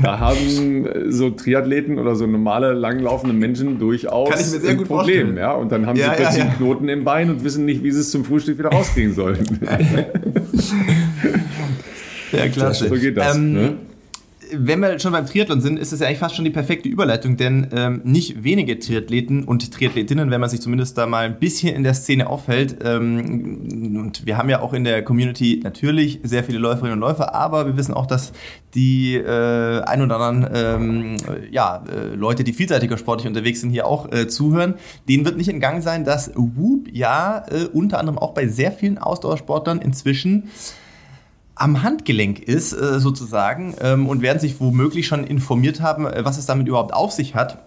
[0.00, 4.76] Da haben so Triathleten oder so normale langlaufende Menschen durchaus Kann ich mir sehr ein
[4.76, 5.26] gut Problem.
[5.26, 5.36] Vorstellen.
[5.38, 5.54] Ja?
[5.54, 6.54] Und dann haben ja, sie plötzlich ja, ja.
[6.54, 9.58] Knoten im Bein und wissen nicht, wie sie es zum Frühstück wieder rauskriegen sollen.
[12.30, 12.88] ja, klasse.
[12.88, 13.34] So geht das.
[13.34, 13.76] Ähm, ne?
[14.52, 17.36] Wenn wir schon beim Triathlon sind, ist das ja eigentlich fast schon die perfekte Überleitung,
[17.36, 21.74] denn ähm, nicht wenige Triathleten und Triathletinnen, wenn man sich zumindest da mal ein bisschen
[21.74, 26.44] in der Szene aufhält, ähm, und wir haben ja auch in der Community natürlich sehr
[26.44, 28.32] viele Läuferinnen und Läufer, aber wir wissen auch, dass
[28.74, 31.16] die äh, ein oder anderen ähm,
[31.50, 34.74] ja, äh, Leute, die vielseitiger sportlich unterwegs sind, hier auch äh, zuhören.
[35.08, 38.98] Denen wird nicht entgangen sein, dass Whoop ja äh, unter anderem auch bei sehr vielen
[38.98, 40.50] Ausdauersportlern inzwischen
[41.60, 46.38] am Handgelenk ist, äh, sozusagen, ähm, und werden sich womöglich schon informiert haben, äh, was
[46.38, 47.58] es damit überhaupt auf sich hat.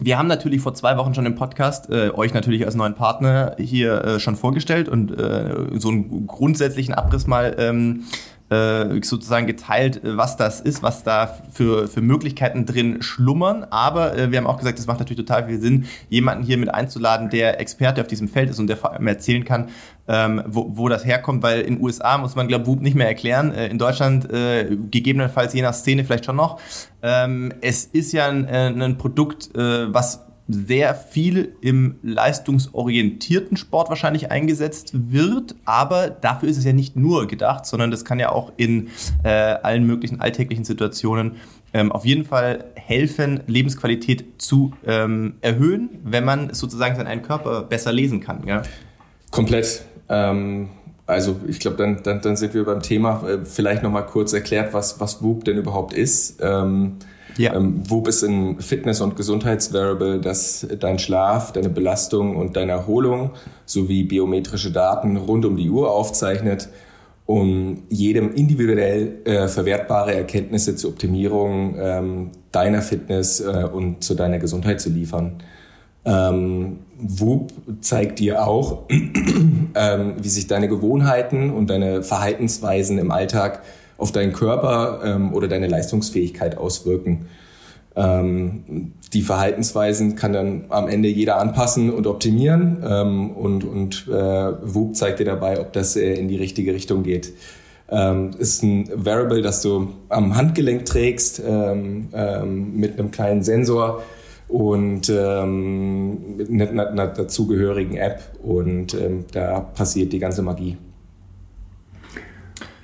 [0.00, 3.54] Wir haben natürlich vor zwei Wochen schon im Podcast äh, euch natürlich als neuen Partner
[3.58, 8.04] hier äh, schon vorgestellt und äh, so einen grundsätzlichen Abriss mal ähm,
[8.50, 13.64] äh, sozusagen geteilt, was das ist, was da für, für Möglichkeiten drin schlummern.
[13.70, 16.72] Aber äh, wir haben auch gesagt, es macht natürlich total viel Sinn, jemanden hier mit
[16.72, 19.68] einzuladen, der Experte auf diesem Feld ist und der vor allem erzählen kann,
[20.06, 23.52] ähm, wo, wo das herkommt, weil in USA muss man, glaube ich, nicht mehr erklären.
[23.52, 26.60] Äh, in Deutschland äh, gegebenenfalls je nach Szene vielleicht schon noch.
[27.02, 33.88] Ähm, es ist ja ein, äh, ein Produkt, äh, was sehr viel im leistungsorientierten Sport
[33.88, 38.30] wahrscheinlich eingesetzt wird, aber dafür ist es ja nicht nur gedacht, sondern das kann ja
[38.30, 38.88] auch in
[39.22, 41.36] äh, allen möglichen alltäglichen Situationen
[41.72, 47.92] ähm, auf jeden Fall helfen, Lebensqualität zu ähm, erhöhen, wenn man sozusagen seinen Körper besser
[47.92, 48.46] lesen kann.
[48.46, 48.62] Ja?
[49.30, 49.84] Komplett.
[50.08, 50.68] Ähm
[51.06, 53.28] also ich glaube, dann, dann, dann sind wir beim Thema.
[53.28, 56.40] Äh, vielleicht nochmal kurz erklärt, was, was WUP denn überhaupt ist.
[56.40, 56.96] Ähm,
[57.36, 57.54] ja.
[57.54, 63.30] Ähm, WUP ist ein Fitness- und Gesundheitsvariable, das dein Schlaf, deine Belastung und deine Erholung
[63.66, 66.68] sowie biometrische Daten rund um die Uhr aufzeichnet,
[67.26, 74.38] um jedem individuell äh, verwertbare Erkenntnisse zur Optimierung ähm, deiner Fitness äh, und zu deiner
[74.38, 75.42] Gesundheit zu liefern.
[76.04, 83.62] Ähm, WUP zeigt dir auch, ähm, wie sich deine Gewohnheiten und deine Verhaltensweisen im Alltag
[83.96, 87.26] auf deinen Körper ähm, oder deine Leistungsfähigkeit auswirken.
[87.96, 94.12] Ähm, die Verhaltensweisen kann dann am Ende jeder anpassen und optimieren ähm, und, und äh,
[94.12, 97.32] WUP zeigt dir dabei, ob das äh, in die richtige Richtung geht.
[97.88, 104.02] Ähm, ist ein Variable, das du am Handgelenk trägst ähm, ähm, mit einem kleinen Sensor
[104.48, 110.76] und ähm, mit einer, einer dazugehörigen App und ähm, da passiert die ganze Magie.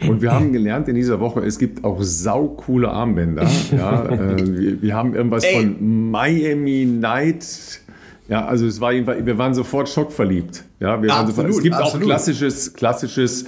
[0.07, 3.47] Und wir haben gelernt in dieser Woche, es gibt auch saukoole Armbänder.
[3.73, 5.57] Ja, äh, wir, wir, haben irgendwas Ey.
[5.57, 7.81] von Miami Night.
[8.29, 10.65] Ja, also es war jedenfalls, wir waren sofort schockverliebt.
[10.79, 12.05] Ja, wir absolut, waren sofort, es gibt absolut.
[12.05, 13.45] auch klassisches, klassisches,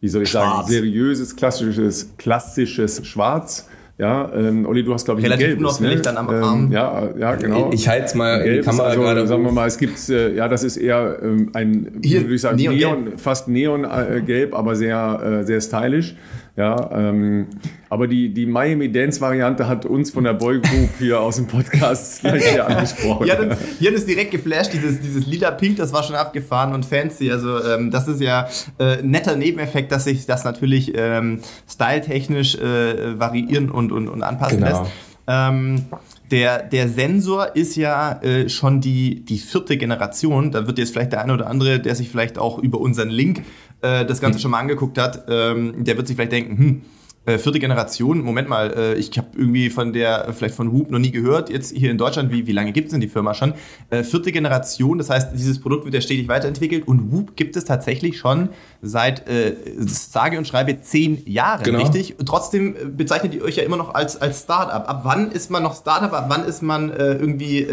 [0.00, 0.56] wie soll ich Schwarz.
[0.56, 3.66] sagen, seriöses, klassisches, klassisches Schwarz.
[4.00, 5.96] Ja, ähm, Olli, du hast, glaube ich, Relativ ein gelbes, ne?
[5.96, 6.72] dann am ähm, Arm.
[6.72, 7.70] ja, ja, genau.
[7.70, 9.26] Ich halte es mal in die Kamera also, gerade.
[9.26, 12.40] Sagen wir mal, es gibt, äh, ja, das ist eher ähm, ein, Hier, würde ich
[12.40, 16.14] sagen, Neon, Neon fast Neon-gelb, äh, aber sehr, äh, sehr stylisch.
[16.60, 17.46] Ja, ähm,
[17.88, 21.46] aber die, die Miami Dance Variante hat uns von der Boy Group hier aus dem
[21.46, 23.26] Podcast gleich hier angesprochen.
[23.26, 26.84] Ja, dann, hier ist direkt geflasht, dieses, dieses lila Pink, das war schon abgefahren und
[26.84, 27.32] fancy.
[27.32, 28.46] Also ähm, das ist ja
[28.78, 34.58] äh, netter Nebeneffekt, dass sich das natürlich ähm, styletechnisch äh, variieren und, und, und anpassen
[34.58, 34.82] genau.
[34.82, 34.92] lässt.
[35.26, 35.86] Ähm,
[36.30, 40.52] der, der Sensor ist ja äh, schon die, die vierte Generation.
[40.52, 43.42] Da wird jetzt vielleicht der eine oder andere, der sich vielleicht auch über unseren Link
[43.82, 46.82] äh, das Ganze schon mal angeguckt hat, ähm, der wird sich vielleicht denken, hm,
[47.26, 50.98] äh, vierte Generation, Moment mal, äh, ich habe irgendwie von der, vielleicht von Whoop noch
[50.98, 53.52] nie gehört, jetzt hier in Deutschland, wie, wie lange gibt es denn die Firma schon?
[53.90, 57.64] Äh, vierte Generation, das heißt, dieses Produkt wird ja stetig weiterentwickelt und Whoop gibt es
[57.64, 58.48] tatsächlich schon
[58.80, 61.80] seit, äh, sage und schreibe, zehn Jahren, genau.
[61.80, 62.18] richtig?
[62.18, 64.88] Und trotzdem äh, bezeichnet ihr euch ja immer noch als, als Startup.
[64.88, 67.66] Ab wann ist man noch Startup, ab wann ist man äh, irgendwie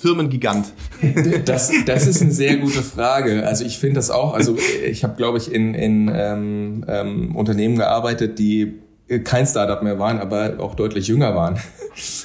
[0.00, 0.72] Firmengigant?
[1.44, 3.46] Das, das ist eine sehr gute Frage.
[3.46, 7.76] Also ich finde das auch, also ich habe, glaube ich, in, in ähm, ähm, Unternehmen
[7.76, 8.75] gearbeitet, die
[9.24, 11.58] kein Startup mehr waren, aber auch deutlich jünger waren.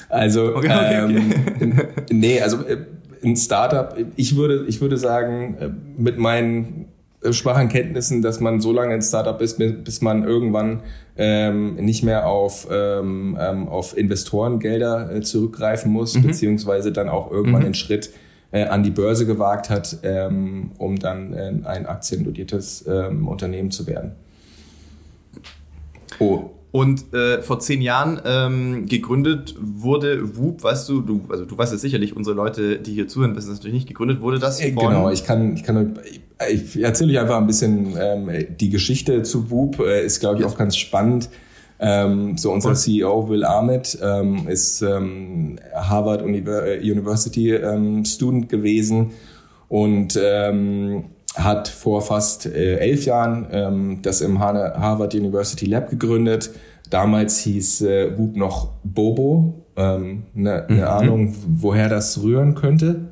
[0.10, 1.16] Also okay, okay,
[1.62, 1.80] ähm,
[2.10, 2.80] nee, also äh,
[3.24, 6.88] ein Startup, ich würde, ich würde sagen, äh, mit meinen
[7.24, 10.82] äh, schwachen Kenntnissen, dass man so lange ein Startup ist, bis man irgendwann
[11.18, 16.24] ähm, nicht mehr auf, ähm, ähm, auf Investorengelder zurückgreifen muss, mhm.
[16.24, 17.68] beziehungsweise dann auch irgendwann mhm.
[17.68, 18.10] den Schritt
[18.52, 23.88] äh, an die Börse gewagt hat, ähm, um dann äh, ein aktiendotiertes ähm, Unternehmen zu
[23.88, 24.12] werden.
[26.20, 31.57] Oh, und äh, vor zehn Jahren ähm, gegründet wurde Whoop, weißt du, du, also du
[31.57, 34.61] weißt es sicherlich, unsere Leute, die hier zuhören, wissen es natürlich nicht, gegründet wurde das
[34.61, 34.88] äh, von...
[34.88, 35.99] Genau, ich kann, ich kann,
[36.49, 40.45] ich erzähle euch einfach ein bisschen ähm, die Geschichte zu Whoop, äh, ist glaube ich
[40.45, 41.30] auch ganz spannend.
[41.84, 49.11] Ähm, so unser CEO Will Ahmed ähm, ist ähm, Harvard äh, University ähm, Student gewesen.
[49.67, 51.05] Und ähm,
[51.36, 56.52] hat vor fast äh, elf Jahren ähm, das im Harvard University Lab gegründet.
[56.90, 59.66] Damals hieß äh, Whoop noch Bobo.
[59.78, 60.84] Ähm, ne, eine mhm.
[60.84, 63.08] Ahnung, woher das rühren könnte?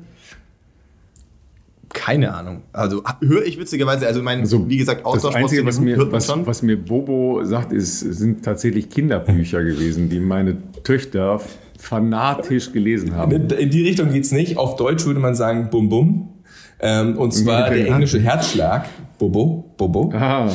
[1.92, 2.62] Keine Ahnung.
[2.72, 6.28] Also höre ich witzigerweise, also mein, also, wie gesagt, Austausch das Einzige, was mir, was,
[6.46, 11.40] was mir Bobo sagt, ist, sind tatsächlich Kinderbücher gewesen, die meine Töchter
[11.78, 13.50] fanatisch gelesen haben.
[13.50, 14.56] In die Richtung geht's nicht.
[14.56, 16.28] Auf Deutsch würde man sagen Bum Bum.
[16.82, 18.88] Ähm, und zwar der englische Herzschlag.
[19.18, 20.12] Bobo, Bobo.
[20.14, 20.48] Ah.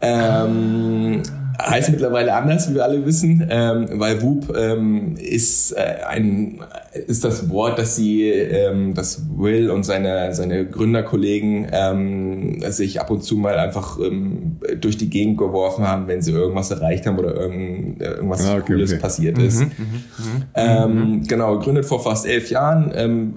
[0.00, 1.22] Ähm,
[1.60, 6.60] heißt mittlerweile anders, wie wir alle wissen, ähm, weil Whoop ähm, ist äh, ein
[7.06, 13.10] ist das Wort, das sie, ähm, das Will und seine seine Gründerkollegen ähm, sich ab
[13.10, 17.18] und zu mal einfach ähm, durch die Gegend geworfen haben, wenn sie irgendwas erreicht haben
[17.18, 19.00] oder irgend, irgendwas ah, okay, Cooles okay.
[19.00, 19.60] passiert mhm, ist.
[19.60, 21.24] Mhm, mhm, ähm, mhm.
[21.26, 22.92] Genau, gegründet vor fast elf Jahren.
[22.94, 23.36] Ähm,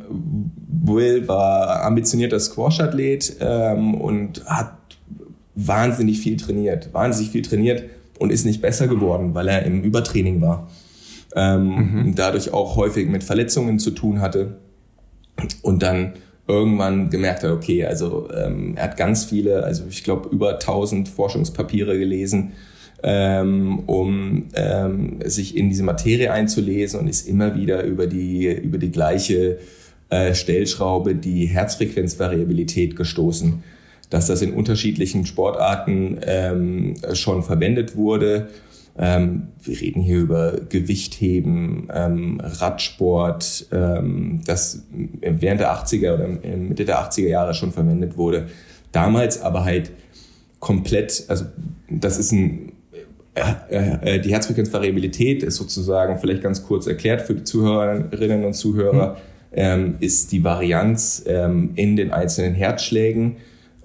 [0.84, 4.73] Will war ambitionierter Squash-Athlet ähm, und hat
[5.53, 7.84] wahnsinnig viel trainiert, wahnsinnig viel trainiert
[8.17, 10.69] und ist nicht besser geworden, weil er im Übertraining war.
[11.36, 12.15] Ähm, mhm.
[12.15, 14.57] Dadurch auch häufig mit Verletzungen zu tun hatte
[15.61, 16.13] und dann
[16.47, 21.07] irgendwann gemerkt hat, okay, also ähm, er hat ganz viele, also ich glaube über 1000
[21.07, 22.53] Forschungspapiere gelesen,
[23.03, 28.77] ähm, um ähm, sich in diese Materie einzulesen und ist immer wieder über die über
[28.77, 29.59] die gleiche
[30.12, 33.64] äh, Stellschraube, die Herzfrequenzvariabilität gestoßen
[34.12, 38.49] dass das in unterschiedlichen Sportarten ähm, schon verwendet wurde.
[38.99, 44.84] Ähm, wir reden hier über Gewichtheben, ähm, Radsport, ähm, das
[45.22, 48.47] während der 80er oder Mitte der 80er Jahre schon verwendet wurde.
[48.91, 49.91] Damals aber halt
[50.59, 51.45] komplett, also
[51.89, 52.74] das ist ein
[53.34, 59.14] äh, äh, die Herzfrequenzvariabilität ist sozusagen vielleicht ganz kurz erklärt für die Zuhörerinnen und Zuhörer,
[59.14, 59.18] mhm.
[59.52, 63.36] Ist die Varianz ähm, in den einzelnen Herzschlägen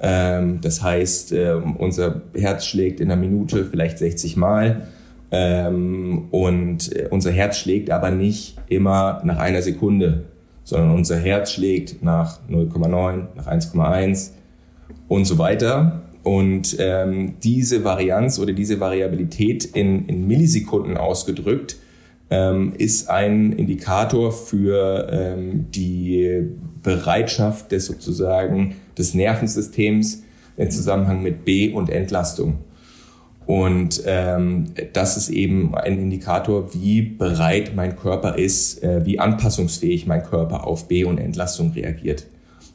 [0.01, 4.89] ähm, das heißt, ähm, unser Herz schlägt in einer Minute vielleicht 60 Mal
[5.31, 10.25] ähm, und äh, unser Herz schlägt aber nicht immer nach einer Sekunde,
[10.65, 14.33] sondern unser Herz schlägt nach 0,9, nach 1,1
[15.09, 16.03] und so weiter.
[16.23, 21.77] Und ähm, diese Varianz oder diese Variabilität in, in Millisekunden ausgedrückt
[22.31, 26.43] ähm, ist ein Indikator für ähm, die
[26.83, 30.23] Bereitschaft des sozusagen des Nervensystems
[30.57, 32.59] im Zusammenhang mit B- und Entlastung.
[33.47, 40.07] Und ähm, das ist eben ein Indikator, wie bereit mein Körper ist, äh, wie anpassungsfähig
[40.07, 42.27] mein Körper auf B- und Entlastung reagiert.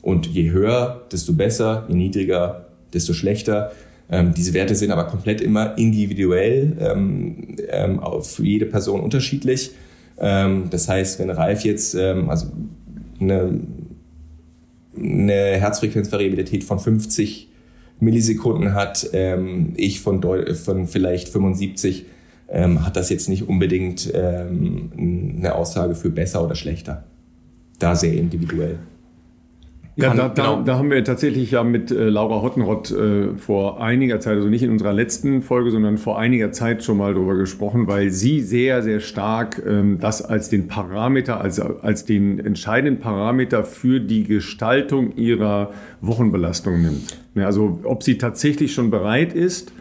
[0.01, 3.71] Und je höher, desto besser, je niedriger, desto schlechter.
[4.11, 9.71] Ähm, diese Werte sind aber komplett immer individuell, ähm, ähm, für jede Person unterschiedlich.
[10.19, 12.47] Ähm, das heißt, wenn Ralf jetzt ähm, also
[13.19, 13.59] eine
[14.93, 17.47] eine Herzfrequenzvariabilität von 50
[18.01, 22.05] Millisekunden hat, ähm, ich von, von vielleicht 75,
[22.49, 27.05] ähm, hat das jetzt nicht unbedingt eine Aussage für besser oder schlechter.
[27.79, 28.79] Da sehr individuell.
[29.97, 30.57] Ja, da, genau.
[30.57, 34.47] da, da, haben wir tatsächlich ja mit äh, Laura Hottenrott äh, vor einiger Zeit, also
[34.47, 38.39] nicht in unserer letzten Folge, sondern vor einiger Zeit schon mal drüber gesprochen, weil sie
[38.39, 44.23] sehr, sehr stark ähm, das als den Parameter, als, als den entscheidenden Parameter für die
[44.23, 47.17] Gestaltung ihrer Wochenbelastung nimmt.
[47.35, 49.73] Ja, also ob sie tatsächlich schon bereit ist,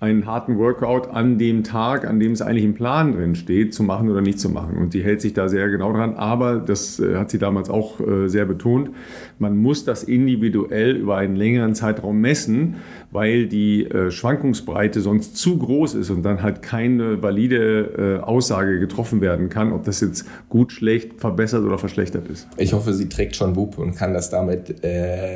[0.00, 3.82] einen harten Workout an dem Tag, an dem es eigentlich im Plan drin steht, zu
[3.82, 4.78] machen oder nicht zu machen.
[4.78, 6.14] Und die hält sich da sehr genau dran.
[6.14, 8.90] Aber, das äh, hat sie damals auch äh, sehr betont,
[9.38, 12.76] man muss das individuell über einen längeren Zeitraum messen,
[13.10, 19.20] weil die äh, Schwankungsbreite sonst zu groß ist und dann halt keine valide Aussage getroffen
[19.20, 22.48] werden kann, ob das jetzt gut, schlecht, verbessert oder verschlechtert ist.
[22.56, 24.82] Ich hoffe, sie trägt schon WUP und kann das damit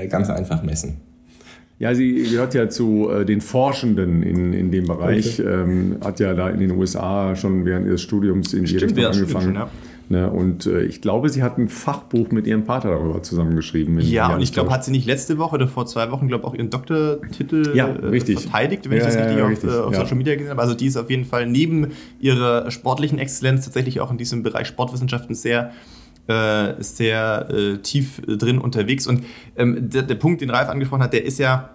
[0.09, 1.14] ganz einfach messen.
[1.79, 5.41] Ja, sie gehört ja zu äh, den Forschenden in, in dem Bereich.
[5.41, 5.49] Okay.
[5.49, 9.57] Ähm, hat ja da in den USA schon während ihres Studiums in die Richtung angefangen.
[9.57, 9.69] Schon.
[10.11, 13.99] Ne, und äh, ich glaube, sie hat ein Fachbuch mit ihrem Vater darüber zusammengeschrieben.
[14.01, 16.55] Ja, und ich glaube, hat sie nicht letzte Woche oder vor zwei Wochen, glaube auch
[16.55, 19.95] ihren Doktortitel ja, äh, verteidigt, wenn ja, ich das richtig, ja, richtig auf, äh, auf
[19.95, 20.61] Social Media gesehen habe.
[20.61, 24.67] Also die ist auf jeden Fall neben ihrer sportlichen Exzellenz tatsächlich auch in diesem Bereich
[24.67, 25.73] Sportwissenschaften sehr
[26.27, 29.07] äh, sehr äh, tief drin unterwegs.
[29.07, 29.25] Und
[29.57, 31.71] ähm, der, der Punkt, den Ralf angesprochen hat, der ist ja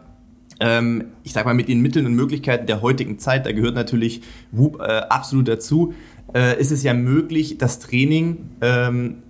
[0.60, 4.22] ähm, ich sag mal, mit den Mitteln und Möglichkeiten der heutigen Zeit, da gehört natürlich
[4.52, 5.94] Whoop äh, absolut dazu,
[6.34, 9.24] äh, ist es ja möglich, das Training ähm,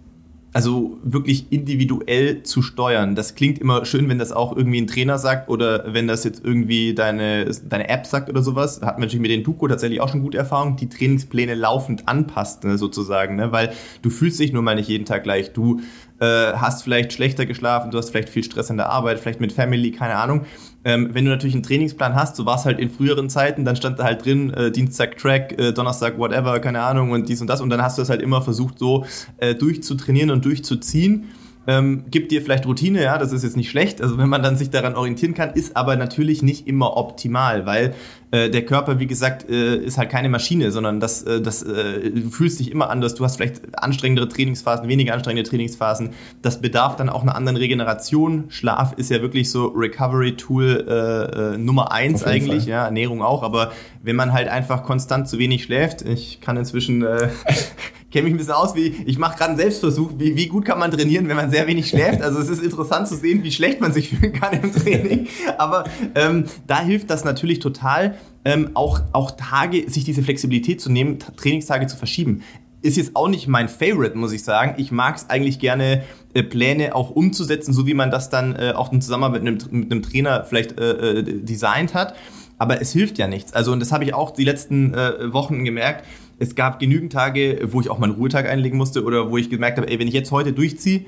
[0.52, 3.16] also wirklich individuell zu steuern.
[3.16, 6.44] Das klingt immer schön, wenn das auch irgendwie ein Trainer sagt oder wenn das jetzt
[6.44, 8.80] irgendwie deine, deine App sagt oder sowas.
[8.80, 12.08] Da hat man natürlich mit den Tuko tatsächlich auch schon gute Erfahrungen, die Trainingspläne laufend
[12.08, 13.52] anpasst, ne, sozusagen, ne?
[13.52, 15.54] weil du fühlst dich nun mal nicht jeden Tag gleich.
[15.54, 15.82] Du
[16.20, 19.52] äh, hast vielleicht schlechter geschlafen, du hast vielleicht viel Stress in der Arbeit, vielleicht mit
[19.52, 20.46] Family, keine Ahnung.
[20.84, 23.76] Ähm, wenn du natürlich einen Trainingsplan hast, so war es halt in früheren Zeiten, dann
[23.76, 27.48] stand da halt drin, äh, Dienstag Track, äh, Donnerstag whatever, keine Ahnung und dies und
[27.48, 29.06] das und dann hast du das halt immer versucht so
[29.38, 31.30] äh, durchzutrainieren und durchzuziehen
[31.70, 34.02] ähm, gibt dir vielleicht Routine, ja, das ist jetzt nicht schlecht.
[34.02, 37.94] Also wenn man dann sich daran orientieren kann, ist aber natürlich nicht immer optimal, weil
[38.32, 42.12] äh, der Körper, wie gesagt, äh, ist halt keine Maschine, sondern das, äh, das, äh,
[42.12, 43.16] du fühlst dich immer anders.
[43.16, 46.12] Du hast vielleicht anstrengendere Trainingsphasen, weniger anstrengende Trainingsphasen.
[46.42, 48.46] Das bedarf dann auch einer anderen Regeneration.
[48.50, 52.70] Schlaf ist ja wirklich so Recovery-Tool äh, äh, Nummer eins eigentlich, Fall.
[52.70, 53.42] ja, Ernährung auch.
[53.42, 53.72] Aber
[54.04, 57.06] wenn man halt einfach konstant zu wenig schläft, ich kann inzwischen
[58.12, 60.80] kenne mich ein bisschen aus, wie ich mache gerade einen Selbstversuch, wie, wie gut kann
[60.80, 62.22] man trainieren, wenn man sehr wenig schläft.
[62.22, 65.28] Also es ist interessant zu sehen, wie schlecht man sich fühlen kann im Training.
[65.58, 68.16] Aber ähm, da hilft das natürlich total,
[68.46, 72.42] ähm, auch, auch Tage, sich diese Flexibilität zu nehmen, Trainingstage zu verschieben.
[72.82, 74.76] Ist jetzt auch nicht mein Favorite, muss ich sagen.
[74.78, 76.04] Ich mag es eigentlich gerne,
[76.34, 79.80] äh, Pläne auch umzusetzen, so wie man das dann äh, auch in Zusammenarbeit mit einem,
[79.80, 82.16] mit einem Trainer vielleicht äh, äh, designt hat.
[82.58, 83.54] Aber es hilft ja nichts.
[83.54, 86.06] Also, und das habe ich auch die letzten äh, Wochen gemerkt
[86.40, 89.50] es gab genügend Tage, wo ich auch mal einen Ruhetag einlegen musste oder wo ich
[89.50, 91.06] gemerkt habe, ey, wenn ich jetzt heute durchziehe,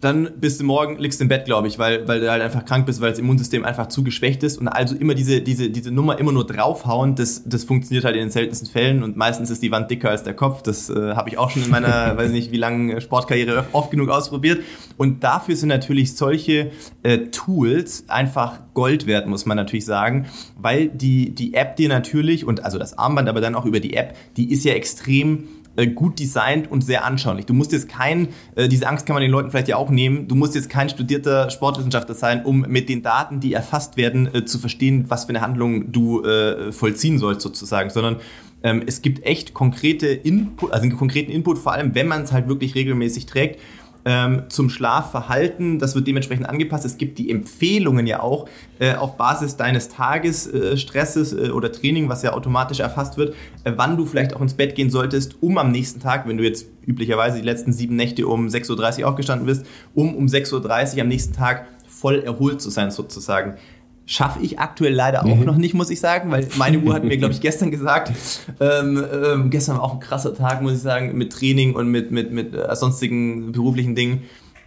[0.00, 2.86] dann bist du morgen, liegst im Bett, glaube ich, weil, weil du halt einfach krank
[2.86, 6.18] bist, weil das Immunsystem einfach zu geschwächt ist und also immer diese, diese, diese Nummer
[6.18, 9.72] immer nur draufhauen, das, das funktioniert halt in den seltensten Fällen und meistens ist die
[9.72, 10.62] Wand dicker als der Kopf.
[10.62, 14.08] Das äh, habe ich auch schon in meiner, weiß nicht wie langen Sportkarriere oft genug
[14.10, 14.62] ausprobiert.
[14.96, 16.70] Und dafür sind natürlich solche
[17.02, 20.26] äh, Tools einfach Gold wert, muss man natürlich sagen,
[20.56, 23.94] weil die, die App dir natürlich und also das Armband, aber dann auch über die
[23.94, 25.48] App, die ist ja extrem
[25.86, 27.46] gut designt und sehr anschaulich.
[27.46, 30.28] Du musst jetzt kein, äh, diese Angst kann man den Leuten vielleicht ja auch nehmen,
[30.28, 34.44] du musst jetzt kein studierter Sportwissenschaftler sein, um mit den Daten, die erfasst werden, äh,
[34.44, 36.22] zu verstehen, was für eine Handlung du
[36.70, 38.16] vollziehen sollst sozusagen, sondern
[38.62, 42.32] ähm, es gibt echt konkrete Input, also einen konkreten Input, vor allem wenn man es
[42.32, 43.60] halt wirklich regelmäßig trägt
[44.08, 45.78] ähm, zum Schlafverhalten.
[45.78, 46.86] Das wird dementsprechend angepasst.
[46.86, 48.48] Es gibt die Empfehlungen ja auch
[48.78, 53.34] äh, auf Basis deines Tagesstresses äh, äh, oder Training, was ja automatisch erfasst wird,
[53.64, 56.44] äh, wann du vielleicht auch ins Bett gehen solltest, um am nächsten Tag, wenn du
[56.44, 61.02] jetzt üblicherweise die letzten sieben Nächte um 6.30 Uhr aufgestanden bist, um um 6.30 Uhr
[61.02, 63.56] am nächsten Tag voll erholt zu sein sozusagen.
[64.10, 65.44] Schaffe ich aktuell leider auch mhm.
[65.44, 68.10] noch nicht, muss ich sagen, weil meine Uhr hat mir, glaube ich, gestern gesagt,
[68.58, 72.10] ähm, ähm, gestern war auch ein krasser Tag, muss ich sagen, mit Training und mit,
[72.10, 74.22] mit, mit äh, sonstigen beruflichen Dingen.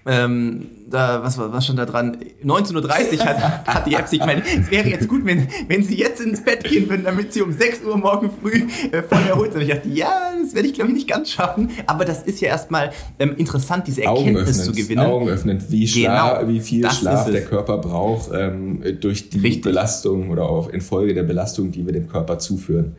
[0.05, 2.17] Ähm, da, was, was stand da dran?
[2.43, 5.95] 19.30 Uhr hat, hat die App sich gemeint, es wäre jetzt gut, wenn, wenn sie
[5.95, 9.53] jetzt ins Bett gehen würden, damit sie um 6 Uhr morgen früh äh, voll erholt
[9.53, 9.61] sind.
[9.61, 11.69] Und ich dachte, ja, das werde ich glaube ich nicht ganz schaffen.
[11.85, 15.05] Aber das ist ja erstmal ähm, interessant, diese Erkenntnis zu gewinnen.
[15.05, 19.61] Augen öffnen, wie, genau, wie viel Schlaf der Körper braucht ähm, durch die Richtig.
[19.61, 22.95] Belastung oder auch infolge der Belastung, die wir dem Körper zuführen.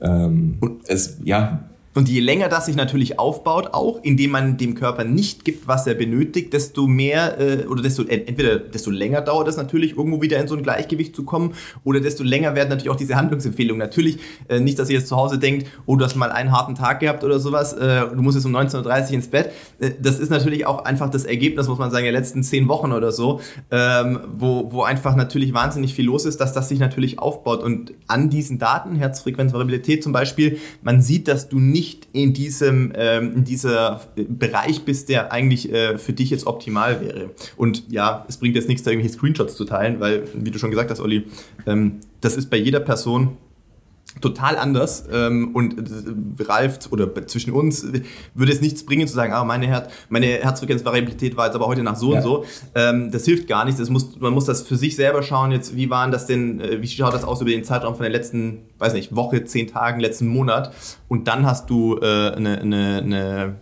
[0.00, 1.68] Ähm, und es, ja,
[1.98, 5.84] und je länger das sich natürlich aufbaut, auch indem man dem Körper nicht gibt, was
[5.84, 10.38] er benötigt, desto mehr äh, oder desto entweder desto länger dauert es natürlich, irgendwo wieder
[10.38, 13.80] in so ein Gleichgewicht zu kommen, oder desto länger werden natürlich auch diese Handlungsempfehlungen.
[13.80, 16.76] Natürlich äh, nicht, dass ihr jetzt zu Hause denkt, oh, du hast mal einen harten
[16.76, 19.50] Tag gehabt oder sowas, äh, du musst jetzt um 19.30 Uhr ins Bett.
[19.80, 22.92] Äh, das ist natürlich auch einfach das Ergebnis, muss man sagen, der letzten zehn Wochen
[22.92, 23.40] oder so,
[23.72, 27.60] ähm, wo, wo einfach natürlich wahnsinnig viel los ist, dass das sich natürlich aufbaut.
[27.60, 32.92] Und an diesen Daten, Herzfrequenzvariabilität zum Beispiel, man sieht, dass du nicht nicht in diesem
[32.94, 37.30] ähm, in dieser Bereich bist, der eigentlich äh, für dich jetzt optimal wäre.
[37.56, 40.70] Und ja, es bringt jetzt nichts, da irgendwelche Screenshots zu teilen, weil, wie du schon
[40.70, 41.24] gesagt hast, Olli,
[41.66, 43.36] ähm, das ist bei jeder Person
[44.20, 47.86] total anders ähm, und äh, Ralf oder zwischen uns
[48.34, 51.82] würde es nichts bringen zu sagen, ah, meine, Her meine Herzfrequenzvariabilität war jetzt aber heute
[51.82, 52.18] nach so ja.
[52.18, 52.44] und so.
[52.74, 53.78] Ähm, das hilft gar nicht.
[53.78, 55.52] Das muss, man muss das für sich selber schauen.
[55.52, 58.12] Jetzt, wie waren das denn, äh, wie schaut das aus über den Zeitraum von der
[58.12, 60.72] letzten, weiß nicht, Woche, zehn Tagen, letzten Monat?
[61.08, 63.54] Und dann hast du äh, eine, eine, eine,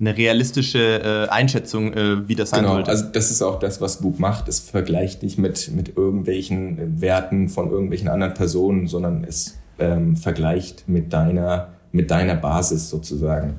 [0.00, 2.74] eine realistische äh, Einschätzung, äh, wie das sein genau.
[2.74, 2.90] sollte.
[2.90, 4.48] Also das ist auch das, was Boop macht.
[4.48, 10.88] Es vergleicht nicht mit, mit irgendwelchen Werten von irgendwelchen anderen Personen, sondern es ähm, vergleicht
[10.88, 13.56] mit deiner, mit deiner Basis sozusagen,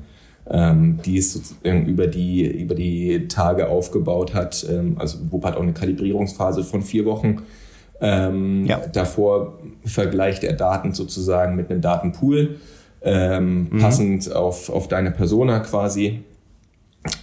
[0.48, 4.66] ähm, die es über die, über die Tage aufgebaut hat.
[4.70, 7.42] Ähm, also Whoop hat auch eine Kalibrierungsphase von vier Wochen.
[8.00, 8.80] Ähm, ja.
[8.92, 12.56] Davor vergleicht er Daten sozusagen mit einem Datenpool,
[13.02, 13.78] ähm, mhm.
[13.78, 16.22] passend auf, auf deine Persona quasi.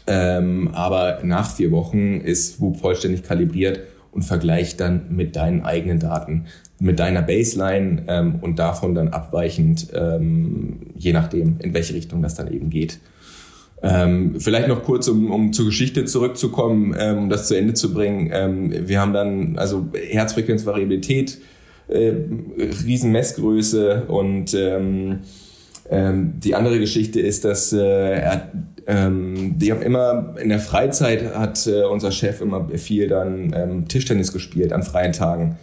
[0.07, 3.79] Ähm, aber nach vier Wochen ist Whoop vollständig kalibriert
[4.13, 6.45] und vergleicht dann mit deinen eigenen Daten
[6.79, 12.35] mit deiner Baseline ähm, und davon dann abweichend, ähm, je nachdem, in welche Richtung das
[12.35, 12.99] dann eben geht.
[13.81, 17.93] Ähm, vielleicht noch kurz, um, um zur Geschichte zurückzukommen, ähm, um das zu Ende zu
[17.93, 18.29] bringen.
[18.33, 21.39] Ähm, wir haben dann also Herzfrequenzvariabilität,
[21.87, 22.11] äh,
[22.85, 25.19] Riesenmessgröße und ähm,
[25.89, 28.51] ähm, die andere Geschichte ist, dass äh, er,
[28.87, 33.87] ähm, die haben immer in der Freizeit hat äh, unser Chef immer viel dann ähm,
[33.87, 35.57] Tischtennis gespielt an freien Tagen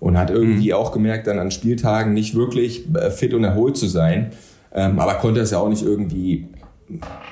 [0.00, 0.74] und hat irgendwie mhm.
[0.74, 4.32] auch gemerkt, dann an Spieltagen nicht wirklich äh, fit und erholt zu sein,
[4.74, 6.48] ähm, aber konnte es ja auch nicht irgendwie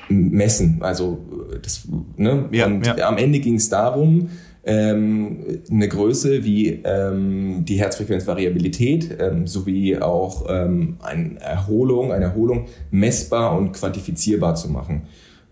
[0.09, 0.77] messen.
[0.81, 1.19] Also
[1.61, 2.45] das, ne?
[2.51, 3.07] Ja, und ja.
[3.07, 4.29] am Ende ging es darum,
[4.63, 12.67] ähm, eine Größe wie ähm, die Herzfrequenzvariabilität ähm, sowie auch ähm, eine Erholung, eine Erholung
[12.91, 15.03] messbar und quantifizierbar zu machen.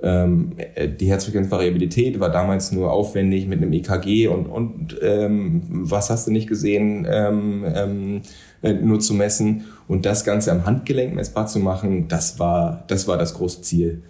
[0.01, 6.09] Ähm, äh, die Herzfrequenzvariabilität war damals nur aufwendig mit einem EKG und, und ähm, was
[6.09, 8.21] hast du nicht gesehen, ähm, ähm,
[8.61, 9.65] äh, nur zu messen.
[9.87, 14.03] Und das Ganze am Handgelenk messbar zu machen, das war das, war das große Ziel.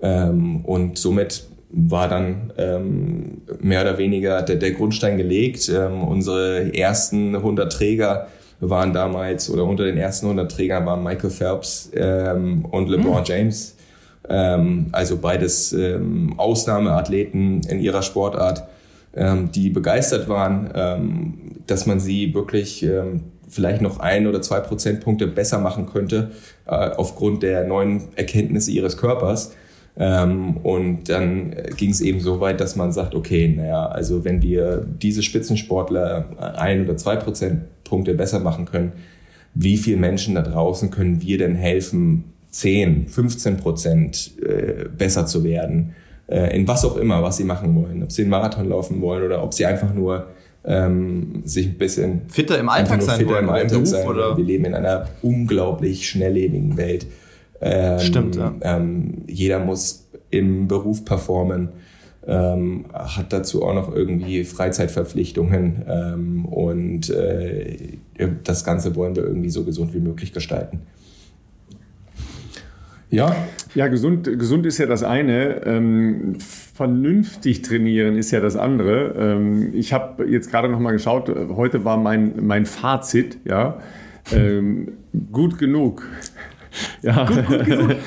[0.00, 5.68] Ähm, und somit war dann ähm, mehr oder weniger der, der Grundstein gelegt.
[5.68, 8.28] Ähm, unsere ersten 100 Träger
[8.60, 13.24] waren damals, oder unter den ersten 100 Trägern waren Michael Phelps ähm, und LeBron mhm.
[13.24, 13.76] James
[14.28, 18.64] ähm, also beides ähm, Ausnahmeathleten in ihrer Sportart,
[19.14, 21.34] ähm, die begeistert waren, ähm,
[21.66, 26.32] dass man sie wirklich ähm, vielleicht noch ein oder zwei Prozentpunkte besser machen könnte
[26.66, 29.52] äh, aufgrund der neuen Erkenntnisse ihres Körpers.
[29.98, 34.42] Ähm, und dann ging es eben so weit, dass man sagt, okay, naja, also wenn
[34.42, 38.92] wir diese Spitzensportler ein oder zwei Prozentpunkte besser machen können,
[39.54, 45.44] wie viele Menschen da draußen können wir denn helfen, 10, 15 Prozent äh, besser zu
[45.44, 45.94] werden,
[46.26, 48.02] äh, in was auch immer, was sie machen wollen.
[48.02, 50.26] Ob sie einen Marathon laufen wollen oder ob sie einfach nur
[50.64, 54.06] ähm, sich ein bisschen fitter im Alltag sein fitter wollen, im Alltag Beruf, sein.
[54.06, 54.36] Oder?
[54.36, 57.06] Wir leben in einer unglaublich schnelllebigen Welt.
[57.60, 58.54] Ähm, Stimmt, ja.
[58.60, 61.70] Ähm, jeder muss im Beruf performen,
[62.26, 67.98] ähm, hat dazu auch noch irgendwie Freizeitverpflichtungen ähm, und äh,
[68.42, 70.80] das Ganze wollen wir irgendwie so gesund wie möglich gestalten.
[73.08, 73.36] Ja,
[73.74, 75.64] ja gesund, gesund ist ja das eine.
[75.64, 79.14] Ähm, vernünftig trainieren ist ja das andere.
[79.16, 81.28] Ähm, ich habe jetzt gerade noch mal geschaut.
[81.28, 83.38] Heute war mein, mein Fazit.
[83.44, 83.78] Ja,
[84.32, 84.92] ähm,
[85.30, 86.08] gut genug.
[87.02, 87.24] Ja.
[87.24, 87.96] Gut, gut, gut.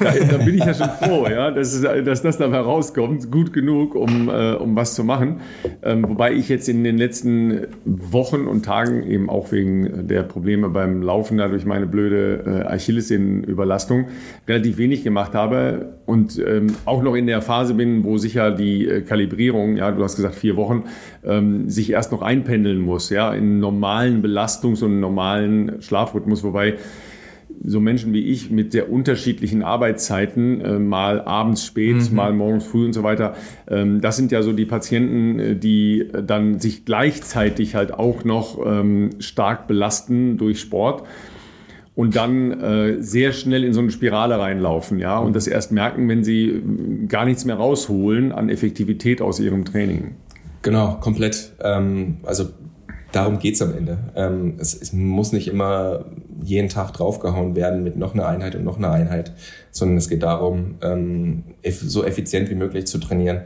[0.00, 3.94] da, da, bin ich ja schon froh, ja, dass, dass das dabei rauskommt, gut genug,
[3.94, 5.40] um, äh, um was zu machen.
[5.82, 10.68] Ähm, wobei ich jetzt in den letzten Wochen und Tagen eben auch wegen der Probleme
[10.68, 14.06] beim Laufen, dadurch meine blöde äh, Achillessehnenüberlastung,
[14.48, 18.86] relativ wenig gemacht habe und ähm, auch noch in der Phase bin, wo sicher die
[18.86, 20.84] äh, Kalibrierung, ja, du hast gesagt vier Wochen,
[21.24, 26.73] ähm, sich erst noch einpendeln muss, ja, in normalen Belastungs- und normalen Schlafrhythmus, wobei
[27.66, 32.16] so Menschen wie ich mit sehr unterschiedlichen Arbeitszeiten, äh, mal abends spät, mhm.
[32.16, 33.34] mal morgens früh und so weiter,
[33.68, 38.58] ähm, das sind ja so die Patienten, äh, die dann sich gleichzeitig halt auch noch
[38.64, 41.04] ähm, stark belasten durch Sport
[41.94, 46.08] und dann äh, sehr schnell in so eine Spirale reinlaufen, ja, und das erst merken,
[46.08, 50.16] wenn sie äh, gar nichts mehr rausholen an Effektivität aus ihrem Training.
[50.62, 51.52] Genau, komplett.
[51.62, 52.46] Ähm, also
[53.14, 53.98] darum geht's am Ende.
[54.16, 56.04] Ähm, es, es, muss nicht immer
[56.42, 59.32] jeden Tag draufgehauen werden mit noch einer Einheit und noch einer Einheit,
[59.70, 63.42] sondern es geht darum, ähm, eff so effizient wie möglich zu trainieren.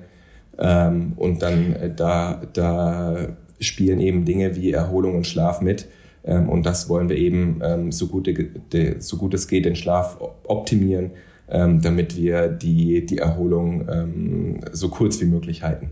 [0.59, 3.29] Ähm, und dann äh, da, da
[3.61, 5.87] spielen eben Dinge wie Erholung und Schlaf mit.
[6.25, 9.77] Ähm, und das wollen wir eben ähm, so, gut, de, so gut es geht den
[9.77, 11.11] Schlaf optimieren,
[11.49, 15.91] ähm, damit wir die, die Erholung so kurz wie möglich halten.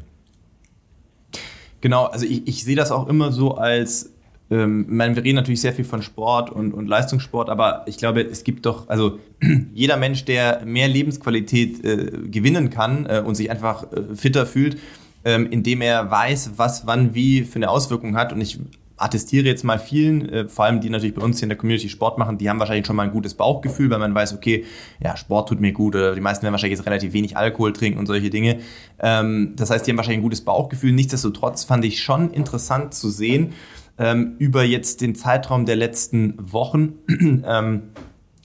[1.87, 4.13] Genau, also ich, ich sehe das auch immer so als
[4.51, 8.43] ähm, wir reden natürlich sehr viel von Sport und, und Leistungssport, aber ich glaube, es
[8.43, 9.21] gibt doch, also
[9.73, 14.79] jeder Mensch, der mehr Lebensqualität äh, gewinnen kann äh, und sich einfach äh, fitter fühlt,
[15.25, 18.33] ähm, indem er weiß, was wann wie für eine Auswirkung hat.
[18.33, 18.59] Und ich
[18.97, 21.89] attestiere jetzt mal vielen, äh, vor allem die natürlich bei uns hier in der Community
[21.89, 24.65] Sport machen, die haben wahrscheinlich schon mal ein gutes Bauchgefühl, weil man weiß, okay,
[25.03, 27.99] ja, Sport tut mir gut oder die meisten werden wahrscheinlich jetzt relativ wenig Alkohol trinken
[27.99, 28.61] und solche Dinge.
[28.99, 30.93] Ähm, das heißt, die haben wahrscheinlich ein gutes Bauchgefühl.
[30.93, 33.53] Nichtsdestotrotz fand ich schon interessant zu sehen,
[33.99, 36.95] ähm, über jetzt den Zeitraum der letzten Wochen,
[37.47, 37.83] ähm,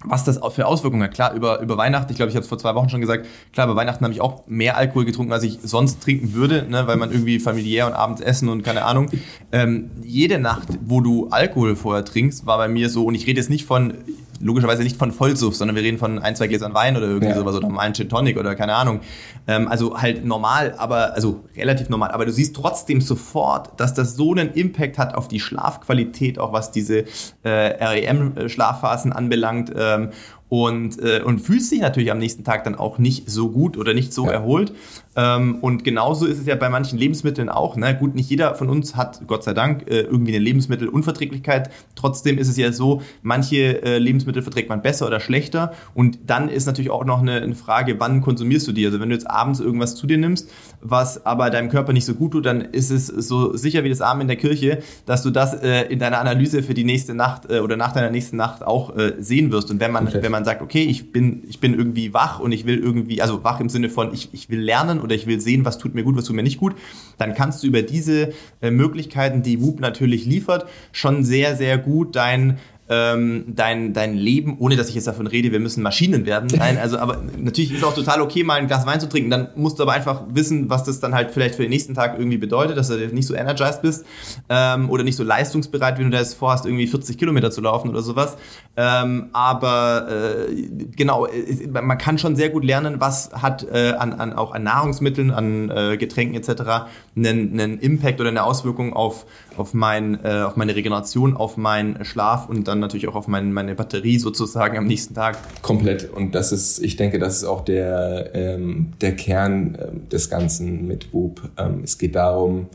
[0.03, 1.13] was das für Auswirkungen hat.
[1.13, 3.67] Klar, über, über Weihnachten, ich glaube, ich habe es vor zwei Wochen schon gesagt, klar,
[3.67, 6.97] über Weihnachten habe ich auch mehr Alkohol getrunken, als ich sonst trinken würde, ne, weil
[6.97, 9.09] man irgendwie familiär und abends essen und keine Ahnung.
[9.51, 13.39] Ähm, jede Nacht, wo du Alkohol vorher trinkst, war bei mir so, und ich rede
[13.39, 13.93] jetzt nicht von,
[14.41, 17.35] logischerweise nicht von Vollsuff, sondern wir reden von ein, zwei Gläsern Wein oder irgendwie ja.
[17.35, 19.01] sowas oder mal Gin Tonic oder keine Ahnung.
[19.47, 22.11] Ähm, also halt normal, aber, also relativ normal.
[22.11, 26.53] Aber du siehst trotzdem sofort, dass das so einen Impact hat auf die Schlafqualität, auch
[26.53, 27.05] was diese
[27.43, 29.71] äh, REM-Schlafphasen anbelangt.
[29.75, 30.09] Ähm,
[30.51, 33.93] und, äh, und fühlst dich natürlich am nächsten Tag dann auch nicht so gut oder
[33.93, 34.33] nicht so ja.
[34.33, 34.73] erholt.
[35.15, 37.75] Ähm, und genauso ist es ja bei manchen Lebensmitteln auch.
[37.75, 37.95] Ne?
[37.95, 41.69] Gut, nicht jeder von uns hat, Gott sei Dank, äh, irgendwie eine Lebensmittelunverträglichkeit.
[41.95, 45.73] Trotzdem ist es ja so, manche äh, Lebensmittel verträgt man besser oder schlechter.
[45.93, 48.85] Und dann ist natürlich auch noch eine, eine, Frage, wann konsumierst du die?
[48.85, 50.49] Also wenn du jetzt abends irgendwas zu dir nimmst,
[50.81, 54.01] was aber deinem Körper nicht so gut tut, dann ist es so sicher wie das
[54.01, 57.51] Abend in der Kirche, dass du das äh, in deiner Analyse für die nächste Nacht
[57.51, 59.69] äh, oder nach deiner nächsten Nacht auch äh, sehen wirst.
[59.69, 60.19] Und wenn man, okay.
[60.21, 63.43] wenn man sagt, okay, ich bin, ich bin irgendwie wach und ich will irgendwie, also
[63.43, 66.03] wach im Sinne von, ich, ich will lernen oder ich will sehen, was tut mir
[66.03, 66.75] gut, was tut mir nicht gut,
[67.17, 72.15] dann kannst du über diese äh, Möglichkeiten, die Whoop natürlich liefert, schon sehr, sehr gut
[72.15, 72.59] dein
[72.91, 76.49] ähm, dein, dein Leben, ohne dass ich jetzt davon rede, wir müssen Maschinen werden.
[76.53, 79.29] Nein, also aber natürlich ist auch total okay, mal ein Glas Wein zu trinken.
[79.29, 82.19] Dann musst du aber einfach wissen, was das dann halt vielleicht für den nächsten Tag
[82.19, 84.05] irgendwie bedeutet, dass du nicht so energized bist
[84.49, 88.01] ähm, oder nicht so leistungsbereit, wenn du das vorhast, irgendwie 40 Kilometer zu laufen oder
[88.01, 88.35] sowas.
[88.75, 90.07] Ähm, aber
[90.49, 91.29] äh, genau,
[91.69, 95.69] man kann schon sehr gut lernen, was hat äh, an, an, auch an Nahrungsmitteln, an
[95.69, 96.89] äh, Getränken etc.
[97.15, 99.25] Einen, einen Impact oder eine Auswirkung auf,
[99.57, 103.53] auf, mein, äh, auf meine Regeneration, auf meinen Schlaf und dann natürlich auch auf mein,
[103.53, 105.37] meine Batterie sozusagen am nächsten Tag.
[105.61, 106.11] Komplett.
[106.11, 110.87] Und das ist, ich denke, das ist auch der, ähm, der Kern äh, des Ganzen
[110.87, 111.49] mit Whoop.
[111.57, 112.67] Ähm, es geht darum,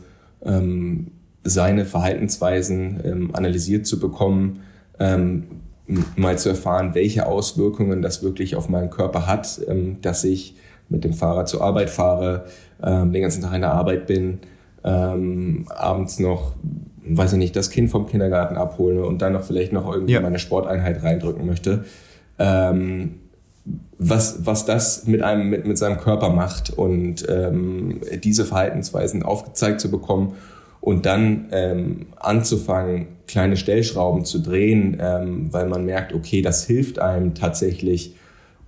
[0.43, 1.07] ähm,
[1.43, 4.61] seine Verhaltensweisen ähm, analysiert zu bekommen,
[4.99, 5.43] ähm,
[6.15, 10.55] mal zu erfahren, welche Auswirkungen das wirklich auf meinen Körper hat, ähm, dass ich
[10.89, 12.45] mit dem Fahrrad zur Arbeit fahre,
[12.83, 14.39] ähm, den ganzen Tag in der Arbeit bin,
[14.83, 16.53] ähm, abends noch
[17.09, 20.21] weiß ich nicht, das Kind vom Kindergarten abhole und dann noch vielleicht noch irgendwie ja.
[20.21, 21.85] meine Sporteinheit reindrücken möchte.
[22.39, 23.15] Ähm,
[23.97, 29.81] was, was das mit einem, mit, mit seinem Körper macht und ähm, diese Verhaltensweisen aufgezeigt
[29.81, 30.35] zu bekommen
[30.79, 36.99] und dann ähm, anzufangen, kleine Stellschrauben zu drehen, ähm, weil man merkt, okay, das hilft
[36.99, 38.15] einem tatsächlich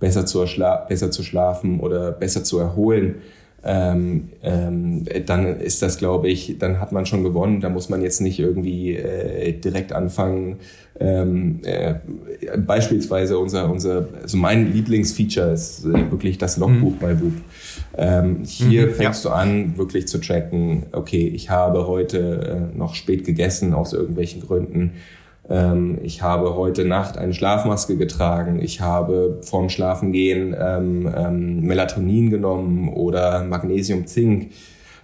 [0.00, 0.44] besser zu,
[0.88, 3.16] besser zu schlafen oder besser zu erholen
[3.62, 7.60] ähm, ähm, dann ist das, glaube ich, dann hat man schon gewonnen.
[7.60, 10.56] Da muss man jetzt nicht irgendwie äh, direkt anfangen.
[10.98, 11.94] Ähm, äh,
[12.58, 16.98] beispielsweise unser, unser, also mein Lieblingsfeature ist äh, wirklich das Logbuch mhm.
[17.00, 17.32] bei Whoop.
[17.96, 19.30] Ähm, hier mhm, fängst ja.
[19.30, 24.42] du an, wirklich zu tracken, okay, ich habe heute äh, noch spät gegessen aus irgendwelchen
[24.42, 24.92] Gründen
[26.02, 28.60] ich habe heute Nacht eine Schlafmaske getragen.
[28.62, 34.52] Ich habe vorm Schlafengehen ähm, ähm, Melatonin genommen oder Magnesium, Zink.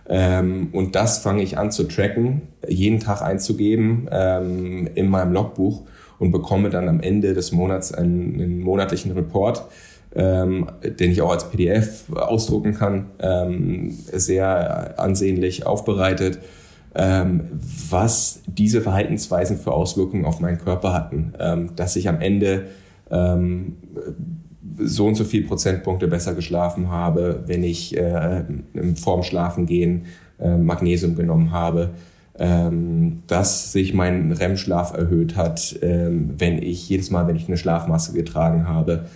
[0.09, 5.83] Ähm, und das fange ich an zu tracken, jeden Tag einzugeben ähm, in meinem Logbuch
[6.19, 9.65] und bekomme dann am Ende des Monats einen, einen monatlichen Report,
[10.15, 16.45] ähm, den ich auch als PDF ausdrucken kann, ähm, sehr ansehnlich aufbereitet ähm,
[16.99, 21.35] was diese Verhaltensweisen für Auswirkungen auf meinen Körper hatten.
[21.39, 22.69] Ähm, dass ich am Ende
[23.11, 23.77] ähm,
[24.79, 28.45] so und so viel Prozentpunkte besser geschlafen habe, wenn ich äh,
[28.95, 30.07] vorm Schlafengehen
[30.39, 31.91] äh, Magnesium genommen habe,
[32.39, 37.57] ähm, dass sich mein REM-Schlaf erhöht hat, ähm, wenn ich jedes Mal, wenn ich eine
[37.57, 39.07] Schlafmaske getragen habe,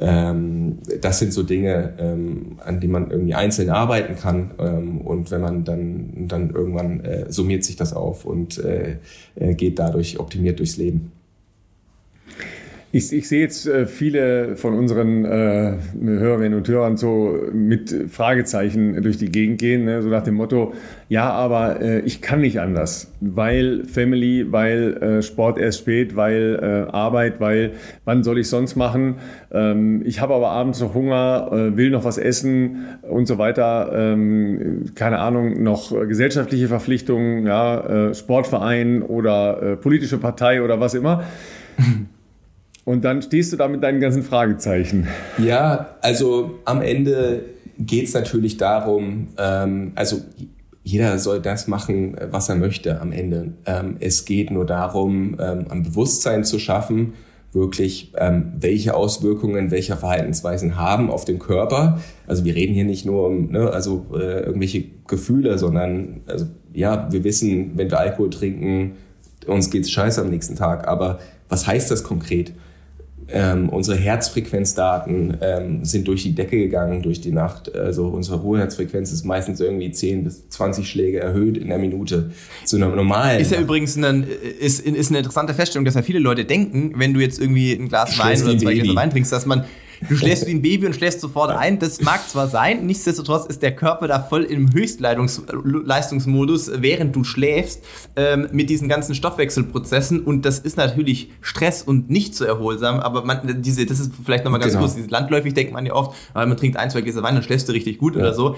[0.00, 4.50] ähm, das sind so Dinge, ähm, an die man irgendwie einzeln arbeiten kann.
[4.58, 8.96] Ähm, und wenn man dann, dann irgendwann äh, summiert sich das auf und äh,
[9.36, 11.12] äh geht dadurch optimiert durchs Leben.
[12.94, 19.02] Ich, ich sehe jetzt äh, viele von unseren äh, Hörerinnen und Hörern so mit Fragezeichen
[19.02, 20.00] durch die Gegend gehen, ne?
[20.00, 20.74] so nach dem Motto,
[21.08, 26.56] ja, aber äh, ich kann nicht anders, weil Family, weil äh, Sport erst spät, weil
[26.62, 27.72] äh, Arbeit, weil
[28.04, 29.16] wann soll ich sonst machen?
[29.50, 33.90] Ähm, ich habe aber abends noch Hunger, äh, will noch was essen und so weiter.
[33.92, 40.94] Ähm, keine Ahnung, noch gesellschaftliche Verpflichtungen, ja, äh, Sportverein oder äh, politische Partei oder was
[40.94, 41.24] immer.
[42.84, 45.08] Und dann stehst du da mit deinen ganzen Fragezeichen.
[45.38, 47.44] Ja, also am Ende
[47.78, 50.20] geht es natürlich darum, ähm, also
[50.82, 53.54] jeder soll das machen, was er möchte am Ende.
[53.64, 57.14] Ähm, es geht nur darum, ähm, ein Bewusstsein zu schaffen,
[57.52, 62.00] wirklich, ähm, welche Auswirkungen welche Verhaltensweisen haben auf den Körper.
[62.26, 67.10] Also wir reden hier nicht nur um ne, also, äh, irgendwelche Gefühle, sondern also, ja,
[67.10, 68.92] wir wissen, wenn wir Alkohol trinken,
[69.46, 70.86] uns geht's scheiße am nächsten Tag.
[70.86, 71.18] Aber
[71.48, 72.52] was heißt das konkret?
[73.28, 77.74] Ähm, unsere Herzfrequenzdaten ähm, sind durch die Decke gegangen durch die Nacht.
[77.74, 82.30] Also unsere Ruheherzfrequenz ist meistens irgendwie 10 bis 20 Schläge erhöht in der Minute
[82.64, 83.40] zu einer normalen.
[83.40, 84.26] Ist ja übrigens ein,
[84.60, 87.88] ist, ist eine interessante Feststellung, dass ja viele Leute denken, wenn du jetzt irgendwie ein
[87.88, 89.64] Glas Wein oder zwei Gläser Wein trinkst, dass man
[90.08, 91.78] Du schläfst wie ein Baby und schläfst sofort ein.
[91.78, 97.82] Das mag zwar sein, nichtsdestotrotz ist der Körper da voll im Höchstleistungsmodus, während du schläfst,
[98.16, 100.20] ähm, mit diesen ganzen Stoffwechselprozessen.
[100.20, 103.00] Und das ist natürlich Stress und nicht so erholsam.
[103.00, 104.86] Aber man, diese, das ist vielleicht nochmal ganz genau.
[104.86, 107.68] kurz, landläufig denkt man ja oft, weil man trinkt ein, zwei Gläser Wein, dann schläfst
[107.68, 108.20] du richtig gut ja.
[108.20, 108.56] oder so.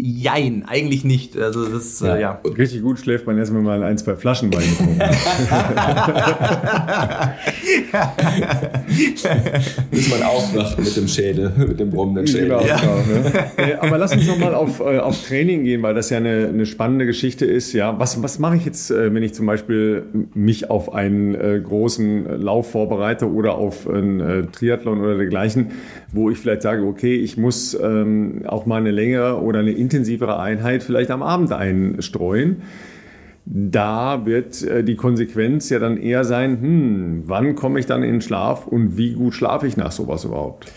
[0.00, 1.36] Jein, eigentlich nicht.
[1.36, 2.14] Also das, ja.
[2.14, 2.40] Äh, ja.
[2.56, 5.00] Richtig gut schläft man erstmal mal ein, zwei Flaschen Wein getrunken.
[9.90, 12.48] Bis man aufwacht mit dem Schädel, mit dem brummenden Schädel.
[12.48, 12.76] Genau, ja.
[12.76, 13.82] genau, ne?
[13.82, 17.04] Aber lass uns nochmal auf, äh, auf Training gehen, weil das ja eine, eine spannende
[17.04, 17.72] Geschichte ist.
[17.72, 21.60] Ja, was, was mache ich jetzt, äh, wenn ich zum Beispiel mich auf einen äh,
[21.60, 25.72] großen Lauf vorbereite oder auf einen äh, Triathlon oder dergleichen,
[26.12, 30.38] wo ich vielleicht sage, okay, ich muss ähm, auch mal eine längere oder eine intensivere
[30.38, 32.62] Einheit vielleicht am Abend einstreuen.
[33.46, 38.12] Da wird äh, die Konsequenz ja dann eher sein, hm, wann komme ich dann in
[38.12, 40.70] den Schlaf und wie gut schlafe ich nach sowas überhaupt?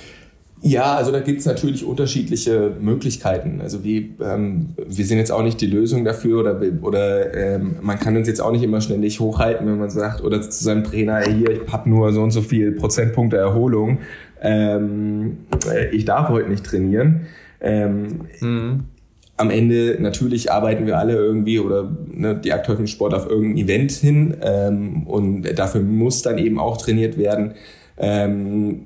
[0.64, 3.62] Ja, also da gibt es natürlich unterschiedliche Möglichkeiten.
[3.62, 7.99] Also wir, ähm, wir sind jetzt auch nicht die Lösung dafür oder, oder ähm, man
[7.99, 11.22] kann uns jetzt auch nicht immer ständig hochhalten, wenn man sagt, oder zu seinem Trainer,
[11.22, 13.97] hier, ich habe nur so und so viel Prozentpunkte Erholung,
[14.39, 15.39] ähm,
[15.91, 17.22] ich darf heute nicht trainieren.
[17.59, 18.84] Ähm, mhm
[19.42, 23.92] am Ende natürlich arbeiten wir alle irgendwie oder ne, die aktiven Sport auf irgendein Event
[23.92, 27.54] hin ähm, und dafür muss dann eben auch trainiert werden.
[27.98, 28.82] Ähm,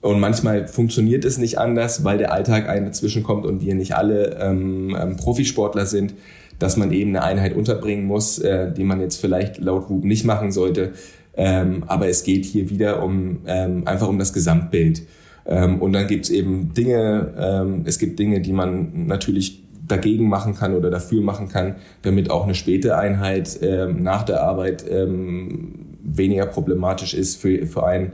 [0.00, 3.94] und manchmal funktioniert es nicht anders, weil der Alltag einen dazwischen kommt und wir nicht
[3.94, 6.14] alle ähm, ähm, Profisportler sind,
[6.58, 10.24] dass man eben eine Einheit unterbringen muss, äh, die man jetzt vielleicht laut WUB nicht
[10.24, 10.92] machen sollte.
[11.36, 15.02] Ähm, aber es geht hier wieder um ähm, einfach um das Gesamtbild.
[15.46, 20.28] Ähm, und dann gibt es eben Dinge, ähm, es gibt Dinge, die man natürlich dagegen
[20.28, 24.84] machen kann oder dafür machen kann, damit auch eine späte Einheit ähm, nach der Arbeit
[24.88, 28.12] ähm, weniger problematisch ist für, für einen.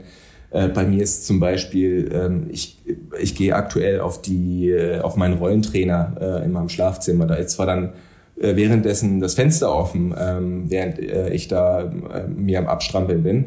[0.51, 2.79] Äh, bei mir ist zum Beispiel, ähm, ich,
[3.19, 7.27] ich gehe aktuell auf, die, äh, auf meinen Rollentrainer äh, in meinem Schlafzimmer.
[7.27, 7.93] Da ist zwar dann
[8.39, 13.45] äh, währenddessen das Fenster offen, ähm, während äh, ich da äh, mir am Abstrampeln bin.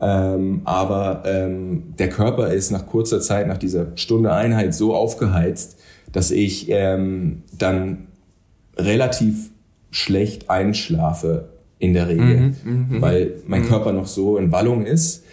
[0.00, 5.78] Ähm, aber ähm, der Körper ist nach kurzer Zeit, nach dieser Stunde Einheit so aufgeheizt,
[6.12, 8.08] dass ich ähm, dann
[8.76, 9.50] relativ
[9.90, 13.66] schlecht einschlafe in der Regel, mhm, mh, weil mein mhm.
[13.66, 15.24] Körper noch so in Wallung ist.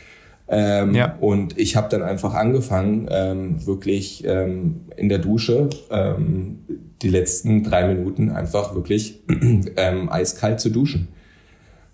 [0.49, 1.17] Ähm, ja.
[1.19, 6.59] Und ich habe dann einfach angefangen, ähm, wirklich ähm, in der Dusche ähm,
[7.01, 9.21] die letzten drei Minuten einfach wirklich
[9.75, 11.09] ähm, eiskalt zu duschen.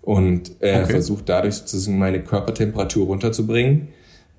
[0.02, 0.92] Und äh, okay.
[0.92, 3.88] versucht dadurch sozusagen meine Körpertemperatur runterzubringen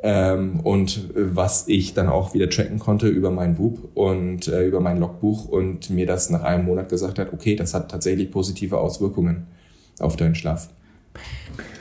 [0.07, 4.79] ähm, und was ich dann auch wieder tracken konnte über mein Buch und äh, über
[4.79, 8.77] mein Logbuch und mir das nach einem Monat gesagt hat, okay, das hat tatsächlich positive
[8.77, 9.47] Auswirkungen
[9.97, 10.69] auf deinen Schlaf.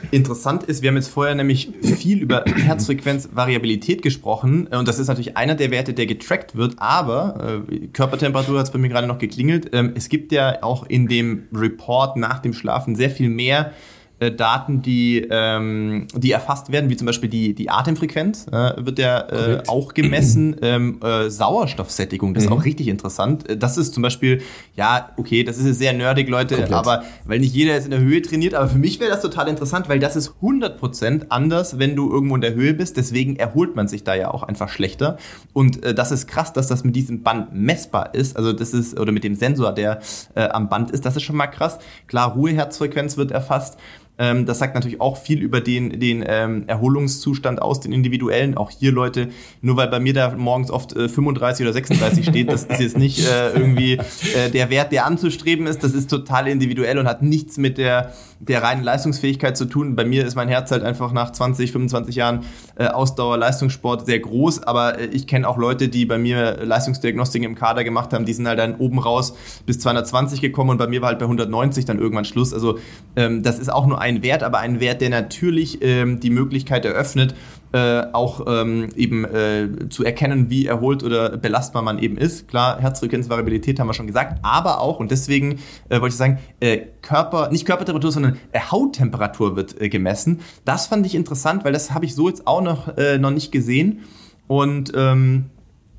[0.09, 5.37] Interessant ist, wir haben jetzt vorher nämlich viel über Herzfrequenzvariabilität gesprochen und das ist natürlich
[5.37, 9.19] einer der Werte, der getrackt wird, aber äh, Körpertemperatur hat es bei mir gerade noch
[9.19, 9.69] geklingelt.
[9.71, 13.71] Ähm, es gibt ja auch in dem Report nach dem Schlafen sehr viel mehr
[14.19, 18.99] äh, Daten, die, ähm, die erfasst werden, wie zum Beispiel die, die Atemfrequenz, äh, wird
[18.99, 20.55] ja äh, auch gemessen.
[20.65, 22.49] Ähm, äh, Sauerstoffsättigung, das mhm.
[22.49, 23.47] ist auch richtig interessant.
[23.47, 24.41] Äh, das ist zum Beispiel,
[24.75, 26.73] ja, okay, das ist sehr nerdig, Leute, Komplett.
[26.73, 29.47] aber weil nicht jeder jetzt in der Höhe trainiert, aber für mich wäre das total
[29.47, 32.97] interessant, weil das ist 100% anders, wenn du irgendwo in der Höhe bist.
[32.97, 35.17] Deswegen erholt man sich da ja auch einfach schlechter.
[35.53, 38.37] Und äh, das ist krass, dass das mit diesem Band messbar ist.
[38.37, 39.99] Also das ist, oder mit dem Sensor, der
[40.35, 41.79] äh, am Band ist, das ist schon mal krass.
[42.07, 43.77] Klar, Ruheherzfrequenz wird erfasst.
[44.17, 48.55] Ähm, das sagt natürlich auch viel über den, den ähm, Erholungszustand aus, den individuellen.
[48.55, 49.29] Auch hier, Leute,
[49.61, 52.97] nur weil bei mir da morgens oft äh, 35 oder 36 steht, das ist jetzt
[52.97, 53.97] nicht äh, irgendwie
[54.35, 55.83] äh, der Wert, der anzustreben ist.
[55.83, 59.95] Das ist total individuell und hat nichts mit der, der reinen Leistungsfähigkeit zu tun.
[59.95, 64.19] Bei mir ist mein Herz halt einfach nach 20, 25 Jahren äh, Ausdauer, Leistungssport sehr
[64.19, 68.25] groß, aber äh, ich kenne auch Leute, die bei mir Leistungsdiagnostik im Kader gemacht haben,
[68.25, 69.35] die sind halt dann oben raus
[69.65, 72.53] bis 220 gekommen und bei mir war halt bei 190 dann irgendwann Schluss.
[72.53, 72.79] Also
[73.17, 76.85] ähm, das ist auch nur ein Wert, aber ein Wert, der natürlich ähm, die Möglichkeit
[76.85, 77.35] eröffnet,
[77.73, 82.47] äh, auch ähm, eben äh, zu erkennen, wie erholt oder belastbar man eben ist.
[82.47, 85.59] Klar, Herzfrequenzvariabilität haben wir schon gesagt, aber auch, und deswegen
[85.89, 90.39] äh, wollte ich sagen, äh, Körper, nicht Körpertemperatur, sondern äh, Hauttemperatur wird äh, gemessen.
[90.63, 94.03] Das fand ich interessant, weil das habe ich so jetzt auch noch, noch nicht gesehen.
[94.47, 95.49] Und ähm,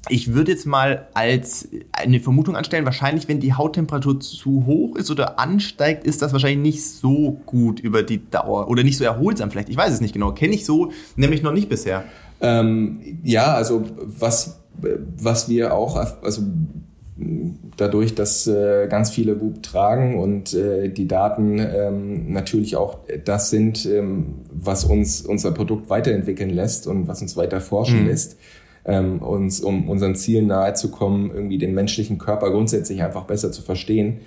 [0.09, 5.11] ich würde jetzt mal als eine Vermutung anstellen, wahrscheinlich, wenn die Hauttemperatur zu hoch ist
[5.11, 9.51] oder ansteigt, ist das wahrscheinlich nicht so gut über die Dauer oder nicht so erholsam
[9.51, 9.69] vielleicht.
[9.69, 10.33] Ich weiß es nicht genau.
[10.33, 12.05] Kenne ich so nämlich noch nicht bisher.
[12.41, 14.61] Ähm, ja, also was,
[15.19, 16.43] was wir auch, also
[17.77, 23.51] dadurch, dass äh, ganz viele WUP tragen und äh, die Daten ähm, natürlich auch das
[23.51, 28.09] sind, ähm, was uns unser Produkt weiterentwickeln lässt und was uns weiter forschen mhm.
[28.09, 28.37] lässt,
[28.87, 34.21] ähm, uns, um unseren Zielen nahezukommen, irgendwie den menschlichen Körper grundsätzlich einfach besser zu verstehen,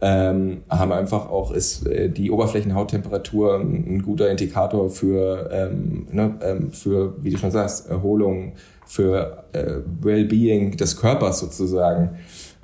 [0.00, 6.34] ähm, haben einfach auch ist äh, die Oberflächenhauttemperatur ein, ein guter Indikator für, ähm, ne,
[6.42, 8.52] ähm, für, wie du schon sagst, Erholung,
[8.86, 12.10] für äh, Wellbeing des Körpers sozusagen.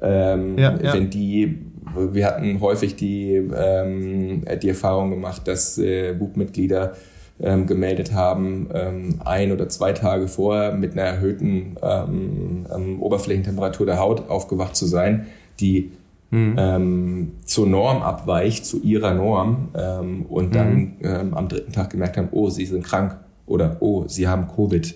[0.02, 0.92] Ähm, ja, ja.
[0.92, 1.58] Wenn die,
[1.94, 6.92] wir hatten häufig die, ähm, die Erfahrung gemacht, dass äh, WUP-Mitglieder
[7.42, 13.86] ähm, gemeldet haben, ähm, ein oder zwei Tage vorher mit einer erhöhten ähm, ähm, Oberflächentemperatur
[13.86, 15.26] der Haut aufgewacht zu sein,
[15.58, 15.92] die
[16.30, 17.32] mhm.
[17.44, 21.34] zur Norm abweicht, zu ihrer Norm ähm, und dann mhm.
[21.34, 24.94] am dritten Tag gemerkt haben, oh, sie sind krank oder oh, sie haben Covid.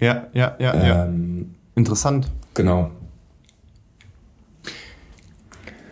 [0.00, 1.08] Ja, ja, ja, ja.
[1.76, 2.28] Interessant.
[2.54, 2.90] Genau.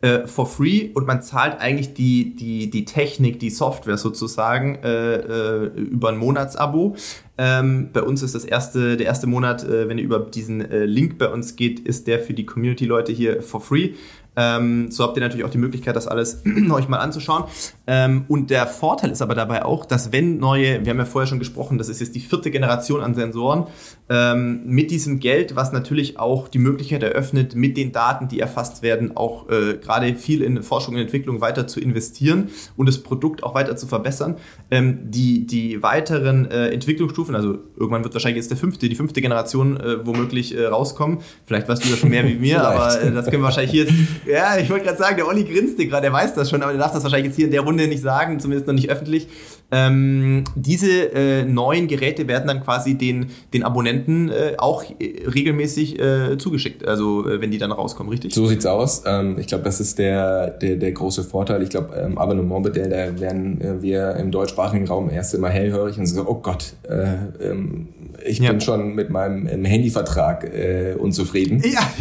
[0.02, 5.16] äh, for free und man zahlt eigentlich die, die, die Technik, die Software sozusagen äh,
[5.16, 6.96] äh, über ein Monatsabo.
[7.38, 10.86] Ähm, bei uns ist das erste, der erste Monat, äh, wenn ihr über diesen äh,
[10.86, 13.94] Link bei uns geht, ist der für die Community-Leute hier for free.
[14.36, 17.46] Ähm, so habt ihr natürlich auch die Möglichkeit, das alles euch mal anzuschauen.
[17.88, 21.28] Ähm, und der Vorteil ist aber dabei auch, dass wenn neue, wir haben ja vorher
[21.28, 23.68] schon gesprochen, das ist jetzt die vierte Generation an Sensoren,
[24.10, 28.82] ähm, mit diesem Geld, was natürlich auch die Möglichkeit eröffnet, mit den Daten, die erfasst
[28.82, 33.44] werden, auch äh, gerade viel in Forschung und Entwicklung weiter zu investieren und das Produkt
[33.44, 34.38] auch weiter zu verbessern.
[34.72, 39.22] Ähm, die, die weiteren äh, Entwicklungsstufen, also irgendwann wird wahrscheinlich jetzt der fünfte, die fünfte
[39.22, 41.20] Generation äh, womöglich äh, rauskommen.
[41.46, 43.86] Vielleicht weißt du ja schon mehr wie mir, aber äh, das können wir wahrscheinlich hier
[43.86, 43.94] jetzt
[44.28, 46.82] ja, ich wollte gerade sagen, der Olli grinste gerade, der weiß das schon, aber der
[46.82, 49.28] darf das wahrscheinlich jetzt hier in der Runde nicht sagen, zumindest noch nicht öffentlich.
[49.72, 56.00] Ähm, diese äh, neuen Geräte werden dann quasi den, den Abonnenten äh, auch äh, regelmäßig
[56.00, 58.34] äh, zugeschickt, also äh, wenn die dann rauskommen, richtig?
[58.34, 59.04] So sieht's aus.
[59.06, 61.64] Ähm, ich glaube, das ist der, der, der große Vorteil.
[61.64, 66.06] Ich glaube, ähm, Abonnementmodell, da werden äh, wir im deutschsprachigen Raum erst immer hellhörig und
[66.06, 67.88] so, oh Gott, ähm,
[68.24, 68.52] ich ja.
[68.52, 70.50] bin schon mit meinem Handyvertrag
[70.98, 71.62] unzufrieden.
[71.66, 71.82] Ja.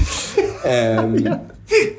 [0.66, 1.40] Ähm, ja.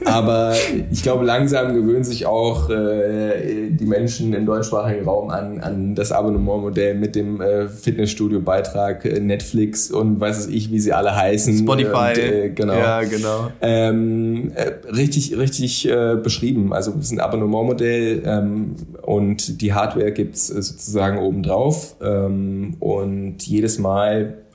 [0.06, 0.54] Aber
[0.92, 6.12] ich glaube, langsam gewöhnen sich auch äh, die Menschen im deutschsprachigen Raum an, an das
[6.12, 11.58] Abonnementmodell mit dem äh, Fitnessstudio-Beitrag, äh, Netflix und weiß es ich, wie sie alle heißen.
[11.58, 12.10] Spotify.
[12.10, 12.74] Und, äh, genau.
[12.74, 13.52] Ja, genau.
[13.62, 16.72] Ähm, äh, richtig, richtig äh, beschrieben.
[16.72, 21.96] Also es ist ein Abonnementmodell ähm, und die Hardware gibt's sozusagen obendrauf.
[22.02, 24.05] Ähm, und jedes Mal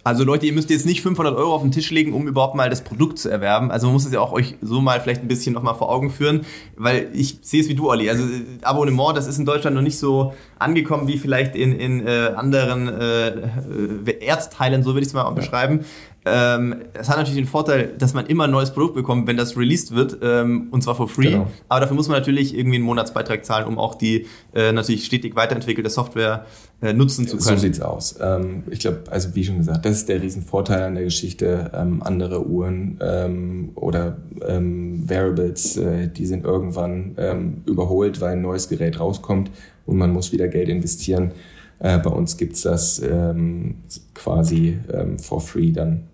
[0.02, 2.70] also Leute, ihr müsst jetzt nicht 500 Euro auf den Tisch legen, um überhaupt mal
[2.70, 3.70] das Produkt zu erwerben.
[3.70, 6.10] Also man muss es ja auch euch so mal vielleicht ein bisschen nochmal vor Augen
[6.10, 6.46] führen,
[6.76, 8.08] weil ich sehe es wie du, Olli.
[8.08, 12.06] Also äh, Abonnement, das ist in Deutschland noch nicht so angekommen wie vielleicht in, in
[12.06, 15.30] äh, anderen äh, Erzteilen, so würde ich es mal ja.
[15.30, 15.84] beschreiben.
[16.26, 19.56] Ähm, es hat natürlich den Vorteil, dass man immer ein neues Produkt bekommt, wenn das
[19.56, 21.30] released wird, ähm, und zwar for free.
[21.30, 21.46] Genau.
[21.68, 25.34] Aber dafür muss man natürlich irgendwie einen Monatsbeitrag zahlen, um auch die äh, natürlich stetig
[25.34, 26.44] weiterentwickelte Software
[26.82, 27.56] äh, nutzen zu können.
[27.56, 28.16] So sieht's aus.
[28.20, 31.70] Ähm, ich glaube, also wie schon gesagt, das ist der Riesenvorteil an der Geschichte.
[31.74, 38.42] Ähm, andere Uhren ähm, oder ähm, Variables, äh, die sind irgendwann ähm, überholt, weil ein
[38.42, 39.50] neues Gerät rauskommt
[39.86, 41.32] und man muss wieder Geld investieren.
[41.78, 43.76] Äh, bei uns gibt's das ähm,
[44.12, 46.09] quasi ähm, for free dann.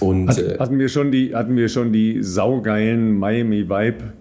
[0.00, 4.12] Und, Hat, äh, hatten, wir schon die, hatten wir schon die saugeilen Miami Vibe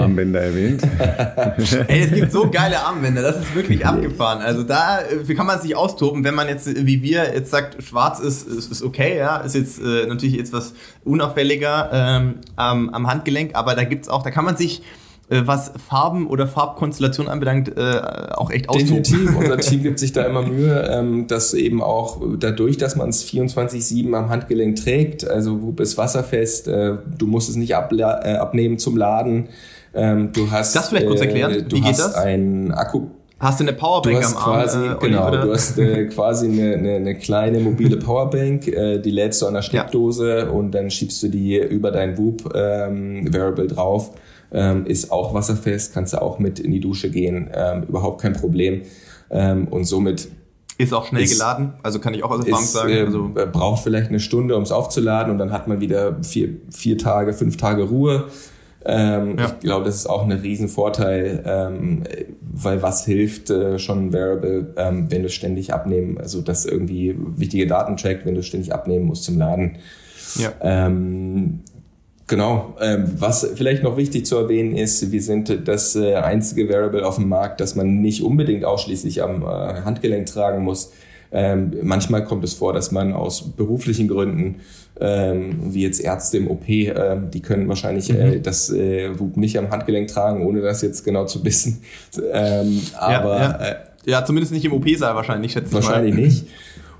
[0.00, 0.82] Armbänder erwähnt.
[1.88, 4.40] Ey, es gibt so geile Armbänder, das ist wirklich abgefahren.
[4.40, 8.18] Also da wie kann man sich austoben, wenn man jetzt, wie wir jetzt sagt, schwarz
[8.18, 10.74] ist, ist, ist okay, ja, ist jetzt äh, natürlich etwas
[11.04, 14.84] unauffälliger ähm, am, am Handgelenk, aber da gibt's auch, da kann man sich äh,
[15.30, 18.02] was Farben oder Farbkonstellation anbelangt, äh,
[18.34, 19.02] auch echt austoben.
[19.02, 19.36] Definitiv.
[19.38, 23.24] Unser Team gibt sich da immer Mühe, ähm, dass eben auch dadurch, dass man es
[23.24, 28.78] 24-7 am Handgelenk trägt, also du bist wasserfest, äh, du musst es nicht äh, abnehmen
[28.78, 29.48] zum Laden.
[29.94, 31.52] Ähm, du hast, das vielleicht kurz erklären.
[31.52, 32.14] Äh, du Wie geht hast das?
[32.14, 33.08] ein Akku
[33.40, 34.96] Hast du eine Powerbank du hast am quasi, Arm?
[34.96, 35.40] Äh, genau, oder?
[35.40, 39.54] du hast äh, quasi eine, eine, eine kleine mobile Powerbank, äh, die lädst du an
[39.54, 40.48] der Steckdose ja.
[40.48, 44.10] und dann schiebst du die über dein Whoop ähm, Variable drauf
[44.52, 48.32] ähm, ist auch wasserfest, kannst du auch mit in die Dusche gehen, ähm, überhaupt kein
[48.32, 48.82] Problem.
[49.30, 50.28] Ähm, und somit
[50.78, 52.90] ist auch schnell ist, geladen, also kann ich auch aus Erfahrung sagen.
[52.90, 56.48] Äh, also braucht vielleicht eine Stunde, um es aufzuladen und dann hat man wieder vier,
[56.70, 58.24] vier Tage, fünf Tage Ruhe.
[58.82, 59.44] Ähm, ja.
[59.44, 62.04] Ich glaube, das ist auch ein Riesenvorteil, ähm,
[62.40, 67.14] weil was hilft äh, schon ein Variable, ähm, wenn du ständig abnehmen, also das irgendwie
[67.36, 69.76] wichtige Daten trackt, wenn du ständig abnehmen musst zum Laden.
[70.36, 70.52] Ja.
[70.62, 71.60] Ähm,
[72.30, 72.76] Genau.
[72.80, 77.16] Ähm, was vielleicht noch wichtig zu erwähnen ist, wir sind das äh, einzige Variable auf
[77.16, 80.92] dem Markt, das man nicht unbedingt ausschließlich am äh, Handgelenk tragen muss.
[81.32, 84.60] Ähm, manchmal kommt es vor, dass man aus beruflichen Gründen,
[85.00, 88.42] ähm, wie jetzt Ärzte im OP, die können wahrscheinlich äh, mhm.
[88.44, 91.82] das äh, nicht am Handgelenk tragen, ohne das jetzt genau zu wissen.
[92.96, 93.76] Aber ja, ja.
[94.06, 96.22] Ja, zumindest nicht im OP-Saal wahrscheinlich, schätze ich Wahrscheinlich mal.
[96.22, 96.46] nicht.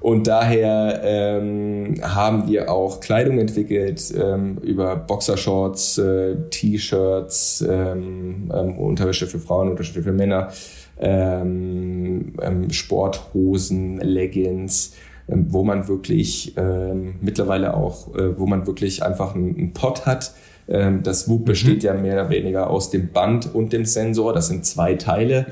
[0.00, 8.78] Und daher ähm, haben wir auch Kleidung entwickelt ähm, über Boxershorts, äh, T-Shirts, ähm, ähm,
[8.78, 10.48] Unterwäsche für Frauen, Unterwäsche für Männer,
[10.98, 14.94] ähm, ähm, Sporthosen, Leggings,
[15.28, 20.06] ähm, wo man wirklich ähm, mittlerweile auch, äh, wo man wirklich einfach einen, einen Pot
[20.06, 20.32] hat.
[20.66, 21.86] Ähm, das besteht mhm.
[21.86, 24.32] ja mehr oder weniger aus dem Band und dem Sensor.
[24.32, 25.46] Das sind zwei Teile.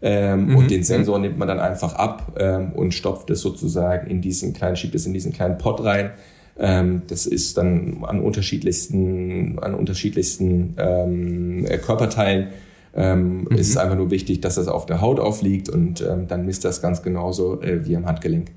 [0.00, 0.56] Ähm, mhm.
[0.56, 4.52] Und den Sensor nimmt man dann einfach ab ähm, und stopft es sozusagen in diesen
[4.52, 6.10] kleinen, schiebt es in diesen kleinen Pot rein.
[6.58, 12.48] Ähm, das ist dann an unterschiedlichsten, an unterschiedlichsten ähm, äh, Körperteilen.
[12.94, 13.48] Ähm, mhm.
[13.52, 16.64] Es ist einfach nur wichtig, dass das auf der Haut aufliegt und ähm, dann misst
[16.64, 18.50] das ganz genauso äh, wie am Handgelenk.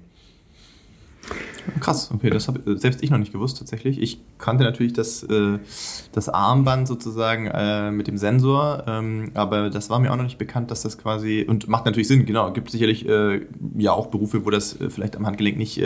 [1.82, 3.99] Krass, okay, das habe selbst ich noch nicht gewusst tatsächlich.
[3.99, 5.60] Ich kannte natürlich das, äh,
[6.14, 10.38] das Armband sozusagen äh, mit dem Sensor, ähm, aber das war mir auch noch nicht
[10.38, 13.41] bekannt, dass das quasi, und macht natürlich Sinn, genau, gibt sicherlich äh,
[13.78, 15.82] ja auch Berufe, wo das äh, vielleicht am Handgelenk nicht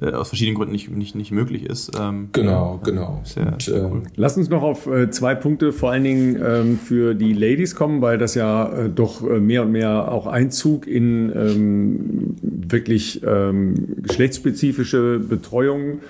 [0.00, 1.92] äh, äh, aus verschiedenen Gründen nicht, nicht, nicht möglich ist.
[1.98, 3.20] Ähm, genau, genau.
[3.24, 4.02] Sehr, und, sehr cool.
[4.16, 8.18] Lass uns noch auf zwei Punkte vor allen Dingen ähm, für die Ladies kommen, weil
[8.18, 16.00] das ja doch mehr und mehr auch Einzug in ähm, wirklich ähm, geschlechtsspezifische Betreuung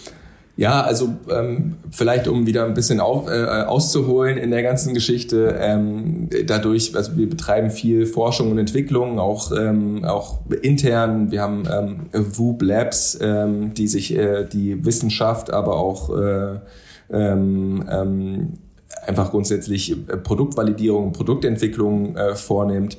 [0.55, 5.57] Ja, also ähm, vielleicht um wieder ein bisschen auf, äh, auszuholen in der ganzen Geschichte,
[5.59, 11.31] ähm, dadurch, also wir betreiben viel Forschung und Entwicklung, auch, ähm, auch intern.
[11.31, 16.59] Wir haben ähm, WOOP Labs, ähm, die sich äh, die Wissenschaft, aber auch äh,
[17.11, 18.53] ähm, ähm,
[19.07, 22.97] einfach grundsätzlich Produktvalidierung, Produktentwicklung äh, vornimmt.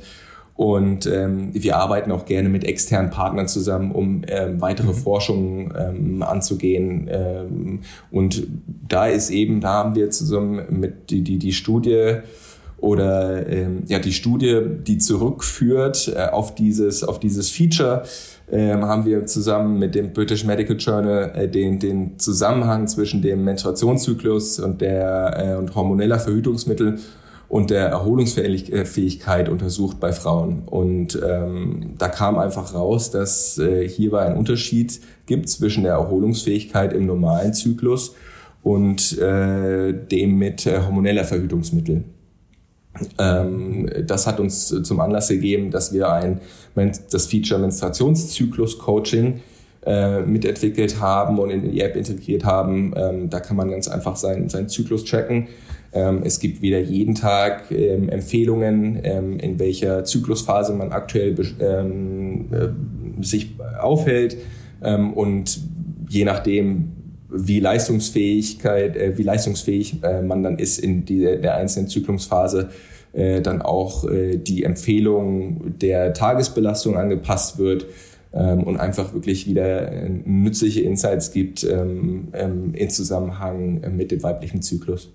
[0.56, 4.94] Und ähm, wir arbeiten auch gerne mit externen Partnern zusammen, um ähm, weitere mhm.
[4.94, 7.08] Forschungen ähm, anzugehen.
[7.10, 7.80] Ähm,
[8.12, 8.46] und
[8.88, 12.18] da ist eben, da haben wir zusammen mit die, die, die Studie
[12.84, 18.02] oder ähm, ja die Studie, die zurückführt äh, auf dieses auf dieses Feature,
[18.52, 23.42] ähm, haben wir zusammen mit dem British Medical Journal äh, den den Zusammenhang zwischen dem
[23.44, 26.98] Menstruationszyklus und der äh, und hormoneller Verhütungsmittel
[27.54, 30.62] und der Erholungsfähigkeit untersucht bei Frauen.
[30.66, 36.92] Und ähm, da kam einfach raus, dass äh, hierbei ein Unterschied gibt zwischen der Erholungsfähigkeit
[36.92, 38.16] im normalen Zyklus
[38.64, 42.02] und äh, dem mit äh, hormoneller Verhütungsmittel.
[43.20, 46.40] Ähm, das hat uns zum Anlass gegeben, dass wir ein,
[46.74, 49.42] das Feature Menstruationszyklus-Coaching
[49.86, 52.94] äh, mitentwickelt haben und in die App integriert haben.
[52.96, 55.46] Ähm, da kann man ganz einfach seinen, seinen Zyklus tracken.
[55.94, 63.22] Ähm, es gibt wieder jeden Tag ähm, Empfehlungen, ähm, in welcher Zyklusphase man aktuell äh,
[63.24, 64.36] sich aufhält
[65.14, 65.60] und
[66.10, 66.92] je nachdem,
[67.30, 72.70] wie Leistungsfähigkeit, äh, wie leistungsfähig äh, man dann ist in der einzelnen Zyklungsphase,
[73.14, 77.86] dann auch die Empfehlung der Tagesbelastung angepasst wird
[78.32, 79.88] und einfach wirklich wieder
[80.24, 85.12] nützliche Insights gibt in Zusammenhang mit dem weiblichen Zyklus.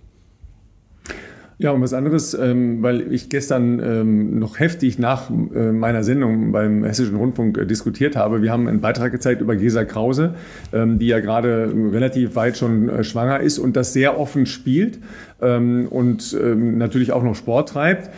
[1.62, 6.54] Ja, und was anderes, ähm, weil ich gestern ähm, noch heftig nach äh, meiner Sendung
[6.54, 8.42] beim Hessischen Rundfunk äh, diskutiert habe.
[8.42, 10.36] Wir haben einen Beitrag gezeigt über Gesa Krause,
[10.72, 15.00] ähm, die ja gerade relativ weit schon äh, schwanger ist und das sehr offen spielt
[15.42, 18.10] ähm, und ähm, natürlich auch noch Sport treibt.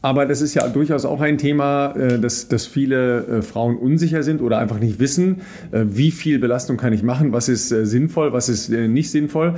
[0.00, 4.22] Aber das ist ja durchaus auch ein Thema, äh, dass, dass viele äh, Frauen unsicher
[4.22, 5.40] sind oder einfach nicht wissen,
[5.72, 9.56] äh, wie viel Belastung kann ich machen, was ist sinnvoll, was ist nicht sinnvoll,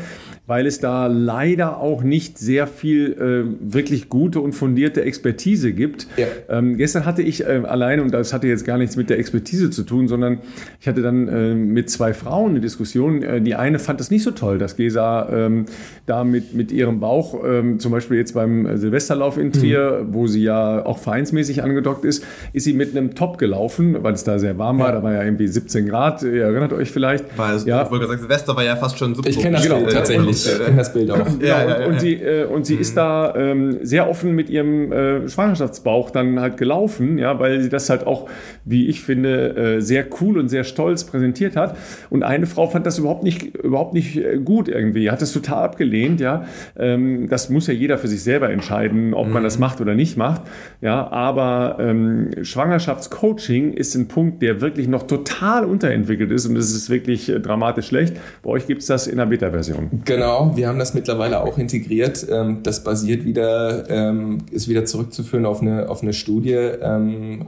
[0.51, 3.17] weil es da leider auch nicht sehr viel
[3.61, 6.09] wirklich gute und fundierte Expertise gibt.
[6.17, 6.27] Ja.
[6.49, 9.85] Ähm, gestern hatte ich alleine, und das hatte jetzt gar nichts mit der Expertise zu
[9.85, 10.41] tun, sondern
[10.81, 13.45] ich hatte dann mit zwei Frauen eine Diskussion.
[13.45, 15.67] Die eine fand das nicht so toll, dass Gesa ähm,
[16.07, 20.15] da mit, mit ihrem Bauch, ähm, zum Beispiel jetzt beim Silvesterlauf in Trier, mhm.
[20.15, 24.25] wo sie ja auch vereinsmäßig angedockt ist, ist sie mit einem Top gelaufen, weil es
[24.25, 24.89] da sehr warm war.
[24.89, 24.95] Ja.
[24.97, 26.23] Da war ja irgendwie 17 Grad.
[26.23, 27.39] Ihr erinnert euch vielleicht.
[27.39, 27.83] War es, ja.
[27.85, 29.29] Ich wollte gesagt, Silvester war ja fast schon super.
[29.29, 30.40] Ich kenne das genau, Bild tatsächlich.
[30.47, 31.27] Ich kenne das Bild auch.
[31.41, 32.81] Ja, ja, und, und, sie, äh, und sie mhm.
[32.81, 37.69] ist da ähm, sehr offen mit ihrem äh, Schwangerschaftsbauch dann halt gelaufen, ja, weil sie
[37.69, 38.29] das halt auch,
[38.65, 41.77] wie ich finde, äh, sehr cool und sehr stolz präsentiert hat.
[42.11, 45.65] Und eine Frau fand das überhaupt nicht, überhaupt nicht äh, gut irgendwie, hat das total
[45.65, 46.45] abgelehnt, ja.
[46.79, 49.33] Ähm, das muss ja jeder für sich selber entscheiden, ob mhm.
[49.33, 50.43] man das macht oder nicht macht.
[50.81, 56.71] Ja, aber ähm, Schwangerschaftscoaching ist ein Punkt, der wirklich noch total unterentwickelt ist und das
[56.71, 58.17] ist wirklich äh, dramatisch schlecht.
[58.43, 60.03] Bei euch gibt es das in der Beta-Version.
[60.05, 62.27] Genau, wir haben das mittlerweile auch integriert.
[62.31, 67.47] Ähm, das basiert wieder, ähm, ist wieder zurückzuführen auf eine, auf eine Studie, ähm,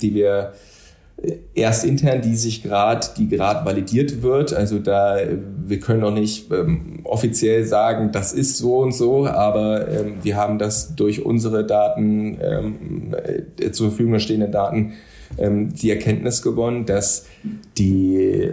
[0.00, 0.52] die wir
[1.54, 4.54] erst intern, die sich gerade, die gerade validiert wird.
[4.54, 5.18] Also da,
[5.66, 6.50] wir können noch nicht
[7.04, 9.86] offiziell sagen, das ist so und so, aber
[10.22, 14.94] wir haben das durch unsere Daten, äh, zur Verfügung stehenden Daten,
[15.38, 17.26] die Erkenntnis gewonnen, dass
[17.76, 18.50] die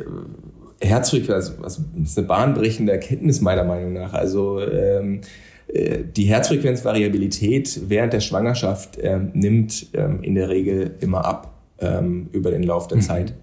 [0.81, 4.13] Herzfrequenz, also das ist eine bahnbrechende Erkenntnis meiner Meinung nach.
[4.13, 5.21] Also ähm,
[5.67, 12.29] äh, die Herzfrequenzvariabilität während der Schwangerschaft ähm, nimmt ähm, in der Regel immer ab ähm,
[12.31, 13.01] über den Lauf der mhm.
[13.01, 13.33] Zeit.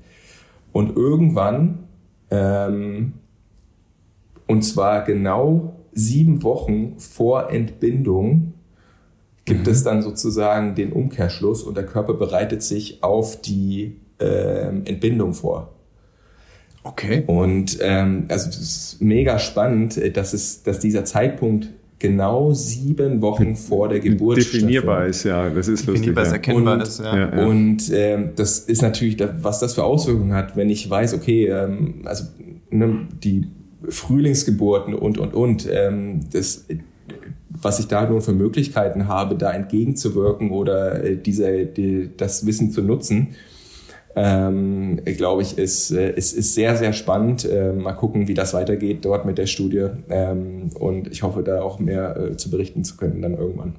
[0.73, 1.81] Und irgendwann,
[2.31, 3.15] ähm,
[4.47, 8.55] und zwar genau sieben Wochen vor Entbindung,
[9.44, 9.73] gibt mhm.
[9.73, 15.73] es dann sozusagen den Umkehrschluss und der Körper bereitet sich auf die ähm, Entbindung vor.
[16.85, 17.24] Okay.
[17.27, 23.23] Und ähm, also es ist mega spannend, äh, dass es, dass dieser Zeitpunkt genau sieben
[23.23, 26.48] Wochen vor der Geburt definierbar ist, ja, das ist definierbar lustig.
[26.48, 27.16] erkennbar und, ist, ja.
[27.16, 27.47] ja, ja.
[27.47, 32.02] Und ähm, das ist natürlich, was das für Auswirkungen hat, wenn ich weiß, okay, ähm,
[32.05, 32.24] also
[32.70, 33.47] ne, die
[33.89, 36.66] Frühlingsgeburten und und und, ähm, das
[37.48, 42.70] was ich da nun für Möglichkeiten habe, da entgegenzuwirken oder äh, diese, die, das Wissen
[42.70, 43.28] zu nutzen
[44.16, 47.48] ähm, glaube ich, ist, äh, ist, ist sehr, sehr spannend.
[47.50, 49.86] Ähm, mal gucken, wie das weitergeht dort mit der Studie.
[50.08, 53.74] Ähm, und ich hoffe, da auch mehr äh, zu berichten zu können dann irgendwann.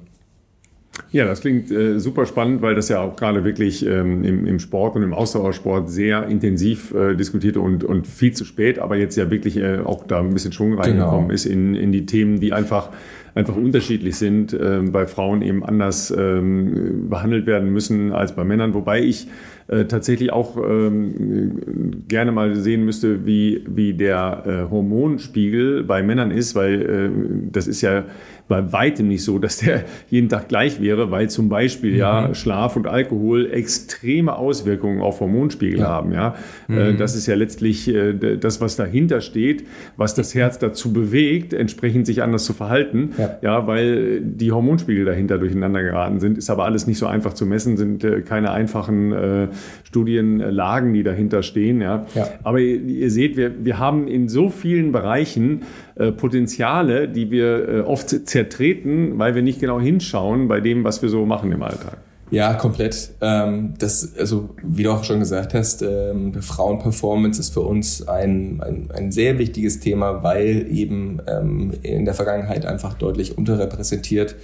[1.12, 4.58] Ja, das klingt äh, super spannend, weil das ja auch gerade wirklich ähm, im, im
[4.58, 9.16] Sport und im Ausdauersport sehr intensiv äh, diskutiert und, und viel zu spät, aber jetzt
[9.16, 11.34] ja wirklich äh, auch da ein bisschen Schwung reingekommen genau.
[11.34, 12.90] ist in, in die Themen, die einfach
[13.36, 18.72] einfach unterschiedlich sind, äh, bei Frauen eben anders ähm, behandelt werden müssen als bei Männern.
[18.72, 19.28] Wobei ich
[19.68, 26.30] äh, tatsächlich auch ähm, gerne mal sehen müsste, wie, wie der äh, Hormonspiegel bei Männern
[26.30, 27.10] ist, weil äh,
[27.52, 28.04] das ist ja
[28.48, 31.98] bei weitem nicht so, dass der jeden Tag gleich wäre, weil zum Beispiel mhm.
[31.98, 35.88] ja Schlaf und Alkohol extreme Auswirkungen auf Hormonspiegel ja.
[35.88, 36.12] haben.
[36.12, 36.36] Ja,
[36.68, 36.98] äh, mhm.
[36.98, 39.64] das ist ja letztlich äh, das, was dahinter steht,
[39.96, 43.10] was das Herz dazu bewegt, entsprechend sich anders zu verhalten.
[43.18, 46.38] Ja, ja weil die Hormonspiegel dahinter durcheinander geraten sind.
[46.38, 49.48] Ist aber alles nicht so einfach zu messen, sind äh, keine einfachen äh,
[49.84, 51.80] Studienlagen, die dahinter stehen.
[51.80, 52.28] Ja, ja.
[52.42, 55.62] aber ihr, ihr seht, wir, wir haben in so vielen Bereichen
[55.96, 61.02] äh, Potenziale, die wir äh, oft zertreten, weil wir nicht genau hinschauen bei dem, was
[61.02, 61.98] wir so machen im Alltag.
[62.30, 63.10] Ja, komplett.
[63.20, 68.60] Ähm, das, also wie du auch schon gesagt hast, ähm, Frauenperformance ist für uns ein,
[68.62, 74.34] ein, ein sehr wichtiges Thema, weil eben ähm, in der Vergangenheit einfach deutlich unterrepräsentiert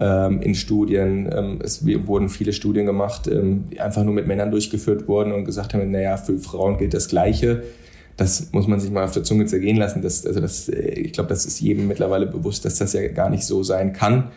[0.00, 1.30] ähm, in Studien.
[1.32, 5.46] Ähm, es wurden viele Studien gemacht, ähm, die einfach nur mit Männern durchgeführt wurden und
[5.46, 7.62] gesagt haben, naja, für Frauen gilt das Gleiche.
[8.18, 10.02] Das muss man sich mal auf der Zunge zergehen lassen.
[10.02, 13.30] Das, also das, äh, ich glaube, das ist jedem mittlerweile bewusst, dass das ja gar
[13.30, 14.30] nicht so sein kann.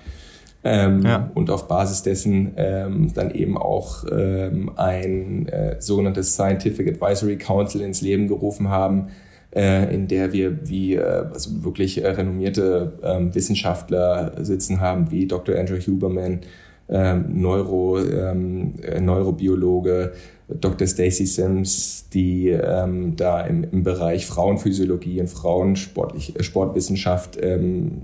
[0.70, 1.32] Ähm, ja.
[1.34, 7.80] Und auf Basis dessen ähm, dann eben auch ähm, ein äh, sogenanntes Scientific Advisory Council
[7.80, 9.08] ins Leben gerufen haben,
[9.56, 15.26] äh, in der wir wie äh, also wirklich äh, renommierte ähm, Wissenschaftler sitzen haben, wie
[15.26, 15.58] Dr.
[15.58, 16.42] Andrew Huberman,
[16.90, 20.12] ähm, Neuro, ähm, äh, Neurobiologe,
[20.50, 20.86] Dr.
[20.86, 28.02] Stacy Sims, die ähm, da im, im Bereich Frauenphysiologie und Frauensportwissenschaft ähm,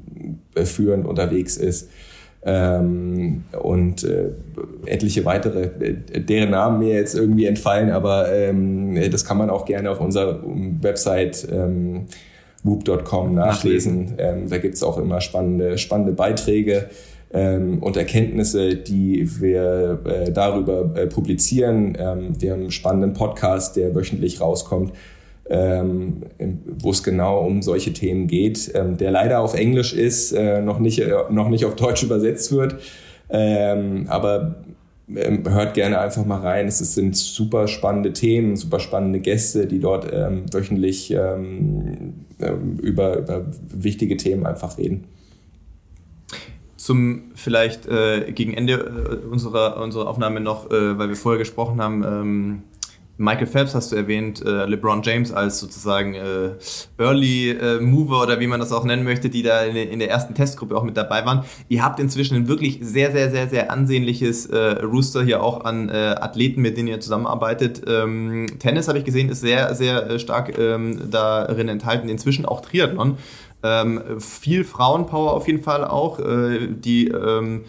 [0.55, 1.89] führend unterwegs ist
[2.45, 4.29] ähm, und äh,
[4.85, 9.65] etliche weitere, äh, deren Namen mir jetzt irgendwie entfallen, aber ähm, das kann man auch
[9.65, 10.41] gerne auf unserer
[10.81, 12.05] Website ähm,
[12.63, 14.15] whoop.com nachlesen.
[14.17, 16.89] Ähm, da gibt's auch immer spannende, spannende Beiträge
[17.33, 21.97] ähm, und Erkenntnisse, die wir äh, darüber äh, publizieren.
[21.99, 24.93] Ähm, wir haben einen spannenden Podcast, der wöchentlich rauskommt
[25.49, 26.23] ähm,
[26.79, 30.79] wo es genau um solche Themen geht, ähm, der leider auf Englisch ist, äh, noch,
[30.79, 32.75] nicht, äh, noch nicht auf Deutsch übersetzt wird.
[33.29, 34.63] Ähm, aber
[35.07, 36.67] hört gerne einfach mal rein.
[36.67, 41.13] Es sind super spannende Themen, super spannende Gäste, die dort wöchentlich
[42.81, 45.03] über, über wichtige Themen einfach reden
[46.83, 51.81] zum vielleicht äh, gegen Ende äh, unserer, unserer Aufnahme noch, äh, weil wir vorher gesprochen
[51.81, 52.63] haben, ähm,
[53.17, 56.51] Michael Phelps hast du erwähnt, äh, LeBron James als sozusagen äh,
[56.97, 60.09] Early äh, Mover oder wie man das auch nennen möchte, die da in, in, der
[60.09, 61.43] ersten Testgruppe auch mit dabei waren.
[61.69, 65.89] Ihr habt inzwischen ein wirklich sehr, sehr, sehr, sehr ansehnliches äh, Rooster hier auch an
[65.89, 67.83] äh, Athleten, mit denen ihr zusammenarbeitet.
[67.87, 72.09] Ähm, Tennis habe ich gesehen, ist sehr, sehr äh, stark ähm, darin enthalten.
[72.09, 73.17] Inzwischen auch Triathlon.
[73.61, 77.63] Ähm, viel Frauenpower auf jeden Fall auch, äh, die ähm,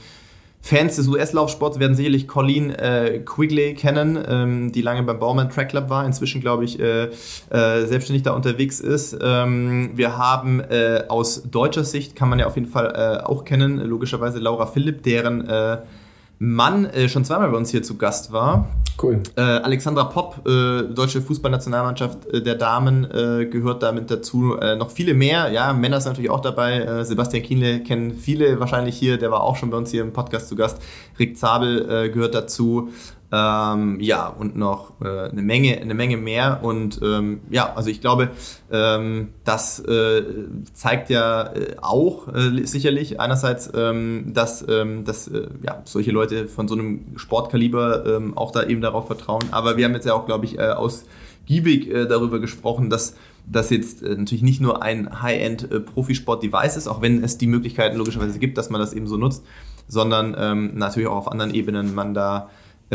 [0.66, 5.68] Fans des US-Laufsports werden sicherlich Colleen äh, Quigley kennen, ähm, die lange beim Baumann Track
[5.68, 7.10] Club war, inzwischen glaube ich äh,
[7.50, 9.14] äh, selbstständig da unterwegs ist.
[9.20, 13.44] Ähm, wir haben äh, aus deutscher Sicht, kann man ja auf jeden Fall äh, auch
[13.44, 15.76] kennen, logischerweise Laura Philipp, deren äh,
[16.38, 18.68] Mann äh, schon zweimal bei uns hier zu Gast war.
[19.02, 19.20] Cool.
[19.36, 24.56] Äh, Alexandra Popp, äh, deutsche Fußballnationalmannschaft äh, der Damen, äh, gehört damit dazu.
[24.56, 25.50] Äh, noch viele mehr.
[25.50, 27.04] Ja, Männer sind natürlich auch dabei.
[27.04, 29.18] Sebastian Kienle kennen viele wahrscheinlich hier.
[29.18, 30.80] Der war auch schon bei uns hier im Podcast zu Gast.
[31.18, 32.90] Rick Zabel gehört dazu.
[33.34, 36.60] Ähm, ja, und noch äh, eine, Menge, eine Menge mehr.
[36.62, 38.30] Und ähm, ja, also ich glaube,
[38.70, 40.22] ähm, das äh,
[40.72, 46.46] zeigt ja äh, auch äh, sicherlich einerseits, ähm, dass, ähm, dass äh, ja, solche Leute
[46.46, 49.42] von so einem Sportkaliber ähm, auch da eben darauf vertrauen.
[49.50, 53.16] Aber wir haben jetzt ja auch, glaube ich, äh, ausgiebig darüber gesprochen, dass
[53.46, 58.56] das jetzt natürlich nicht nur ein High-End-Profisport-Device ist, auch wenn es die Möglichkeiten logischerweise gibt,
[58.56, 59.44] dass man das eben so nutzt,
[59.86, 62.48] sondern natürlich auch auf anderen Ebenen man da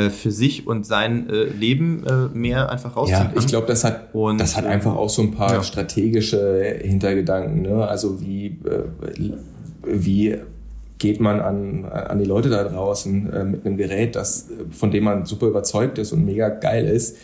[0.09, 4.13] für sich und sein äh, Leben äh, mehr einfach rausziehen Ja, ich glaube, das hat,
[4.13, 5.63] und, das hat einfach auch so ein paar ja.
[5.63, 7.61] strategische Hintergedanken.
[7.63, 7.87] Ne?
[7.87, 8.57] Also wie,
[9.83, 10.37] wie
[10.99, 15.05] geht man an, an die Leute da draußen äh, mit einem Gerät, das, von dem
[15.05, 17.17] man super überzeugt ist und mega geil ist.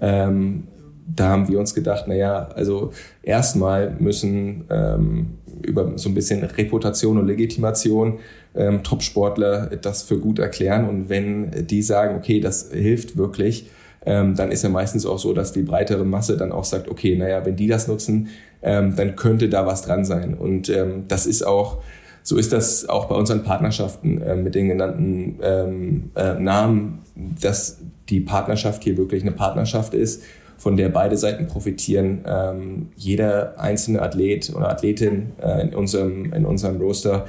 [0.00, 0.68] Ähm,
[1.14, 2.92] da haben wir uns gedacht, naja, also
[3.22, 8.18] erstmal müssen ähm, über so ein bisschen Reputation und Legitimation
[8.56, 10.88] ähm, Top-Sportler das für gut erklären.
[10.88, 13.70] Und wenn die sagen, okay, das hilft wirklich,
[14.04, 17.16] ähm, dann ist ja meistens auch so, dass die breitere Masse dann auch sagt, okay,
[17.16, 18.28] naja, wenn die das nutzen,
[18.62, 20.34] ähm, dann könnte da was dran sein.
[20.34, 21.82] Und ähm, das ist auch,
[22.22, 27.00] so ist das auch bei unseren Partnerschaften äh, mit den genannten ähm, äh, Namen,
[27.40, 27.78] dass
[28.08, 30.22] die Partnerschaft hier wirklich eine Partnerschaft ist,
[30.56, 32.20] von der beide Seiten profitieren.
[32.26, 37.26] Ähm, jeder einzelne Athlet oder Athletin äh, in, unserem, in unserem Roster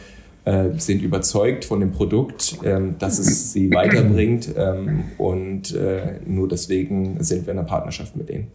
[0.48, 6.48] äh, sind überzeugt von dem Produkt, ähm, dass es sie weiterbringt ähm, und äh, nur
[6.48, 8.48] deswegen sind wir in einer Partnerschaft mit denen.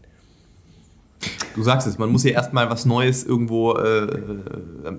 [1.55, 4.98] Du sagst es, man muss ja erstmal was Neues irgendwo äh, äh,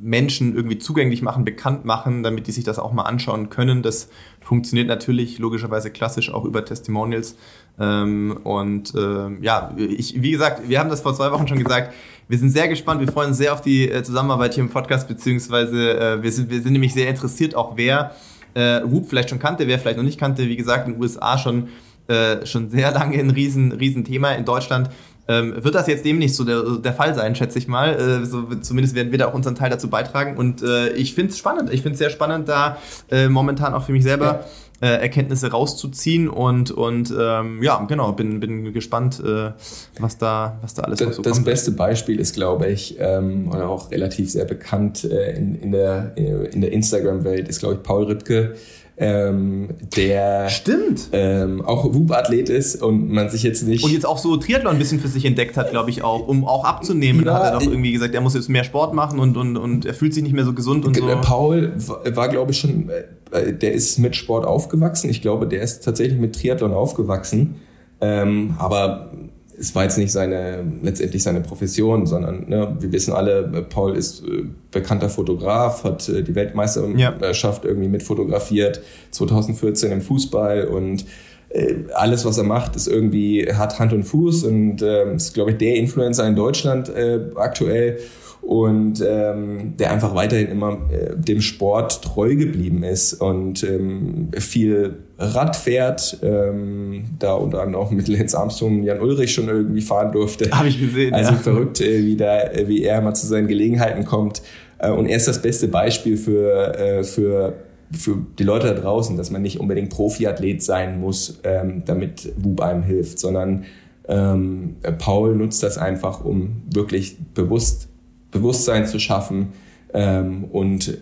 [0.00, 3.82] Menschen irgendwie zugänglich machen, bekannt machen, damit die sich das auch mal anschauen können.
[3.82, 4.08] Das
[4.40, 7.36] funktioniert natürlich logischerweise klassisch auch über Testimonials.
[7.78, 11.92] Ähm, und äh, ja, ich, wie gesagt, wir haben das vor zwei Wochen schon gesagt,
[12.30, 15.08] wir sind sehr gespannt, wir freuen uns sehr auf die äh, Zusammenarbeit hier im Podcast,
[15.08, 18.12] beziehungsweise äh, wir, sind, wir sind nämlich sehr interessiert, auch wer
[18.54, 20.46] äh, Whoop vielleicht schon kannte, wer vielleicht noch nicht kannte.
[20.46, 21.70] Wie gesagt, in den USA schon,
[22.06, 24.30] äh, schon sehr lange ein riesen, riesen Thema.
[24.30, 24.90] In Deutschland
[25.26, 27.94] ähm, wird das jetzt demnächst so der, der Fall sein, schätze ich mal.
[27.94, 30.36] Äh, so, zumindest werden wir da auch unseren Teil dazu beitragen.
[30.36, 31.72] Und äh, ich finde es spannend.
[31.72, 32.78] Ich finde es sehr spannend, da
[33.10, 34.44] äh, momentan auch für mich selber
[34.80, 39.52] äh, Erkenntnisse rauszuziehen und, und ähm, ja, genau, bin, bin gespannt, äh,
[39.98, 41.44] was, da, was da alles das, so Das kommt.
[41.44, 46.16] beste Beispiel ist, glaube ich, ähm, oder auch relativ sehr bekannt äh, in, in der,
[46.16, 48.54] in der Instagram-Welt, ist, glaube ich, Paul Rüttke,
[49.02, 51.08] ähm, der Stimmt.
[51.12, 53.82] Ähm, auch Wub-Athlet ist und man sich jetzt nicht.
[53.82, 56.44] Und jetzt auch so Triathlon ein bisschen für sich entdeckt hat, glaube ich auch, um
[56.44, 57.24] auch abzunehmen.
[57.24, 59.86] Ja, hat er doch irgendwie gesagt, er muss jetzt mehr Sport machen und, und, und
[59.86, 61.06] er fühlt sich nicht mehr so gesund und so.
[61.22, 61.72] Paul
[62.12, 62.90] war, glaube ich, schon,
[63.30, 65.08] äh, der ist mit Sport aufgewachsen.
[65.08, 67.54] Ich glaube, der ist tatsächlich mit Triathlon aufgewachsen.
[68.02, 69.12] Ähm, aber
[69.60, 74.24] es war jetzt nicht seine, letztendlich seine Profession, sondern ne, wir wissen alle, Paul ist
[74.24, 77.70] äh, bekannter Fotograf, hat äh, die Weltmeisterschaft ja.
[77.70, 78.80] irgendwie mitfotografiert,
[79.10, 81.04] 2014 im Fußball und
[81.50, 85.50] äh, alles, was er macht, ist irgendwie, hat Hand und Fuß und äh, ist, glaube
[85.50, 87.98] ich, der Influencer in Deutschland äh, aktuell
[88.40, 94.96] und ähm, der einfach weiterhin immer äh, dem Sport treu geblieben ist und ähm, viel
[95.22, 100.12] Rad fährt, ähm, da unter anderem auch mit Lenz Armstrong Jan Ulrich schon irgendwie fahren
[100.12, 100.50] durfte.
[100.50, 101.12] Habe ich gesehen.
[101.12, 101.36] Also ja.
[101.36, 104.40] verrückt, äh, wie, da, äh, wie er mal zu seinen Gelegenheiten kommt.
[104.78, 107.54] Äh, und er ist das beste Beispiel für, äh, für
[107.92, 112.60] für die Leute da draußen, dass man nicht unbedingt Profiathlet sein muss, ähm, damit Wub
[112.60, 113.64] einem hilft, sondern
[114.06, 117.88] ähm, Paul nutzt das einfach, um wirklich bewusst
[118.30, 119.48] Bewusstsein zu schaffen
[119.92, 120.98] ähm, und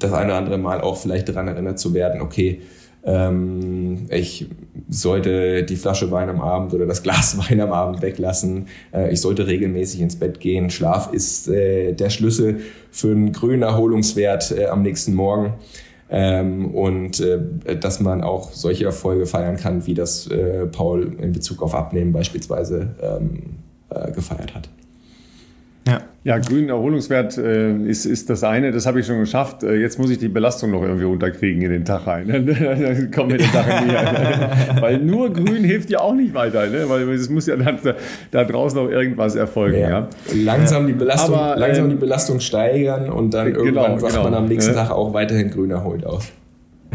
[0.00, 2.60] das eine oder andere Mal auch vielleicht daran erinnert zu werden, okay,
[3.06, 4.46] ähm, ich
[4.88, 9.20] sollte die Flasche Wein am Abend oder das Glas Wein am Abend weglassen, äh, ich
[9.20, 12.60] sollte regelmäßig ins Bett gehen, Schlaf ist äh, der Schlüssel
[12.90, 15.54] für einen grünen Erholungswert äh, am nächsten Morgen.
[16.08, 21.32] Ähm, und äh, dass man auch solche Erfolge feiern kann, wie das äh, Paul in
[21.32, 23.56] Bezug auf Abnehmen beispielsweise ähm,
[23.90, 24.68] äh, gefeiert hat.
[25.86, 26.00] Ja.
[26.24, 29.62] Ja, grünen Erholungswert äh, ist, ist das eine, das habe ich schon geschafft.
[29.62, 32.26] Äh, jetzt muss ich die Belastung noch irgendwie runterkriegen in den Tag rein.
[32.28, 34.50] Dann kommen wir den Tag näher.
[34.80, 36.88] Weil nur grün hilft ja auch nicht weiter, ne?
[36.88, 37.78] weil es muss ja dann
[38.32, 39.78] da draußen noch irgendwas erfolgen.
[39.78, 39.88] Ja.
[39.88, 40.08] ja.
[40.34, 44.24] Langsam, die Belastung, Aber, langsam ähm, die Belastung steigern und dann genau, irgendwann wacht genau,
[44.24, 46.32] man am nächsten Tag auch weiterhin grün erholt auf.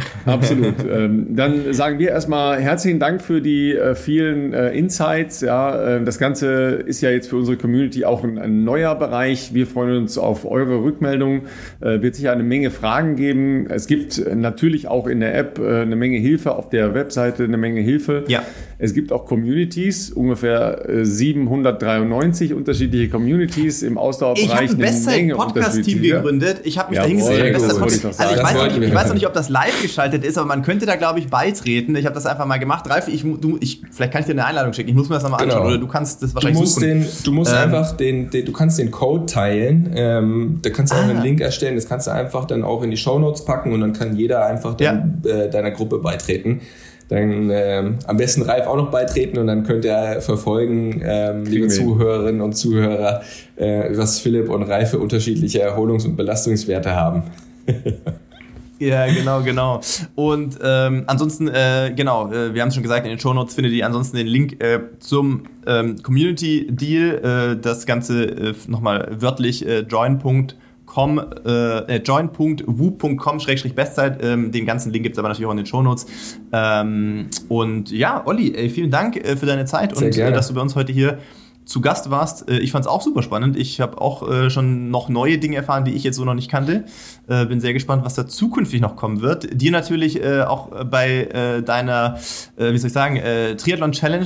[0.25, 0.75] Absolut.
[0.89, 5.41] ähm, dann sagen wir erstmal herzlichen Dank für die äh, vielen äh, Insights.
[5.41, 9.53] Ja, äh, das Ganze ist ja jetzt für unsere Community auch ein, ein neuer Bereich.
[9.53, 11.43] Wir freuen uns auf eure Rückmeldungen.
[11.79, 13.67] Äh, wird sicher eine Menge Fragen geben.
[13.69, 17.57] Es gibt natürlich auch in der App äh, eine Menge Hilfe, auf der Webseite eine
[17.57, 18.23] Menge Hilfe.
[18.27, 18.43] Ja.
[18.83, 24.43] Es gibt auch Communities, ungefähr 793 äh, unterschiedliche Communities im Ausdauerbereich.
[24.43, 26.61] Ich habe ein Bestzeit-Podcast-Team gegründet.
[26.63, 27.79] Ich habe mich ja, da hingesetzt.
[27.79, 30.85] Also ich, weiß ich weiß noch nicht, ob das live geschaltet ist, aber man könnte
[30.85, 31.95] da, glaube ich, beitreten.
[31.95, 32.89] Ich habe das einfach mal gemacht.
[32.89, 34.89] Ralf, ich, du, ich, vielleicht kann ich dir eine Einladung schicken.
[34.89, 35.55] Ich muss mir das nochmal genau.
[35.55, 35.67] anschauen.
[35.67, 36.87] Oder du kannst das wahrscheinlich du musst suchen.
[36.87, 39.91] Den, du musst ähm, einfach den, den, du kannst den Code teilen.
[39.95, 41.09] Ähm, da kannst du auch ah.
[41.09, 41.75] einen Link erstellen.
[41.75, 44.45] Das kannst du einfach dann auch in die Show Notes packen und dann kann jeder
[44.45, 45.31] einfach dann, ja.
[45.31, 46.61] äh, deiner Gruppe beitreten
[47.09, 51.67] dann ähm, am besten Ralf auch noch beitreten und dann könnt ihr verfolgen, ähm, liebe
[51.67, 53.21] Zuhörerinnen und Zuhörer,
[53.57, 57.23] äh, was Philipp und Ralf für unterschiedliche Erholungs- und Belastungswerte haben.
[58.81, 59.79] Ja, genau, genau.
[60.15, 63.53] Und ähm, ansonsten, äh, genau, äh, wir haben es schon gesagt, in den Show Notes
[63.53, 67.57] findet ihr ansonsten den Link äh, zum ähm, Community Deal.
[67.57, 74.23] Äh, das Ganze äh, nochmal wörtlich äh, join.com äh, join.wu.com-bestzeit.
[74.23, 76.07] Ähm, den ganzen Link gibt es aber natürlich auch in den Shownotes.
[76.51, 80.47] Ähm, und ja, Olli, ey, vielen Dank äh, für deine Zeit Sehr und äh, dass
[80.47, 81.19] du bei uns heute hier
[81.71, 82.49] zu Gast warst.
[82.49, 83.57] Äh, ich fand es auch super spannend.
[83.57, 86.51] Ich habe auch äh, schon noch neue Dinge erfahren, die ich jetzt so noch nicht
[86.51, 86.83] kannte.
[87.27, 89.61] Äh, bin sehr gespannt, was da zukünftig noch kommen wird.
[89.61, 92.17] Dir natürlich auch bei deiner,
[92.57, 93.19] wie soll ich sagen,
[93.57, 94.25] Triathlon Challenge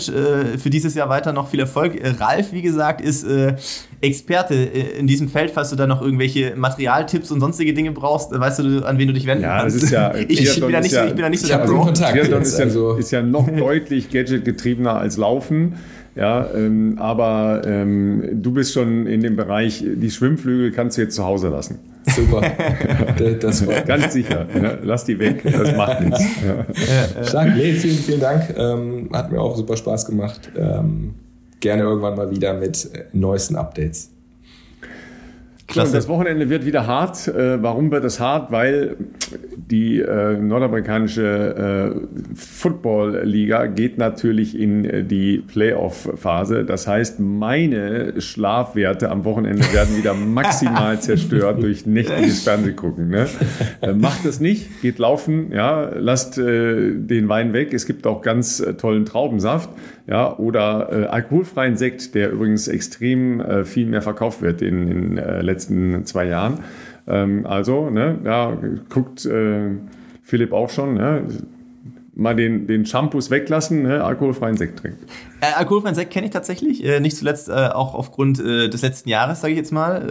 [0.58, 2.00] für dieses Jahr weiter noch viel Erfolg.
[2.20, 3.26] Ralf, wie gesagt, ist
[4.02, 5.52] Experte in diesem Feld.
[5.52, 9.14] Falls du da noch irgendwelche Materialtipps und sonstige Dinge brauchst, weißt du, an wen du
[9.14, 9.78] dich wenden ja, kannst.
[9.78, 11.58] Das ist ja, ich, ich, bin da nicht so, ich bin da nicht so der
[11.60, 11.92] Pro.
[11.92, 12.94] Triathlon ist ja, also.
[12.96, 15.76] ist ja noch deutlich gadgetgetriebener als Laufen.
[16.16, 21.16] Ja, ähm, aber ähm, du bist schon in dem Bereich, die Schwimmflügel kannst du jetzt
[21.16, 21.80] zu Hause lassen.
[22.06, 22.42] Super.
[23.40, 24.48] das war Ganz sicher.
[24.56, 26.24] Ja, lass die weg, das macht nichts.
[26.46, 27.24] Ja.
[27.24, 27.56] Stark.
[27.56, 28.54] Nee, vielen, vielen Dank.
[28.58, 30.52] Ähm, hat mir auch super Spaß gemacht.
[30.56, 31.16] Ähm,
[31.60, 34.15] gerne irgendwann mal wieder mit neuesten Updates.
[35.68, 35.94] Klasse.
[35.94, 37.28] das Wochenende wird wieder hart.
[37.28, 38.52] Äh, warum wird es hart?
[38.52, 38.98] Weil
[39.56, 46.66] die äh, nordamerikanische äh, Football-Liga geht natürlich in äh, die Playoff-Phase.
[46.66, 53.10] Das heißt, meine Schlafwerte am Wochenende werden wieder maximal zerstört durch nächtliches Fernsehgucken.
[53.10, 53.28] Ne?
[53.82, 57.74] Äh, macht das nicht, geht laufen, ja, lasst den Wein weg.
[57.74, 59.70] Es gibt auch ganz tollen Traubensaft
[60.08, 65.18] ja, oder äh, alkoholfreien Sekt, der übrigens extrem äh, viel mehr verkauft wird in den
[65.18, 66.60] äh, letzten zwei Jahren.
[67.08, 68.58] Ähm, also, ne, ja,
[68.90, 69.72] guckt äh,
[70.22, 71.24] Philipp auch schon, ne?
[72.16, 75.00] mal den, den Shampoos weglassen, ne, alkoholfreien Sekt trinkt.
[75.42, 79.10] Äh, alkoholfreien Sekt kenne ich tatsächlich, äh, nicht zuletzt äh, auch aufgrund äh, des letzten
[79.10, 80.08] Jahres, sage ich jetzt mal,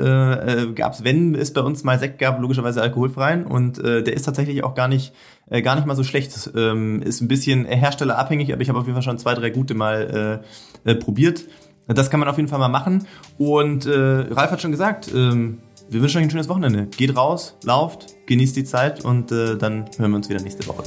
[0.47, 4.13] äh, äh, gab es, wenn es bei uns mal Sekt gab, logischerweise alkoholfreien und der
[4.13, 5.15] ist tatsächlich auch gar nicht
[5.51, 6.51] äh, gar nicht mal so schlecht.
[6.57, 9.75] Ähm, ist ein bisschen herstellerabhängig, aber ich habe auf jeden Fall schon zwei, drei gute
[9.75, 10.43] mal
[10.85, 11.45] äh, äh, probiert.
[11.87, 13.07] Das kann man auf jeden Fall mal machen.
[13.37, 15.59] Und äh, Ralf hat schon gesagt, ähm,
[15.91, 16.87] wir wünschen euch ein schönes Wochenende.
[16.87, 20.85] Geht raus, lauft, genießt die Zeit und äh, dann hören wir uns wieder nächste Woche.